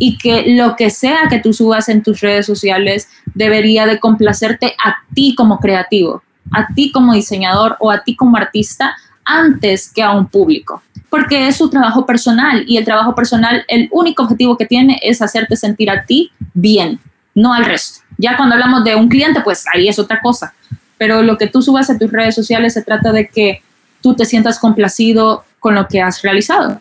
y 0.00 0.16
que 0.16 0.44
lo 0.56 0.76
que 0.76 0.88
sea 0.88 1.28
que 1.28 1.38
tú 1.38 1.52
subas 1.52 1.90
en 1.90 2.02
tus 2.02 2.20
redes 2.20 2.46
sociales 2.46 3.08
debería 3.34 3.86
de 3.86 4.00
complacerte 4.00 4.74
a 4.82 4.96
ti 5.14 5.34
como 5.36 5.60
creativo, 5.60 6.22
a 6.50 6.66
ti 6.68 6.90
como 6.90 7.12
diseñador 7.12 7.76
o 7.80 7.90
a 7.90 8.02
ti 8.02 8.16
como 8.16 8.38
artista 8.38 8.96
antes 9.26 9.92
que 9.92 10.02
a 10.02 10.12
un 10.12 10.26
público, 10.26 10.82
porque 11.10 11.46
es 11.46 11.56
su 11.56 11.68
trabajo 11.68 12.06
personal 12.06 12.64
y 12.66 12.78
el 12.78 12.84
trabajo 12.86 13.14
personal, 13.14 13.62
el 13.68 13.88
único 13.92 14.22
objetivo 14.22 14.56
que 14.56 14.64
tiene 14.64 14.98
es 15.02 15.20
hacerte 15.20 15.54
sentir 15.54 15.90
a 15.90 16.04
ti 16.06 16.32
bien, 16.54 16.98
no 17.34 17.52
al 17.52 17.66
resto. 17.66 18.00
Ya 18.16 18.38
cuando 18.38 18.54
hablamos 18.54 18.82
de 18.84 18.96
un 18.96 19.08
cliente, 19.08 19.42
pues 19.42 19.66
ahí 19.72 19.86
es 19.86 19.98
otra 19.98 20.22
cosa, 20.22 20.54
pero 20.96 21.22
lo 21.22 21.36
que 21.36 21.46
tú 21.46 21.60
subas 21.60 21.90
a 21.90 21.98
tus 21.98 22.10
redes 22.10 22.34
sociales 22.34 22.72
se 22.72 22.82
trata 22.82 23.12
de 23.12 23.28
que 23.28 23.62
tú 24.00 24.14
te 24.14 24.24
sientas 24.24 24.58
complacido 24.58 25.44
con 25.58 25.74
lo 25.74 25.86
que 25.88 26.00
has 26.00 26.22
realizado. 26.22 26.80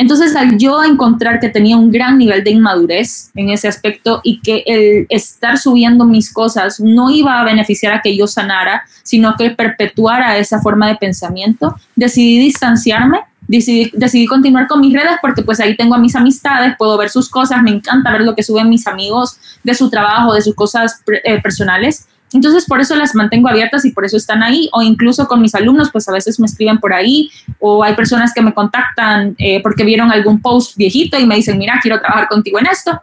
Entonces, 0.00 0.34
al 0.34 0.56
yo 0.56 0.82
encontrar 0.82 1.40
que 1.40 1.50
tenía 1.50 1.76
un 1.76 1.90
gran 1.90 2.16
nivel 2.16 2.42
de 2.42 2.52
inmadurez 2.52 3.30
en 3.34 3.50
ese 3.50 3.68
aspecto 3.68 4.22
y 4.24 4.40
que 4.40 4.64
el 4.64 5.06
estar 5.10 5.58
subiendo 5.58 6.06
mis 6.06 6.32
cosas 6.32 6.80
no 6.80 7.10
iba 7.10 7.38
a 7.38 7.44
beneficiar 7.44 7.92
a 7.92 8.00
que 8.00 8.16
yo 8.16 8.26
sanara, 8.26 8.82
sino 9.02 9.34
que 9.36 9.50
perpetuara 9.50 10.38
esa 10.38 10.58
forma 10.62 10.88
de 10.88 10.94
pensamiento, 10.94 11.76
decidí 11.96 12.38
distanciarme, 12.38 13.18
decidí, 13.46 13.90
decidí 13.92 14.24
continuar 14.24 14.68
con 14.68 14.80
mis 14.80 14.94
redes 14.94 15.18
porque 15.20 15.42
pues 15.42 15.60
ahí 15.60 15.76
tengo 15.76 15.94
a 15.94 15.98
mis 15.98 16.16
amistades, 16.16 16.76
puedo 16.78 16.96
ver 16.96 17.10
sus 17.10 17.28
cosas, 17.28 17.62
me 17.62 17.70
encanta 17.70 18.10
ver 18.10 18.22
lo 18.22 18.34
que 18.34 18.42
suben 18.42 18.70
mis 18.70 18.86
amigos 18.86 19.36
de 19.62 19.74
su 19.74 19.90
trabajo, 19.90 20.32
de 20.32 20.40
sus 20.40 20.54
cosas 20.54 21.02
eh, 21.24 21.42
personales 21.42 22.06
entonces, 22.32 22.64
por 22.64 22.80
eso 22.80 22.94
las 22.94 23.14
mantengo 23.14 23.48
abiertas 23.48 23.84
y 23.84 23.90
por 23.90 24.04
eso 24.04 24.16
están 24.16 24.42
ahí. 24.42 24.68
O 24.72 24.82
incluso 24.82 25.26
con 25.26 25.42
mis 25.42 25.54
alumnos, 25.54 25.90
pues 25.90 26.08
a 26.08 26.12
veces 26.12 26.38
me 26.38 26.46
escriben 26.46 26.78
por 26.78 26.92
ahí. 26.92 27.30
O 27.58 27.82
hay 27.82 27.94
personas 27.94 28.32
que 28.32 28.40
me 28.40 28.54
contactan 28.54 29.34
eh, 29.38 29.60
porque 29.62 29.84
vieron 29.84 30.12
algún 30.12 30.40
post 30.40 30.76
viejito 30.76 31.18
y 31.18 31.26
me 31.26 31.36
dicen, 31.36 31.58
mira, 31.58 31.80
quiero 31.82 31.98
trabajar 31.98 32.28
contigo 32.28 32.58
en 32.60 32.66
esto. 32.66 33.00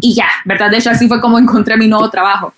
Y 0.00 0.14
ya, 0.14 0.28
¿verdad? 0.44 0.70
De 0.70 0.78
hecho, 0.78 0.90
así 0.90 1.06
fue 1.06 1.20
como 1.20 1.38
encontré 1.38 1.76
mi 1.76 1.86
nuevo 1.86 2.10
trabajo. 2.10 2.52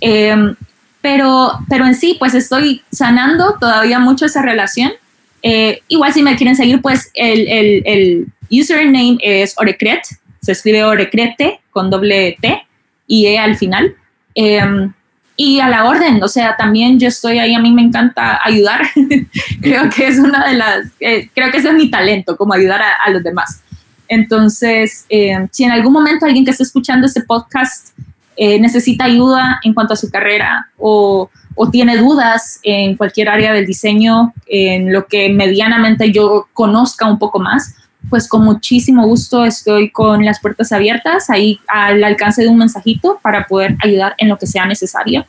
Em, 0.00 0.54
pero, 1.00 1.58
pero 1.68 1.86
en 1.86 1.96
sí, 1.96 2.16
pues 2.18 2.34
estoy 2.34 2.82
sanando 2.92 3.56
todavía 3.58 3.98
mucho 3.98 4.26
esa 4.26 4.42
relación. 4.42 4.92
Eh, 5.42 5.80
igual 5.88 6.12
si 6.12 6.22
me 6.22 6.36
quieren 6.36 6.54
seguir, 6.54 6.80
pues 6.80 7.10
el, 7.14 7.48
el, 7.48 7.82
el 7.84 8.26
username 8.48 9.18
es 9.20 9.54
Orecret. 9.58 10.02
Se 10.40 10.52
escribe 10.52 10.84
Orecrete 10.84 11.60
con 11.72 11.90
doble 11.90 12.36
T 12.40 12.64
y 13.08 13.26
E 13.26 13.38
al 13.38 13.56
final. 13.56 13.96
Y 15.36 15.60
a 15.60 15.68
la 15.68 15.86
orden, 15.86 16.22
o 16.22 16.28
sea, 16.28 16.56
también 16.56 16.98
yo 16.98 17.08
estoy 17.08 17.38
ahí, 17.38 17.54
a 17.54 17.58
mí 17.58 17.72
me 17.72 17.82
encanta 17.82 18.40
ayudar, 18.44 18.82
creo 19.62 19.88
que 19.88 20.06
es 20.06 20.18
una 20.18 20.46
de 20.46 20.54
las, 20.54 20.86
eh, 21.00 21.30
creo 21.34 21.50
que 21.50 21.58
ese 21.58 21.68
es 21.68 21.74
mi 21.74 21.90
talento, 21.90 22.36
como 22.36 22.52
ayudar 22.52 22.82
a, 22.82 23.10
los 23.10 23.22
demás. 23.22 23.62
Entonces, 24.08 25.06
eh, 25.08 25.48
si 25.50 25.64
en 25.64 25.70
algún 25.70 25.92
momento 25.92 26.26
alguien 26.26 26.44
que 26.44 26.50
esté 26.50 26.64
escuchando 26.64 27.06
este 27.06 27.22
podcast 27.22 27.96
eh, 28.36 28.58
necesita 28.60 29.04
ayuda 29.04 29.58
en 29.62 29.72
cuanto 29.72 29.94
a 29.94 29.96
su 29.96 30.10
carrera 30.10 30.68
o, 30.78 31.30
o, 31.54 31.70
tiene 31.70 31.96
dudas 31.96 32.60
en 32.62 32.96
cualquier 32.96 33.30
área 33.30 33.54
del 33.54 33.66
diseño, 33.66 34.34
en 34.46 34.92
lo 34.92 35.06
que 35.06 35.30
medianamente 35.30 36.12
yo 36.12 36.48
conozca 36.52 37.06
un 37.06 37.18
poco 37.18 37.38
más, 37.38 37.74
pues 38.08 38.28
con 38.28 38.44
muchísimo 38.44 39.06
gusto 39.06 39.44
estoy 39.44 39.90
con 39.90 40.24
las 40.24 40.40
puertas 40.40 40.72
abiertas, 40.72 41.30
ahí 41.30 41.60
al 41.68 42.02
alcance 42.04 42.42
de 42.42 42.48
un 42.48 42.58
mensajito 42.58 43.18
para 43.22 43.46
poder 43.46 43.76
ayudar 43.82 44.14
en 44.18 44.28
lo 44.28 44.38
que 44.38 44.46
sea 44.46 44.66
necesario 44.66 45.24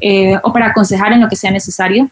eh, 0.00 0.38
o 0.42 0.52
para 0.52 0.66
aconsejar 0.66 1.12
en 1.12 1.20
lo 1.20 1.28
que 1.28 1.36
sea 1.36 1.50
necesario. 1.50 2.10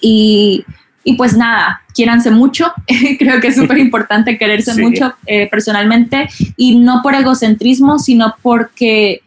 Y, 0.00 0.64
y 1.04 1.14
pues 1.14 1.36
nada, 1.36 1.82
quiéranse 1.94 2.30
mucho, 2.30 2.72
creo 3.18 3.40
que 3.40 3.48
es 3.48 3.56
súper 3.56 3.78
importante 3.86 4.38
quererse 4.38 4.80
mucho 4.80 5.14
eh, 5.26 5.48
personalmente 5.50 6.28
y 6.56 6.76
no 6.76 7.00
por 7.02 7.14
egocentrismo, 7.14 7.98
sino 7.98 8.34
porque, 8.42 9.22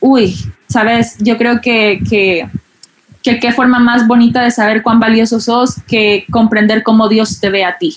uy, 0.00 0.36
sabes, 0.68 1.16
yo 1.18 1.36
creo 1.38 1.60
que, 1.60 2.00
que 2.08 2.48
que 3.26 3.40
qué 3.40 3.50
forma 3.50 3.80
más 3.80 4.06
bonita 4.06 4.44
de 4.44 4.52
saber 4.52 4.84
cuán 4.84 5.00
valioso 5.00 5.40
sos 5.40 5.82
que 5.88 6.24
comprender 6.30 6.84
cómo 6.84 7.08
Dios 7.08 7.40
te 7.40 7.50
ve 7.50 7.64
a 7.64 7.76
ti. 7.76 7.96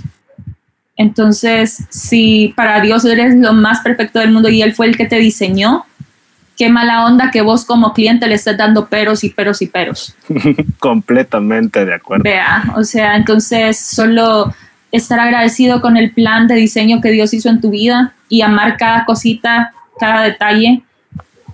Entonces, 0.99 1.85
si 1.87 2.53
para 2.57 2.81
Dios 2.81 3.05
eres 3.05 3.33
lo 3.33 3.53
más 3.53 3.79
perfecto 3.79 4.19
del 4.19 4.31
mundo 4.31 4.49
y 4.49 4.61
Él 4.61 4.73
fue 4.73 4.85
el 4.85 4.97
que 4.97 5.05
te 5.05 5.15
diseñó, 5.15 5.85
qué 6.57 6.67
mala 6.67 7.05
onda 7.05 7.31
que 7.31 7.39
vos 7.39 7.63
como 7.63 7.93
cliente 7.93 8.27
le 8.27 8.35
estés 8.35 8.57
dando 8.57 8.87
peros 8.87 9.23
y 9.23 9.29
peros 9.29 9.61
y 9.61 9.67
peros. 9.67 10.13
Completamente 10.79 11.85
de 11.85 11.93
acuerdo. 11.93 12.23
Vea, 12.23 12.73
o 12.75 12.83
sea, 12.83 13.15
entonces 13.15 13.79
solo 13.79 14.53
estar 14.91 15.21
agradecido 15.21 15.79
con 15.79 15.95
el 15.95 16.11
plan 16.11 16.47
de 16.49 16.55
diseño 16.55 16.99
que 16.99 17.11
Dios 17.11 17.33
hizo 17.33 17.47
en 17.47 17.61
tu 17.61 17.69
vida 17.69 18.11
y 18.27 18.41
amar 18.41 18.75
cada 18.75 19.05
cosita, 19.05 19.71
cada 19.97 20.23
detalle, 20.23 20.81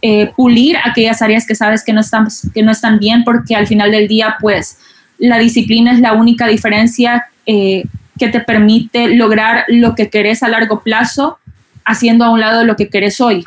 eh, 0.01 0.31
pulir 0.35 0.75
aquellas 0.83 1.21
áreas 1.21 1.45
que 1.45 1.53
sabes 1.53 1.83
que 1.83 1.93
no, 1.93 2.01
están, 2.01 2.27
que 2.51 2.63
no 2.63 2.71
están 2.71 2.97
bien, 2.97 3.23
porque 3.23 3.55
al 3.55 3.67
final 3.67 3.91
del 3.91 4.07
día, 4.07 4.37
pues, 4.41 4.79
la 5.19 5.37
disciplina 5.37 5.91
es 5.91 5.99
la 5.99 6.13
única 6.13 6.47
diferencia 6.47 7.25
eh, 7.45 7.85
que 8.17 8.29
te 8.29 8.39
permite 8.39 9.09
lograr 9.15 9.65
lo 9.67 9.95
que 9.95 10.09
querés 10.09 10.43
a 10.43 10.47
largo 10.47 10.81
plazo, 10.81 11.39
haciendo 11.83 12.25
a 12.25 12.29
un 12.29 12.39
lado 12.39 12.63
lo 12.63 12.75
que 12.75 12.89
querés 12.89 13.19
hoy. 13.21 13.43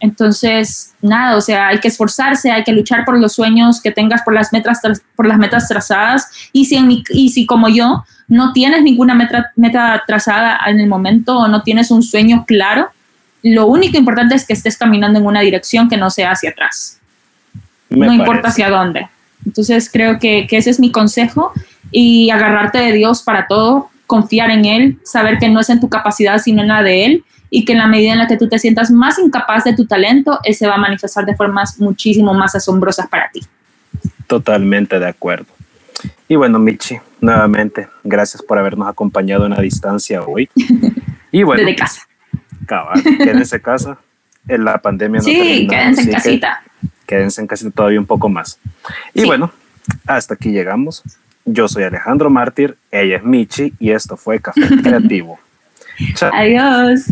Entonces, 0.00 0.94
nada, 1.02 1.36
o 1.36 1.40
sea, 1.40 1.68
hay 1.68 1.78
que 1.78 1.88
esforzarse, 1.88 2.50
hay 2.50 2.62
que 2.62 2.72
luchar 2.72 3.04
por 3.04 3.18
los 3.18 3.32
sueños 3.32 3.80
que 3.80 3.90
tengas, 3.90 4.22
por 4.22 4.32
las 4.32 4.52
metas, 4.52 4.80
por 5.16 5.26
las 5.26 5.38
metas 5.38 5.68
trazadas. 5.68 6.30
Y 6.52 6.66
si, 6.66 6.76
en 6.76 7.02
y 7.10 7.30
si 7.30 7.46
como 7.46 7.68
yo 7.68 8.04
no 8.28 8.52
tienes 8.52 8.82
ninguna 8.82 9.14
meta, 9.14 9.50
meta 9.56 10.02
trazada 10.06 10.60
en 10.66 10.78
el 10.80 10.86
momento 10.86 11.38
o 11.38 11.48
no 11.48 11.62
tienes 11.62 11.90
un 11.90 12.02
sueño 12.02 12.44
claro, 12.46 12.90
lo 13.42 13.66
único 13.66 13.96
importante 13.96 14.34
es 14.34 14.46
que 14.46 14.52
estés 14.52 14.76
caminando 14.76 15.18
en 15.18 15.26
una 15.26 15.40
dirección 15.40 15.88
que 15.88 15.96
no 15.96 16.10
sea 16.10 16.32
hacia 16.32 16.50
atrás. 16.50 16.98
no 17.90 18.12
importa 18.12 18.48
hacia 18.48 18.68
dónde. 18.68 19.08
Entonces, 19.48 19.88
creo 19.90 20.18
que, 20.18 20.46
que 20.46 20.58
ese 20.58 20.68
es 20.68 20.78
mi 20.78 20.92
consejo 20.92 21.52
y 21.90 22.28
agarrarte 22.28 22.76
de 22.76 22.92
Dios 22.92 23.22
para 23.22 23.46
todo, 23.46 23.88
confiar 24.06 24.50
en 24.50 24.66
Él, 24.66 24.98
saber 25.04 25.38
que 25.38 25.48
no 25.48 25.60
es 25.60 25.70
en 25.70 25.80
tu 25.80 25.88
capacidad, 25.88 26.38
sino 26.38 26.60
en 26.60 26.68
la 26.68 26.82
de 26.82 27.06
Él, 27.06 27.24
y 27.48 27.64
que 27.64 27.72
en 27.72 27.78
la 27.78 27.86
medida 27.86 28.12
en 28.12 28.18
la 28.18 28.26
que 28.26 28.36
tú 28.36 28.46
te 28.46 28.58
sientas 28.58 28.90
más 28.90 29.18
incapaz 29.18 29.64
de 29.64 29.74
tu 29.74 29.86
talento, 29.86 30.38
Él 30.44 30.54
se 30.54 30.66
va 30.66 30.74
a 30.74 30.78
manifestar 30.78 31.24
de 31.24 31.34
formas 31.34 31.80
muchísimo 31.80 32.34
más 32.34 32.54
asombrosas 32.54 33.08
para 33.08 33.30
ti. 33.30 33.40
Totalmente 34.26 34.98
de 34.98 35.08
acuerdo. 35.08 35.46
Y 36.28 36.36
bueno, 36.36 36.58
Michi, 36.58 36.98
nuevamente, 37.22 37.88
gracias 38.04 38.42
por 38.42 38.58
habernos 38.58 38.86
acompañado 38.86 39.46
en 39.46 39.52
la 39.52 39.62
distancia 39.62 40.22
hoy. 40.22 40.48
Y 41.30 41.42
bueno, 41.42 41.60
desde 41.60 41.76
casa. 41.76 42.08
Cabal, 42.66 43.02
quédense 43.02 43.56
en 43.56 43.62
casa. 43.62 43.98
En 44.48 44.64
la 44.64 44.78
pandemia 44.78 45.18
no 45.18 45.24
Sí, 45.24 45.66
quédense 45.68 46.00
en 46.00 46.10
casita. 46.10 46.62
Quédense 47.08 47.40
en 47.40 47.46
casita 47.46 47.70
todavía 47.70 47.98
un 47.98 48.04
poco 48.04 48.28
más. 48.28 48.60
Y 49.14 49.24
bueno, 49.24 49.50
hasta 50.06 50.34
aquí 50.34 50.50
llegamos. 50.50 51.02
Yo 51.46 51.66
soy 51.66 51.84
Alejandro 51.84 52.28
Mártir, 52.28 52.76
ella 52.90 53.16
es 53.16 53.24
Michi 53.24 53.72
y 53.78 53.92
esto 53.92 54.18
fue 54.18 54.40
Café 54.40 54.60
Creativo. 54.82 55.40
Chao. 56.14 56.30
Adiós. 56.34 57.06